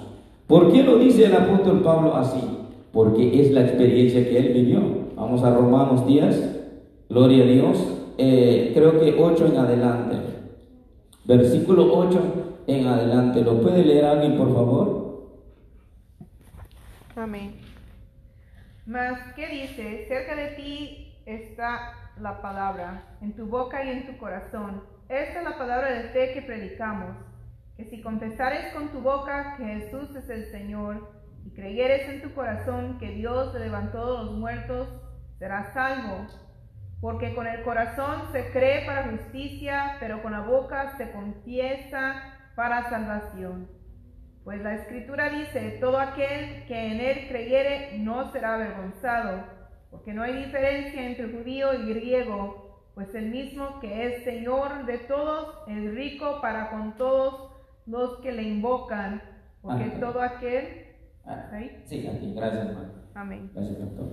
¿Por 0.47 0.71
qué 0.71 0.81
lo 0.83 0.97
dice 0.97 1.25
el 1.25 1.35
apóstol 1.35 1.81
Pablo 1.81 2.15
así? 2.15 2.41
Porque 2.91 3.39
es 3.39 3.51
la 3.51 3.61
experiencia 3.61 4.27
que 4.27 4.37
él 4.37 4.53
vivió. 4.53 4.81
Vamos 5.15 5.43
a 5.43 5.53
Romanos 5.53 6.05
10. 6.07 6.57
Gloria 7.09 7.43
a 7.43 7.47
Dios. 7.47 7.77
eh, 8.17 8.71
creo 8.73 8.99
que 8.99 9.15
8 9.19 9.47
en 9.51 9.57
adelante. 9.57 10.15
Versículo 11.25 11.91
8 11.95 12.19
en 12.67 12.87
adelante. 12.87 13.41
¿Lo 13.41 13.61
puede 13.61 13.85
leer 13.85 14.05
alguien, 14.05 14.35
por 14.37 14.53
favor? 14.53 15.00
Amén. 17.15 17.59
Mas, 18.85 19.33
¿qué 19.35 19.47
dice? 19.47 20.05
Cerca 20.07 20.35
de 20.35 20.47
ti 20.55 21.21
está 21.25 21.93
la 22.17 22.41
palabra, 22.41 23.17
en 23.21 23.35
tu 23.35 23.47
boca 23.47 23.83
y 23.83 23.89
en 23.89 24.05
tu 24.07 24.17
corazón. 24.17 24.83
Esta 25.09 25.39
es 25.39 25.43
la 25.43 25.57
palabra 25.57 25.91
de 25.91 26.09
fe 26.09 26.33
que 26.33 26.41
predicamos, 26.41 27.17
que 27.75 27.83
si 27.85 28.01
confesares 28.01 28.73
con 28.73 28.89
tu 28.89 29.01
boca 29.01 29.55
que 29.57 29.65
Jesús 29.65 30.15
es 30.15 30.29
el 30.29 30.45
Señor, 30.51 31.11
y 31.45 31.51
creyeres 31.51 32.07
en 32.07 32.21
tu 32.21 32.33
corazón 32.33 32.97
que 32.97 33.11
Dios 33.11 33.53
le 33.53 33.61
levantó 33.61 34.19
de 34.19 34.25
los 34.25 34.37
muertos, 34.37 34.87
serás 35.37 35.73
salvo. 35.73 36.27
Porque 37.01 37.33
con 37.33 37.47
el 37.47 37.63
corazón 37.63 38.31
se 38.31 38.51
cree 38.51 38.85
para 38.85 39.09
justicia, 39.09 39.97
pero 39.99 40.21
con 40.21 40.31
la 40.31 40.41
boca 40.41 40.95
se 40.97 41.11
confiesa 41.11 42.37
para 42.55 42.89
salvación. 42.89 43.80
Pues 44.43 44.61
la 44.61 44.75
escritura 44.75 45.29
dice, 45.29 45.77
todo 45.79 45.99
aquel 45.99 46.65
que 46.67 46.91
en 46.91 46.99
él 46.99 47.27
creyere 47.27 47.99
no 47.99 48.31
será 48.31 48.55
avergonzado, 48.55 49.43
porque 49.91 50.13
no 50.13 50.23
hay 50.23 50.33
diferencia 50.33 51.05
entre 51.05 51.31
judío 51.31 51.73
y 51.73 51.93
griego, 51.93 52.71
pues 52.95 53.13
el 53.13 53.29
mismo 53.29 53.79
que 53.79 54.07
es 54.07 54.23
Señor 54.23 54.85
de 54.85 54.97
todos 54.97 55.57
es 55.67 55.93
rico 55.93 56.39
para 56.41 56.71
con 56.71 56.97
todos 56.97 57.51
los 57.85 58.17
que 58.17 58.31
le 58.31 58.43
invocan, 58.43 59.21
porque 59.61 59.85
todo 59.99 60.21
aquel... 60.21 60.87
Ah, 61.23 61.49
¿Ahí? 61.51 61.83
Sí, 61.85 62.07
aquí. 62.07 62.33
Gracias, 62.33 62.67
hermano. 62.67 62.93
Amén. 63.13 63.51
Gracias, 63.53 63.79
doctor. 63.79 64.07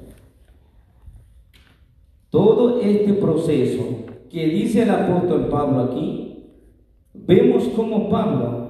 Todo 2.30 2.80
este 2.82 3.14
proceso 3.14 4.04
que 4.30 4.44
dice 4.46 4.82
el 4.82 4.90
apóstol 4.90 5.48
Pablo 5.48 5.84
aquí, 5.84 6.52
vemos 7.14 7.68
como 7.68 8.10
Pablo, 8.10 8.67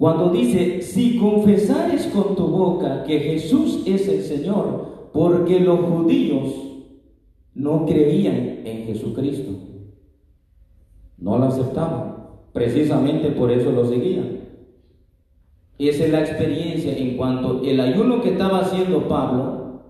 cuando 0.00 0.30
dice, 0.30 0.80
si 0.80 1.18
confesares 1.18 2.06
con 2.06 2.34
tu 2.34 2.46
boca 2.46 3.04
que 3.04 3.20
Jesús 3.20 3.82
es 3.84 4.08
el 4.08 4.22
Señor, 4.22 5.10
porque 5.12 5.60
los 5.60 5.78
judíos 5.80 6.54
no 7.54 7.84
creían 7.84 8.60
en 8.64 8.86
Jesucristo, 8.86 9.50
no 11.18 11.36
lo 11.36 11.44
aceptaban, 11.44 12.16
precisamente 12.54 13.28
por 13.32 13.52
eso 13.52 13.72
lo 13.72 13.86
seguían. 13.90 14.38
Esa 15.78 16.06
es 16.06 16.12
la 16.12 16.20
experiencia 16.20 16.96
en 16.96 17.18
cuanto 17.18 17.60
el 17.62 17.78
ayuno 17.78 18.22
que 18.22 18.30
estaba 18.30 18.60
haciendo 18.60 19.06
Pablo, 19.06 19.82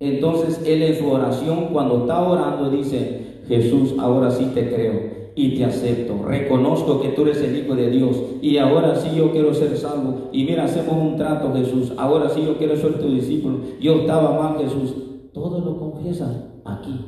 entonces 0.00 0.62
él 0.66 0.82
en 0.82 0.98
su 0.98 1.10
oración, 1.10 1.68
cuando 1.72 2.00
está 2.00 2.28
orando, 2.28 2.68
dice, 2.68 3.40
Jesús, 3.48 3.94
ahora 3.98 4.30
sí 4.30 4.50
te 4.54 4.68
creo 4.68 5.15
y 5.36 5.54
te 5.54 5.64
acepto. 5.64 6.22
Reconozco 6.24 7.00
que 7.02 7.10
tú 7.10 7.22
eres 7.22 7.42
el 7.42 7.56
Hijo 7.56 7.76
de 7.76 7.90
Dios 7.90 8.16
y 8.40 8.56
ahora 8.56 8.96
sí 8.96 9.10
yo 9.14 9.30
quiero 9.30 9.52
ser 9.52 9.76
salvo. 9.76 10.30
Y 10.32 10.44
mira, 10.44 10.64
hacemos 10.64 10.96
un 10.96 11.16
trato, 11.16 11.52
Jesús. 11.52 11.92
Ahora 11.98 12.30
sí 12.30 12.42
yo 12.44 12.56
quiero 12.56 12.74
ser 12.76 12.98
tu 12.98 13.10
discípulo. 13.10 13.60
Yo 13.78 14.00
estaba 14.00 14.40
mal, 14.42 14.58
Jesús. 14.58 14.94
Todo 15.34 15.60
lo 15.60 15.78
confiesa 15.78 16.48
aquí. 16.64 16.98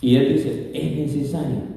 Y 0.00 0.16
él 0.16 0.32
dice, 0.32 0.70
es 0.72 0.96
necesario. 0.96 1.74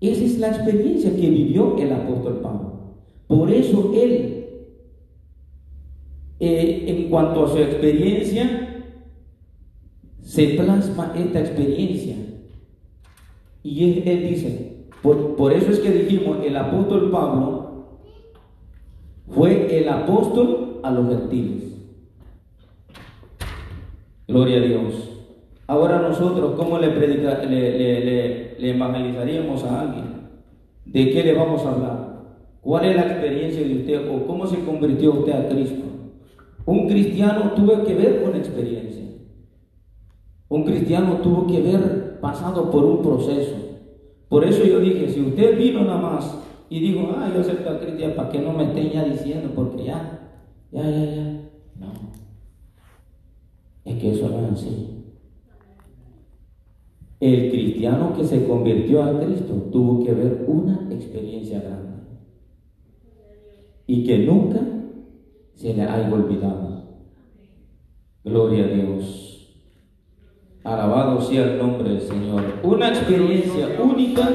Esa 0.00 0.24
es 0.24 0.38
la 0.38 0.48
experiencia 0.48 1.14
que 1.14 1.30
vivió 1.30 1.76
el 1.78 1.92
apóstol 1.92 2.40
Pablo. 2.42 2.72
Por 3.26 3.50
eso 3.50 3.92
él, 3.94 4.46
eh, 6.40 6.84
en 6.86 7.10
cuanto 7.10 7.44
a 7.44 7.50
su 7.50 7.58
experiencia, 7.58 8.86
se 10.22 10.46
plasma 10.48 11.12
esta 11.16 11.40
experiencia. 11.40 12.16
Y 13.64 14.08
él, 14.08 14.28
dice, 14.28 14.84
por, 15.02 15.36
por 15.36 15.52
eso 15.52 15.70
es 15.70 15.80
que 15.80 15.90
dijimos, 15.90 16.38
el 16.44 16.54
apóstol 16.54 17.10
Pablo 17.10 17.98
fue 19.26 19.78
el 19.78 19.88
apóstol 19.88 20.80
a 20.82 20.90
los 20.90 21.08
gentiles. 21.08 21.74
Gloria 24.28 24.58
a 24.58 24.60
Dios. 24.60 25.10
Ahora 25.66 25.98
nosotros, 25.98 26.52
¿cómo 26.56 26.78
le, 26.78 26.90
predica, 26.90 27.42
le 27.42 28.70
evangelizaríamos 28.70 29.64
a 29.64 29.80
alguien? 29.80 30.04
¿De 30.84 31.10
qué 31.10 31.24
le 31.24 31.32
vamos 31.32 31.64
a 31.64 31.72
hablar? 31.72 32.14
¿Cuál 32.60 32.84
es 32.84 32.96
la 32.96 33.06
experiencia 33.06 33.66
de 33.66 33.76
usted 33.76 34.10
o 34.10 34.26
cómo 34.26 34.46
se 34.46 34.62
convirtió 34.62 35.12
usted 35.12 35.32
a 35.32 35.48
Cristo? 35.48 35.84
Un 36.66 36.86
cristiano 36.86 37.52
tuvo 37.56 37.82
que 37.82 37.94
ver 37.94 38.22
con 38.22 38.36
experiencia. 38.36 39.04
Un 40.48 40.64
cristiano 40.64 41.18
tuvo 41.22 41.46
que 41.46 41.62
ver 41.62 42.03
pasado 42.24 42.70
por 42.70 42.82
un 42.86 43.02
proceso. 43.02 43.54
Por 44.30 44.44
eso 44.44 44.64
yo 44.64 44.80
dije, 44.80 45.10
si 45.10 45.20
usted 45.20 45.58
vino 45.58 45.84
nada 45.84 46.00
más 46.00 46.38
y 46.70 46.80
dijo, 46.80 47.10
ah, 47.14 47.30
yo 47.32 47.42
acepto 47.42 47.68
a 47.68 47.78
Cristo, 47.78 48.16
para 48.16 48.30
que 48.30 48.38
no 48.38 48.54
me 48.54 48.64
estén 48.64 48.90
ya 48.90 49.04
diciendo, 49.04 49.50
porque 49.54 49.84
ya, 49.84 50.30
ya, 50.72 50.82
ya, 50.88 51.04
ya. 51.04 51.22
No. 51.78 51.92
Es 53.84 53.98
que 54.00 54.12
eso 54.12 54.30
no 54.30 54.46
es 54.46 54.52
así. 54.52 55.04
El 57.20 57.50
cristiano 57.50 58.14
que 58.16 58.24
se 58.24 58.46
convirtió 58.48 59.02
a 59.02 59.20
Cristo 59.20 59.68
tuvo 59.70 60.02
que 60.02 60.12
ver 60.12 60.46
una 60.48 60.88
experiencia 60.90 61.60
grande 61.60 61.92
y 63.86 64.02
que 64.04 64.18
nunca 64.20 64.60
se 65.52 65.74
le 65.74 65.82
haya 65.82 66.12
olvidado. 66.12 66.84
Gloria 68.24 68.64
a 68.64 68.68
Dios. 68.68 69.23
Alabado 70.64 71.20
sea 71.20 71.44
el 71.44 71.58
nombre 71.58 71.90
del 71.90 72.00
Señor. 72.00 72.42
Una 72.62 72.88
experiencia 72.88 73.68
única, 73.82 74.30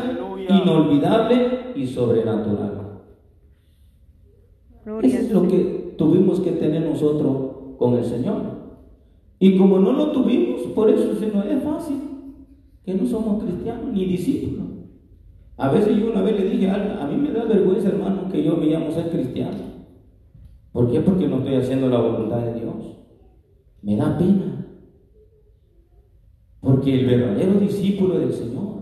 inolvidable 0.48 1.74
y 1.76 1.88
sobrenatural. 1.88 3.02
Eso 5.02 5.18
es 5.18 5.32
lo 5.32 5.48
que 5.48 5.96
tuvimos 5.98 6.40
que 6.40 6.52
tener 6.52 6.84
nosotros 6.84 7.78
con 7.78 7.96
el 7.96 8.06
Señor. 8.06 8.42
Y 9.40 9.58
como 9.58 9.80
no 9.80 9.92
lo 9.92 10.12
tuvimos, 10.12 10.62
por 10.76 10.90
eso 10.90 11.16
se 11.16 11.28
nos 11.28 11.46
es 11.46 11.64
fácil 11.64 11.98
que 12.86 12.94
no 12.94 13.06
somos 13.08 13.44
cristianos 13.44 13.92
ni 13.92 14.06
discípulos. 14.06 14.68
A 15.58 15.72
veces 15.72 15.98
yo 15.98 16.12
una 16.12 16.22
vez 16.22 16.40
le 16.40 16.50
dije 16.50 16.70
a 16.70 17.08
mí 17.12 17.18
me 17.18 17.32
da 17.32 17.44
vergüenza, 17.46 17.90
hermano, 17.90 18.30
que 18.32 18.44
yo 18.44 18.56
me 18.56 18.68
llamo 18.68 18.92
ser 18.92 19.10
cristiano. 19.10 19.58
¿Por 20.72 20.92
qué? 20.92 21.02
Porque 21.02 21.28
no 21.28 21.38
estoy 21.38 21.56
haciendo 21.56 21.90
la 21.90 22.00
voluntad 22.00 22.38
de 22.38 22.60
Dios. 22.60 22.76
Me 23.82 23.96
da 23.96 24.18
pena. 24.18 24.59
Porque 26.62 27.00
el 27.00 27.06
verdadero 27.06 27.60
discípulo 27.60 28.20
del 28.20 28.34
Señor 28.34 28.80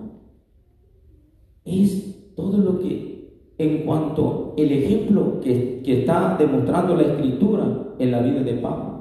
es 1.65 2.33
todo 2.35 2.57
lo 2.57 2.79
que, 2.79 3.53
en 3.57 3.85
cuanto 3.85 4.53
el 4.57 4.71
ejemplo 4.71 5.39
que, 5.41 5.81
que 5.83 6.01
está 6.01 6.35
demostrando 6.37 6.95
la 6.95 7.03
Escritura 7.03 7.93
en 7.99 8.11
la 8.11 8.21
vida 8.21 8.41
de 8.41 8.53
Pablo, 8.53 8.97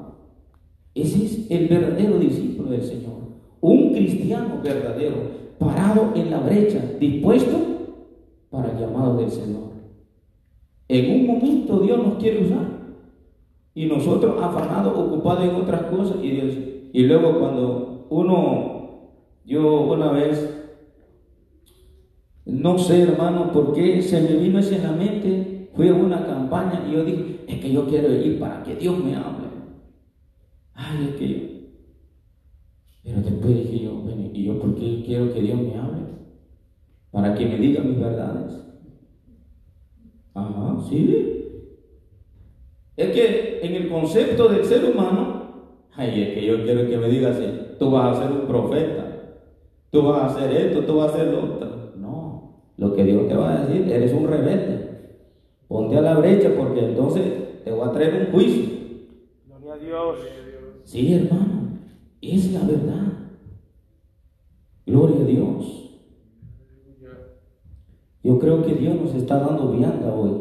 ese 0.93 1.25
es 1.25 1.51
el 1.51 1.67
verdadero 1.67 2.17
discípulo 2.17 2.71
del 2.71 2.81
Señor. 2.81 3.13
Un 3.61 3.93
cristiano 3.93 4.59
verdadero, 4.63 5.15
parado 5.59 6.11
en 6.15 6.31
la 6.31 6.39
brecha, 6.39 6.79
dispuesto 6.99 7.57
para 8.49 8.71
el 8.71 8.79
llamado 8.79 9.17
del 9.17 9.29
Señor. 9.29 9.67
En 10.87 11.11
un 11.11 11.27
momento 11.27 11.79
Dios 11.79 11.97
nos 11.97 12.15
quiere 12.15 12.45
usar. 12.45 12.77
Y 13.73 13.85
nosotros 13.85 14.41
afanados, 14.41 14.97
ocupados 14.97 15.43
en 15.43 15.55
otras 15.55 15.83
cosas. 15.83 16.17
Y, 16.23 16.31
Dios, 16.31 16.53
y 16.93 17.03
luego 17.03 17.39
cuando 17.39 17.96
uno, 18.09 19.11
yo 19.45 19.81
una 19.81 20.11
vez, 20.11 20.53
no 22.45 22.77
sé 22.77 23.01
hermano 23.01 23.51
por 23.51 23.73
qué 23.73 24.01
se 24.01 24.21
me 24.21 24.37
vino 24.37 24.59
eso 24.59 24.75
en 24.75 24.83
la 24.83 24.91
mente, 24.91 25.69
fui 25.73 25.89
a 25.89 25.93
una 25.93 26.25
campaña 26.25 26.85
y 26.87 26.93
yo 26.93 27.03
dije, 27.03 27.41
es 27.47 27.59
que 27.59 27.71
yo 27.71 27.87
quiero 27.87 28.13
ir 28.13 28.39
para 28.39 28.63
que 28.63 28.75
Dios 28.75 28.97
me 29.03 29.15
hable. 29.15 29.47
Ay, 30.73 31.09
es 31.09 31.15
que 31.15 31.29
yo. 31.29 31.57
Pero 33.03 33.21
después 33.21 33.55
dije 33.55 33.85
yo, 33.85 33.95
bueno, 33.95 34.29
¿y 34.33 34.43
yo 34.43 34.59
por 34.59 34.75
qué 34.75 35.03
quiero 35.05 35.33
que 35.33 35.41
Dios 35.41 35.59
me 35.59 35.75
hable? 35.75 36.01
Para 37.11 37.33
que 37.35 37.45
me 37.45 37.57
diga 37.57 37.81
mis 37.81 37.99
verdades. 37.99 38.65
Ajá, 40.33 40.77
sí. 40.89 41.33
Es 42.95 43.11
que 43.11 43.59
en 43.61 43.75
el 43.75 43.89
concepto 43.89 44.49
del 44.49 44.65
ser 44.65 44.85
humano, 44.85 45.77
ay, 45.95 46.21
es 46.21 46.33
que 46.33 46.45
yo 46.45 46.63
quiero 46.63 46.87
que 46.87 46.97
me 46.97 47.09
digas, 47.09 47.39
tú 47.77 47.91
vas 47.91 48.17
a 48.17 48.21
ser 48.21 48.31
un 48.31 48.47
profeta, 48.47 49.35
tú 49.91 50.03
vas 50.03 50.21
a 50.21 50.25
hacer 50.27 50.51
esto, 50.51 50.85
tú 50.85 50.97
vas 50.97 51.11
a 51.11 51.13
hacer 51.13 51.27
lo 51.27 51.43
otro. 51.43 51.91
No, 51.95 52.61
lo 52.77 52.93
que 52.93 53.03
Dios 53.03 53.27
te 53.27 53.35
va 53.35 53.53
a 53.53 53.65
decir, 53.65 53.91
eres 53.91 54.13
un 54.13 54.27
rebelde. 54.27 54.87
Ponte 55.67 55.97
a 55.97 56.01
la 56.01 56.17
brecha 56.17 56.53
porque 56.57 56.85
entonces 56.85 57.63
te 57.63 57.71
voy 57.71 57.87
a 57.87 57.91
traer 57.91 58.27
un 58.27 58.31
juicio. 58.31 58.65
Gloria 59.45 59.73
a 59.73 59.77
Dios. 59.77 60.17
Sí, 60.83 61.13
hermano, 61.13 61.79
es 62.21 62.53
la 62.53 62.61
verdad. 62.61 63.13
Gloria 64.85 65.21
a 65.21 65.25
Dios. 65.25 65.83
Yo 68.23 68.39
creo 68.39 68.61
que 68.61 68.73
Dios 68.73 68.95
nos 68.95 69.15
está 69.15 69.39
dando 69.39 69.71
vianda 69.71 70.13
hoy, 70.13 70.31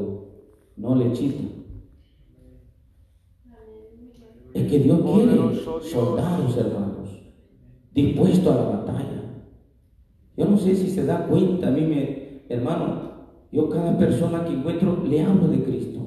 no 0.77 0.95
lechita. 0.95 1.45
Es 4.55 4.71
que 4.71 4.79
Dios 4.79 5.01
quiere 5.03 5.37
soldados, 5.83 6.57
hermanos. 6.57 6.96
Dispuesto 7.97 8.53
a 8.53 8.57
la 8.57 8.63
batalla. 8.63 9.23
Yo 10.37 10.45
no 10.45 10.59
sé 10.59 10.77
si 10.77 10.89
se 10.89 11.07
da 11.07 11.27
cuenta, 11.27 11.69
a 11.69 11.71
mí 11.71 12.45
hermano, 12.49 13.07
yo 13.51 13.71
cada 13.71 13.97
persona 13.97 14.45
que 14.45 14.53
encuentro 14.53 15.03
le 15.09 15.23
hablo 15.23 15.49
de 15.49 15.63
Cristo. 15.65 16.01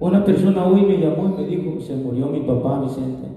Una 0.00 0.24
persona 0.24 0.66
hoy 0.66 0.82
me 0.82 0.98
llamó 0.98 1.28
y 1.28 1.42
me 1.42 1.46
dijo, 1.46 1.80
se 1.80 1.94
murió 1.94 2.26
mi 2.28 2.40
papá 2.40 2.80
Vicente. 2.80 3.28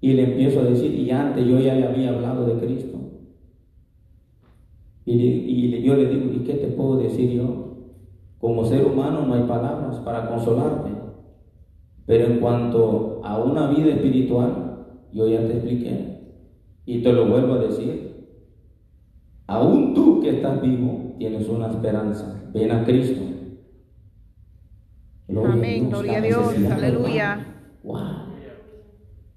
Y 0.00 0.14
le 0.14 0.24
empiezo 0.24 0.60
a 0.60 0.64
decir, 0.64 0.94
y 0.94 1.10
antes 1.10 1.46
yo 1.46 1.60
ya 1.60 1.74
le 1.74 1.86
había 1.86 2.10
hablado 2.10 2.46
de 2.46 2.54
Cristo. 2.64 2.98
Y, 5.04 5.82
yo 5.82 5.96
le 5.96 6.06
digo, 6.06 6.32
¿y 6.32 6.44
qué 6.44 6.54
te 6.54 6.68
puedo 6.68 6.96
decir 6.96 7.30
yo? 7.30 7.76
Como 8.38 8.64
ser 8.64 8.86
humano 8.86 9.26
no 9.26 9.34
hay 9.34 9.42
palabras 9.42 9.98
para 9.98 10.28
consolarte. 10.28 10.90
Pero 12.06 12.26
en 12.26 12.40
cuanto 12.40 13.20
a 13.22 13.38
una 13.38 13.68
vida 13.68 13.92
espiritual, 13.94 14.71
yo 15.12 15.28
ya 15.28 15.40
te 15.40 15.54
expliqué. 15.54 16.18
Y 16.86 17.02
te 17.02 17.12
lo 17.12 17.28
vuelvo 17.28 17.54
a 17.54 17.58
decir. 17.58 18.12
Aún 19.46 19.94
tú 19.94 20.20
que 20.20 20.30
estás 20.30 20.60
vivo, 20.62 21.14
tienes 21.18 21.48
una 21.48 21.68
esperanza. 21.68 22.50
Ven 22.52 22.70
a 22.70 22.84
Cristo. 22.84 23.22
Amén, 25.28 25.88
gloria 25.88 26.18
a 26.18 26.20
Dios, 26.20 26.54
aleluya. 26.70 27.46
Wow. 27.82 28.22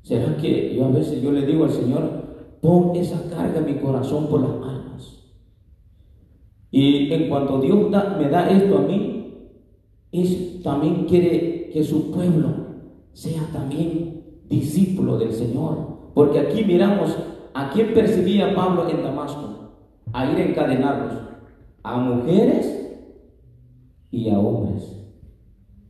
¿Será 0.01 0.38
que 0.38 0.76
yo 0.76 0.86
a 0.86 0.91
veces 0.91 1.21
yo 1.21 1.32
le 1.32 1.45
digo 1.45 1.65
al 1.65 1.71
Señor, 1.71 2.59
pon 2.61 2.95
esa 2.95 3.30
carga 3.30 3.59
en 3.59 3.65
mi 3.65 3.76
corazón 3.82 4.28
por 4.28 4.41
las 4.41 4.51
almas? 4.51 5.23
Y 6.69 7.11
en 7.11 7.30
cuanto 7.30 7.59
Dios 7.59 7.89
me 7.89 8.30
da 8.30 8.49
esto 8.49 8.78
a 8.78 8.82
mí, 8.82 9.49
es, 10.11 10.61
también 10.61 11.05
quiere 11.05 11.69
que 11.71 11.84
su 11.84 12.11
pueblo 12.11 12.49
sea 13.13 13.43
también 13.51 14.14
discípulo 14.49 15.17
del 15.17 15.31
Señor. 15.31 15.95
Porque 16.13 16.39
aquí 16.39 16.63
miramos 16.63 17.15
a 17.53 17.69
quién 17.69 17.93
percibía 17.93 18.53
Pablo 18.55 18.89
en 18.89 19.03
Damasco, 19.03 19.71
a 20.11 20.31
ir 20.31 20.39
encadenados, 20.39 21.13
a 21.83 21.97
mujeres 21.97 23.07
y 24.11 24.29
a 24.29 24.39
hombres. 24.39 24.91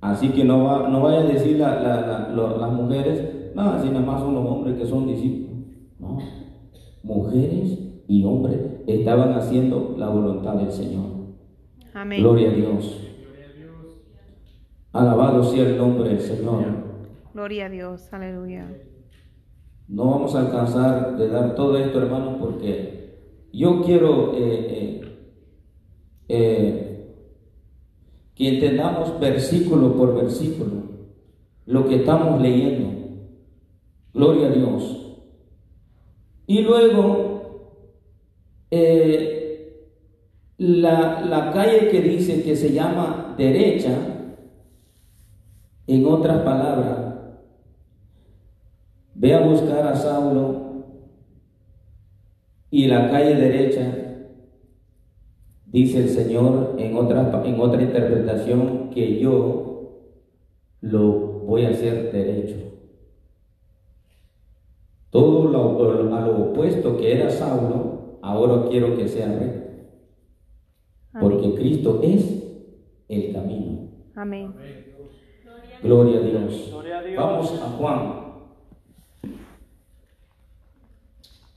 Así 0.01 0.29
que 0.29 0.43
no, 0.43 0.63
va, 0.63 0.89
no 0.89 1.01
vaya 1.01 1.21
a 1.21 1.23
decir 1.23 1.57
las 1.57 2.73
mujeres, 2.73 3.53
no, 3.55 3.81
si 3.81 3.89
nada 3.89 4.05
más 4.05 4.21
son 4.21 4.35
los 4.35 4.45
hombres 4.45 4.77
que 4.77 4.85
son 4.85 5.07
discípulos. 5.07 5.55
No, 5.99 6.19
mujeres 7.03 7.79
y 8.07 8.23
hombres 8.23 8.59
estaban 8.85 9.33
haciendo 9.33 9.95
la 9.97 10.09
voluntad 10.09 10.55
del 10.55 10.71
Señor. 10.71 11.05
Amén. 11.93 12.19
Gloria 12.19 12.51
a 12.51 12.53
Dios. 12.53 13.01
Alabado 14.93 15.43
sea 15.43 15.67
el 15.67 15.77
nombre 15.77 16.09
del 16.09 16.19
Señor. 16.19 16.84
Gloria 17.36 17.65
a 17.65 17.69
Dios, 17.69 18.07
aleluya. 18.13 18.65
No 19.89 20.09
vamos 20.09 20.33
a 20.36 20.39
alcanzar 20.39 21.17
de 21.17 21.27
dar 21.27 21.53
todo 21.53 21.77
esto, 21.77 22.01
hermanos, 22.01 22.36
porque 22.39 23.17
yo 23.51 23.81
quiero 23.83 24.31
eh, 24.36 24.69
eh, 24.69 25.01
eh 26.29 26.81
que 28.36 28.47
entendamos 28.47 29.19
versículo 29.19 29.97
por 29.97 30.15
versículo 30.15 30.83
lo 31.65 31.86
que 31.89 31.97
estamos 31.97 32.41
leyendo. 32.41 32.89
Gloria 34.13 34.47
a 34.47 34.51
Dios. 34.51 35.17
Y 36.47 36.61
luego, 36.61 37.81
la, 40.57 41.19
la 41.19 41.51
calle 41.51 41.89
que 41.89 41.99
dice 41.99 42.43
que 42.43 42.55
se 42.55 42.71
llama 42.71 43.36
derecha, 43.38 44.15
en 45.88 46.05
otras 46.05 46.39
palabras, 46.39 47.04
ve 49.16 49.34
a 49.34 49.39
buscar 49.39 49.88
a 49.88 49.95
Saulo 49.95 50.86
y 52.70 52.88
la 52.88 53.09
calle 53.09 53.36
derecha 53.36 54.05
Dice 55.76 55.99
el 55.99 56.07
Señor 56.07 56.76
en 56.78 56.95
otra, 56.95 57.43
en 57.43 57.59
otra 57.59 57.82
interpretación 57.82 58.91
que 58.91 59.20
yo 59.20 60.13
lo 60.80 61.01
voy 61.45 61.66
a 61.66 61.72
hacer 61.72 62.13
derecho. 62.13 62.55
Todo 65.09 65.49
lo, 65.49 66.16
a 66.16 66.22
lo 66.22 66.51
opuesto 66.51 66.95
que 66.95 67.11
era 67.11 67.30
Saulo, 67.30 68.20
ahora 68.22 68.70
quiero 68.70 68.95
que 68.95 69.09
sea 69.09 69.28
recto. 69.28 69.70
Porque 71.20 71.53
Cristo 71.55 71.99
es 72.01 72.41
el 73.09 73.34
camino. 73.34 73.89
Amén. 74.16 74.53
Gloria 75.84 76.20
a 76.20 76.22
Dios. 76.22 76.74
Vamos 77.18 77.61
a 77.61 77.70
Juan. 77.72 78.34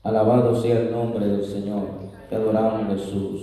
Alabado 0.03 0.61
sea 0.61 0.79
el 0.79 0.91
nombre 0.91 1.25
del 1.25 1.43
Señor. 1.43 1.87
Te 2.29 2.35
adoramos 2.35 2.87
Jesús. 2.87 3.41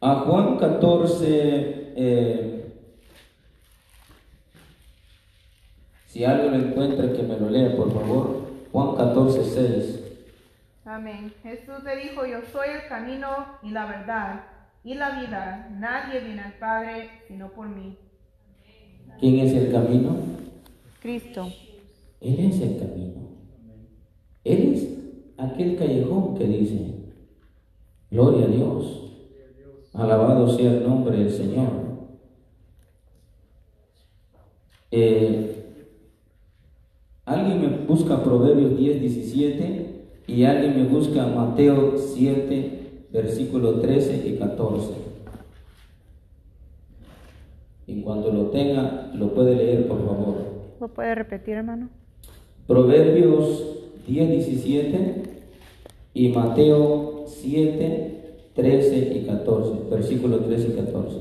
A 0.00 0.14
Juan 0.16 0.58
14, 0.58 1.92
eh, 1.96 2.74
si 6.06 6.24
alguien 6.24 6.52
lo 6.52 6.68
encuentra, 6.68 7.12
que 7.12 7.22
me 7.22 7.38
lo 7.38 7.50
lea, 7.50 7.74
por 7.74 7.92
favor. 7.92 8.46
Juan 8.70 8.94
14, 8.96 9.44
6. 9.44 10.02
Amén. 10.84 11.32
Jesús 11.42 11.82
le 11.82 11.96
dijo, 11.96 12.24
yo 12.24 12.38
soy 12.52 12.68
el 12.68 12.88
camino 12.88 13.58
y 13.62 13.70
la 13.70 13.86
verdad 13.86 14.44
y 14.84 14.94
la 14.94 15.20
vida. 15.20 15.68
Nadie 15.80 16.20
viene 16.20 16.42
al 16.42 16.52
Padre 16.54 17.10
sino 17.26 17.48
por 17.50 17.66
mí. 17.66 17.98
¿Quién 19.18 19.40
es 19.40 19.52
el 19.54 19.72
camino? 19.72 20.16
Cristo. 21.06 21.46
Él 22.20 22.40
es 22.40 22.60
el 22.60 22.78
camino. 22.78 23.28
Él 24.42 24.74
es 24.74 24.88
aquel 25.38 25.76
callejón 25.76 26.34
que 26.34 26.44
dice, 26.48 26.94
gloria 28.10 28.46
a 28.46 28.48
Dios. 28.48 29.12
Alabado 29.92 30.48
sea 30.48 30.72
el 30.72 30.82
nombre 30.82 31.16
del 31.16 31.30
Señor. 31.30 31.68
Eh, 34.90 35.64
alguien 37.24 37.60
me 37.60 37.86
busca 37.86 38.24
Proverbios 38.24 38.76
10, 38.76 39.00
17 39.00 40.06
y 40.26 40.42
alguien 40.42 40.76
me 40.76 40.88
busca 40.88 41.24
Mateo 41.24 41.96
7, 41.96 43.06
versículos 43.12 43.80
13 43.80 44.26
y 44.26 44.38
14. 44.38 44.92
En 47.86 48.02
cuanto 48.02 48.32
lo 48.32 48.46
tenga, 48.46 49.12
lo 49.14 49.32
puede 49.32 49.54
leer, 49.54 49.86
por 49.86 50.04
favor. 50.04 50.45
¿Lo 50.80 50.88
puede 50.88 51.14
repetir, 51.14 51.54
hermano? 51.54 51.88
Proverbios 52.66 53.78
10, 54.06 54.28
17 54.28 55.22
y 56.12 56.28
Mateo 56.28 57.24
7, 57.26 58.36
13 58.54 58.96
y 59.14 59.26
14, 59.26 59.90
versículos 59.90 60.46
13 60.46 60.68
y 60.68 60.72
14. 60.72 61.16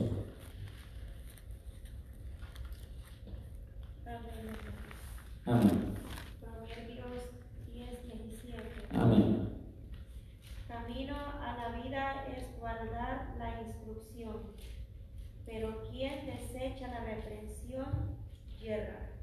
Amén. 5.46 5.96
Proverbios 6.42 7.30
10, 7.74 7.90
17. 8.08 8.62
Amén. 8.94 9.50
Camino 10.68 11.16
a 11.16 11.56
la 11.56 11.82
vida 11.82 12.26
es 12.36 12.60
guardar 12.60 13.36
la 13.38 13.62
instrucción, 13.62 14.38
pero 15.46 15.84
quien 15.90 16.26
desecha 16.26 16.88
la 16.88 17.06
reprensión, 17.06 17.86
yerra. 18.60 19.15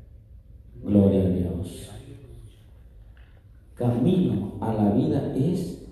Gloria 0.85 1.23
a 1.23 1.29
Dios. 1.29 1.91
Camino 3.75 4.55
a 4.61 4.75
la 4.75 4.91
vida 4.91 5.33
es 5.37 5.87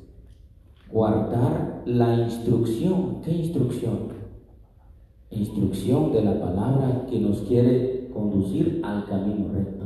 guardar 0.90 1.82
la 1.86 2.16
instrucción. 2.16 3.20
¿Qué 3.22 3.30
instrucción? 3.30 4.08
Instrucción 5.30 6.12
de 6.12 6.24
la 6.24 6.40
palabra 6.40 7.06
que 7.08 7.20
nos 7.20 7.42
quiere 7.42 8.10
conducir 8.12 8.80
al 8.84 9.06
camino 9.06 9.52
recto. 9.52 9.79